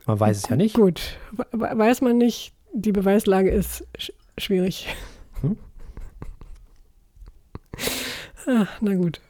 Man 0.06 0.20
weiß 0.20 0.36
es 0.38 0.48
ja 0.48 0.56
nicht. 0.56 0.74
gut, 0.74 1.18
We- 1.32 1.46
we- 1.52 1.78
weiß 1.78 2.00
man 2.02 2.18
nicht, 2.18 2.52
die 2.72 2.92
Beweislage 2.92 3.50
ist 3.50 3.86
sch 3.98 4.12
schwierig. 4.38 4.86
Hm? 5.40 5.56
Ah, 8.46 8.66
na 8.80 8.94
gut. 8.94 9.20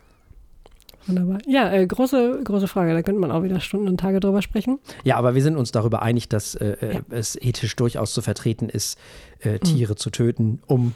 Wunderbar. 1.07 1.39
Ja, 1.47 1.73
äh, 1.73 1.87
große, 1.87 2.43
große 2.45 2.69
Frage. 2.69 2.93
Da 2.93 3.03
könnte 3.03 3.21
man 3.21 3.31
auch 3.33 3.43
wieder 3.43 3.59
Stunden 3.61 3.89
und 3.89 3.99
Tage 3.99 4.21
drüber 4.21 4.43
sprechen. 4.43 4.79
Ja, 5.03 5.17
aber 5.17 5.35
wir 5.35 5.43
sind 5.43 5.57
uns 5.57 5.73
darüber 5.73 6.03
einig, 6.03 6.29
dass 6.29 6.55
äh, 6.55 6.73
äh, 6.81 6.95
Ja. 6.95 7.01
es 7.11 7.37
ethisch 7.37 7.75
durchaus 7.77 8.13
zu 8.15 8.23
vertreten 8.23 8.69
ist, 8.69 8.99
äh, 9.41 9.59
Tiere 9.59 9.97
zu 9.97 10.11
töten, 10.11 10.63
um 10.67 10.95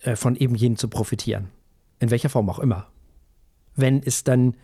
äh, 0.00 0.16
von 0.16 0.34
eben 0.36 0.54
jenen 0.54 0.76
zu 0.76 0.88
profitieren. 0.88 1.48
In 2.00 2.10
welcher 2.10 2.28
Form 2.30 2.48
auch 2.48 2.58
immer. 2.58 2.86
Wenn 3.76 4.02
es 4.02 4.24
dann 4.24 4.54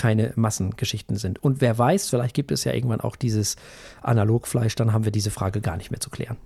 keine 0.00 0.32
Massengeschichten 0.34 1.16
sind. 1.16 1.44
Und 1.44 1.60
wer 1.60 1.76
weiß, 1.76 2.08
vielleicht 2.08 2.34
gibt 2.34 2.50
es 2.52 2.64
ja 2.64 2.72
irgendwann 2.72 3.02
auch 3.02 3.16
dieses 3.16 3.56
Analogfleisch, 4.00 4.74
dann 4.74 4.94
haben 4.94 5.04
wir 5.04 5.12
diese 5.12 5.30
Frage 5.30 5.60
gar 5.60 5.76
nicht 5.76 5.90
mehr 5.90 6.00
zu 6.00 6.08
klären. 6.08 6.38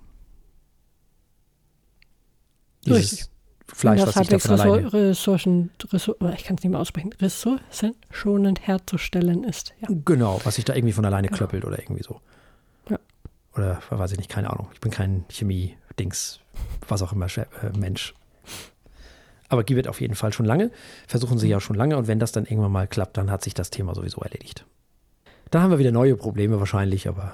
Dieses 2.85 3.11
Richtig. 3.11 3.29
Fleisch, 3.67 4.01
das 4.01 4.09
was 4.09 4.15
sich 4.15 4.27
davon 4.27 4.59
alleine. 4.59 4.93
Ressourcen, 4.93 5.71
Ressourcen, 5.89 6.33
ich 6.33 6.43
kann 6.43 6.57
es 6.57 6.63
nicht 6.63 6.71
mehr 6.71 6.81
aussprechen, 6.81 7.13
ressourcenschonend 7.13 8.67
herzustellen 8.67 9.45
ist. 9.45 9.73
Ja. 9.79 9.87
Genau, 10.03 10.41
was 10.43 10.55
sich 10.55 10.65
da 10.65 10.75
irgendwie 10.75 10.93
von 10.93 11.05
alleine 11.05 11.29
klöppelt 11.29 11.63
oder 11.63 11.79
irgendwie 11.79 12.03
so. 12.03 12.19
Ja. 12.89 12.99
Oder 13.55 13.81
weiß 13.89 14.11
ich 14.11 14.17
nicht, 14.17 14.29
keine 14.29 14.49
Ahnung. 14.49 14.67
Ich 14.73 14.81
bin 14.81 14.91
kein 14.91 15.23
Chemie-Dings, 15.29 16.41
was 16.89 17.01
auch 17.01 17.13
immer, 17.13 17.27
äh, 17.37 17.45
Mensch. 17.77 18.13
Aber 19.49 19.63
gibt 19.63 19.87
auf 19.87 20.01
jeden 20.01 20.15
Fall 20.15 20.33
schon 20.33 20.45
lange. 20.45 20.71
Versuchen 21.07 21.37
sie 21.37 21.47
ja 21.47 21.59
schon 21.59 21.75
lange 21.75 21.97
und 21.97 22.07
wenn 22.07 22.19
das 22.19 22.31
dann 22.31 22.45
irgendwann 22.45 22.71
mal 22.71 22.87
klappt, 22.87 23.17
dann 23.17 23.29
hat 23.29 23.43
sich 23.43 23.53
das 23.53 23.69
Thema 23.69 23.93
sowieso 23.93 24.21
erledigt. 24.21 24.65
Dann 25.51 25.61
haben 25.61 25.71
wir 25.71 25.79
wieder 25.79 25.91
neue 25.91 26.15
Probleme 26.15 26.59
wahrscheinlich, 26.59 27.07
aber 27.07 27.31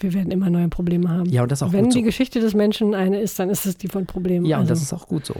Wir 0.00 0.12
werden 0.12 0.30
immer 0.30 0.50
neue 0.50 0.68
Probleme 0.68 1.08
haben. 1.08 1.26
ja, 1.30 1.42
und 1.42 1.50
das 1.50 1.60
ist 1.60 1.68
auch 1.68 1.72
Wenn 1.72 1.84
gut 1.84 1.94
die 1.94 2.00
so. 2.00 2.04
Geschichte 2.04 2.40
des 2.40 2.54
Menschen 2.54 2.94
eine 2.94 3.20
ist, 3.20 3.38
dann 3.38 3.48
ist 3.48 3.64
es 3.64 3.78
die 3.78 3.88
von 3.88 4.04
Problemen. 4.06 4.44
Ja, 4.44 4.58
und 4.58 4.62
also, 4.62 4.74
das 4.74 4.82
ist 4.82 4.92
auch 4.92 5.08
gut 5.08 5.24
so. 5.24 5.34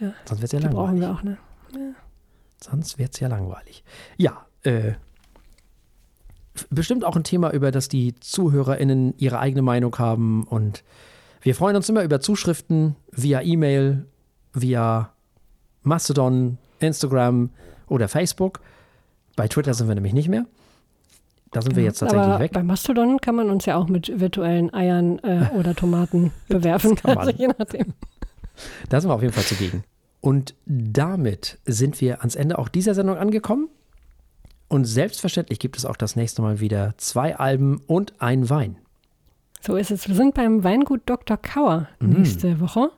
Ja. 0.00 0.12
Sonst 0.24 0.40
wird 0.42 0.52
es 0.52 0.60
ja 0.60 0.68
die 0.68 0.74
brauchen 0.74 0.98
langweilig. 0.98 1.24
wir 1.24 1.36
auch, 1.80 1.82
ne? 1.82 1.94
Sonst 2.60 2.98
wird 2.98 3.14
es 3.14 3.20
ja 3.20 3.28
langweilig. 3.28 3.84
Ja, 4.16 4.46
äh, 4.62 4.92
bestimmt 6.70 7.04
auch 7.04 7.16
ein 7.16 7.24
Thema, 7.24 7.52
über 7.52 7.70
das 7.70 7.88
die 7.88 8.14
ZuhörerInnen 8.18 9.14
ihre 9.18 9.38
eigene 9.38 9.62
Meinung 9.62 9.96
haben. 9.98 10.44
Und 10.44 10.82
wir 11.42 11.54
freuen 11.54 11.76
uns 11.76 11.88
immer 11.88 12.02
über 12.02 12.20
Zuschriften 12.20 12.96
via 13.12 13.42
E-Mail, 13.42 14.06
via 14.56 15.10
Mastodon, 15.82 16.58
Instagram 16.80 17.50
oder 17.88 18.08
Facebook. 18.08 18.60
Bei 19.36 19.48
Twitter 19.48 19.74
sind 19.74 19.88
wir 19.88 19.94
nämlich 19.94 20.14
nicht 20.14 20.28
mehr. 20.28 20.46
Da 21.52 21.62
sind 21.62 21.76
wir 21.76 21.84
jetzt 21.84 22.00
tatsächlich 22.00 22.26
Aber 22.26 22.40
weg. 22.40 22.52
bei 22.52 22.62
Mastodon 22.62 23.20
kann 23.20 23.36
man 23.36 23.50
uns 23.50 23.66
ja 23.66 23.76
auch 23.76 23.88
mit 23.88 24.18
virtuellen 24.20 24.74
Eiern 24.74 25.18
äh, 25.20 25.50
oder 25.54 25.74
Tomaten 25.74 26.32
bewerfen. 26.48 26.96
kann 26.96 27.14
man. 27.14 27.26
Also 27.26 27.38
je 27.38 27.48
nachdem. 27.48 27.94
Da 28.88 28.98
sind 29.02 29.10
wir 29.10 29.14
auf 29.14 29.20
jeden 29.20 29.34
Fall 29.34 29.44
zugegen. 29.44 29.84
Und 30.22 30.54
damit 30.64 31.58
sind 31.66 32.00
wir 32.00 32.20
ans 32.20 32.36
Ende 32.36 32.58
auch 32.58 32.68
dieser 32.70 32.94
Sendung 32.94 33.18
angekommen. 33.18 33.68
Und 34.68 34.86
selbstverständlich 34.86 35.58
gibt 35.58 35.76
es 35.76 35.84
auch 35.84 35.96
das 35.96 36.16
nächste 36.16 36.40
Mal 36.40 36.58
wieder 36.58 36.94
zwei 36.96 37.36
Alben 37.36 37.82
und 37.86 38.14
ein 38.18 38.48
Wein. 38.48 38.78
So 39.66 39.76
ist 39.76 39.90
es. 39.90 40.06
Wir 40.08 40.14
sind 40.14 40.34
beim 40.34 40.62
Weingut 40.62 41.00
Dr. 41.06 41.36
Kauer 41.36 41.88
Mhm. 42.00 42.10
nächste 42.14 42.60
Woche. 42.60 42.90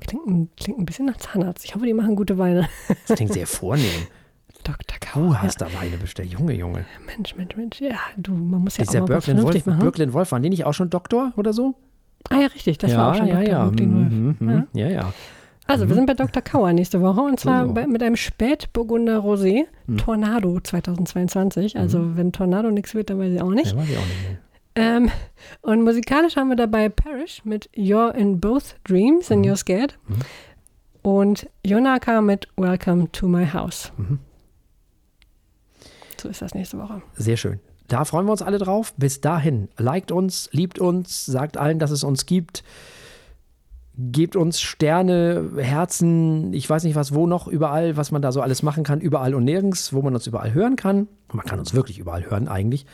Klingt, 0.00 0.26
ein- 0.26 0.48
klingt 0.58 0.78
ein 0.78 0.84
bisschen 0.84 1.06
nach 1.06 1.16
Zahnarzt. 1.16 1.64
Ich 1.64 1.74
hoffe, 1.74 1.86
die 1.86 1.94
machen 1.94 2.16
gute 2.16 2.36
Weine. 2.38 2.68
Das 3.08 3.16
klingt 3.16 3.32
sehr 3.32 3.46
vornehm. 3.46 3.86
Dr. 4.64 4.98
Kauer. 5.00 5.28
Du 5.28 5.38
hast 5.38 5.60
da 5.60 5.66
Weine 5.80 5.96
bestellt. 5.96 6.30
Junge, 6.32 6.52
Junge. 6.54 6.80
Ja, 6.80 6.84
Mensch, 7.16 7.34
Mensch, 7.36 7.56
Mensch. 7.56 7.80
Ja, 7.80 7.96
du, 8.16 8.32
man 8.32 8.60
muss 8.62 8.76
ja 8.76 8.82
Ist 8.84 8.92
der 8.94 9.02
auch 9.02 9.08
mal 9.08 9.14
Birklin 9.16 9.42
Wolf, 9.42 9.66
machen. 9.66 9.80
Birklin 9.80 10.12
Wolf, 10.12 10.30
waren 10.32 10.42
die 10.42 10.50
nicht 10.50 10.64
auch 10.66 10.74
schon 10.74 10.88
Doktor 10.90 11.32
oder 11.36 11.52
so? 11.52 11.74
Ah 12.30 12.36
ja, 12.40 12.46
richtig. 12.48 12.78
Das 12.78 12.94
war 12.96 13.10
auch 13.10 13.16
schon 13.16 13.26
ja, 13.26 13.36
Dr. 13.40 13.48
ja. 13.48 13.64
Birklin 13.64 13.94
Wolf. 13.94 14.12
Mhm, 14.12 14.36
mhm. 14.38 14.66
Ja. 14.74 14.86
ja, 14.86 14.92
ja. 14.92 15.12
Also, 15.66 15.88
wir 15.88 15.94
sind 15.94 16.06
bei 16.06 16.14
Dr. 16.14 16.42
Kauer 16.42 16.72
nächste 16.72 17.00
Woche 17.00 17.20
und 17.22 17.40
zwar 17.40 17.66
So. 17.66 17.72
bei, 17.72 17.86
mit 17.86 18.02
einem 18.02 18.16
Spätburgunder 18.16 19.18
Rosé. 19.20 19.64
Tornado 19.96 20.60
2022. 20.60 21.78
Also, 21.78 22.16
wenn 22.16 22.32
Tornado 22.32 22.70
nichts 22.70 22.94
wird, 22.94 23.10
dann 23.10 23.18
weiß 23.18 23.32
ich 23.32 23.40
auch 23.40 23.50
nicht. 23.50 23.72
Ja, 23.72 23.78
weiß 23.78 23.88
ich 23.88 23.96
auch 23.96 24.00
nicht. 24.06 24.22
mehr. 24.28 24.38
Ähm, 24.74 25.10
und 25.60 25.82
musikalisch 25.82 26.36
haben 26.36 26.48
wir 26.48 26.56
dabei 26.56 26.88
Parrish 26.88 27.44
mit 27.44 27.68
You're 27.76 28.12
in 28.14 28.40
Both 28.40 28.76
Dreams 28.84 29.28
Mhm. 29.28 29.36
and 29.36 29.46
You're 29.46 29.56
Scared 29.56 29.98
und 31.02 31.48
Yonaka 31.64 32.20
mit 32.20 32.48
Welcome 32.56 33.10
to 33.12 33.28
My 33.28 33.46
House. 33.46 33.92
Mhm. 33.96 34.18
So 36.20 36.28
ist 36.28 36.40
das 36.40 36.54
nächste 36.54 36.78
Woche. 36.78 37.02
Sehr 37.14 37.36
schön. 37.36 37.58
Da 37.88 38.04
freuen 38.04 38.26
wir 38.26 38.32
uns 38.32 38.42
alle 38.42 38.58
drauf. 38.58 38.94
Bis 38.96 39.20
dahin, 39.20 39.68
liked 39.76 40.12
uns, 40.12 40.48
liebt 40.52 40.78
uns, 40.78 41.26
sagt 41.26 41.56
allen, 41.56 41.78
dass 41.78 41.90
es 41.90 42.04
uns 42.04 42.24
gibt. 42.26 42.62
Gebt 43.98 44.36
uns 44.36 44.58
Sterne, 44.60 45.50
Herzen, 45.58 46.54
ich 46.54 46.70
weiß 46.70 46.84
nicht 46.84 46.94
was, 46.96 47.12
wo 47.12 47.26
noch, 47.26 47.46
überall, 47.46 47.96
was 47.98 48.10
man 48.10 48.22
da 48.22 48.32
so 48.32 48.40
alles 48.40 48.62
machen 48.62 48.84
kann, 48.84 49.00
überall 49.02 49.34
und 49.34 49.44
nirgends, 49.44 49.92
wo 49.92 50.00
man 50.00 50.14
uns 50.14 50.26
überall 50.26 50.54
hören 50.54 50.76
kann. 50.76 51.08
Man 51.32 51.44
kann 51.44 51.58
uns 51.58 51.74
wirklich 51.74 51.98
überall 51.98 52.24
hören 52.30 52.48
eigentlich. 52.48 52.86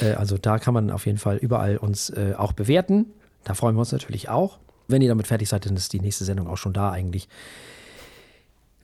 Äh, 0.00 0.12
also 0.12 0.38
da 0.38 0.58
kann 0.58 0.74
man 0.74 0.90
auf 0.90 1.06
jeden 1.06 1.18
Fall 1.18 1.36
überall 1.36 1.76
uns 1.76 2.10
äh, 2.10 2.34
auch 2.36 2.52
bewerten. 2.52 3.06
Da 3.44 3.54
freuen 3.54 3.76
wir 3.76 3.80
uns 3.80 3.92
natürlich 3.92 4.28
auch. 4.28 4.58
Wenn 4.88 5.02
ihr 5.02 5.08
damit 5.08 5.26
fertig 5.26 5.48
seid, 5.48 5.66
dann 5.66 5.76
ist 5.76 5.92
die 5.92 6.00
nächste 6.00 6.24
Sendung 6.24 6.48
auch 6.48 6.58
schon 6.58 6.72
da 6.72 6.90
eigentlich. 6.90 7.28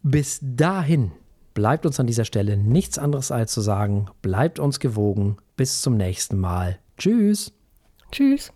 Bis 0.03 0.39
dahin 0.43 1.13
bleibt 1.53 1.85
uns 1.85 2.01
an 2.01 2.07
dieser 2.07 2.25
Stelle 2.25 2.57
nichts 2.57 2.99
anderes 2.99 3.31
als 3.31 3.53
zu 3.53 3.61
sagen, 3.61 4.07
bleibt 4.23 4.59
uns 4.59 4.81
gewogen. 4.81 5.37
Bis 5.57 5.83
zum 5.83 5.97
nächsten 5.97 6.39
Mal. 6.39 6.79
Tschüss. 6.97 7.53
Tschüss. 8.11 8.53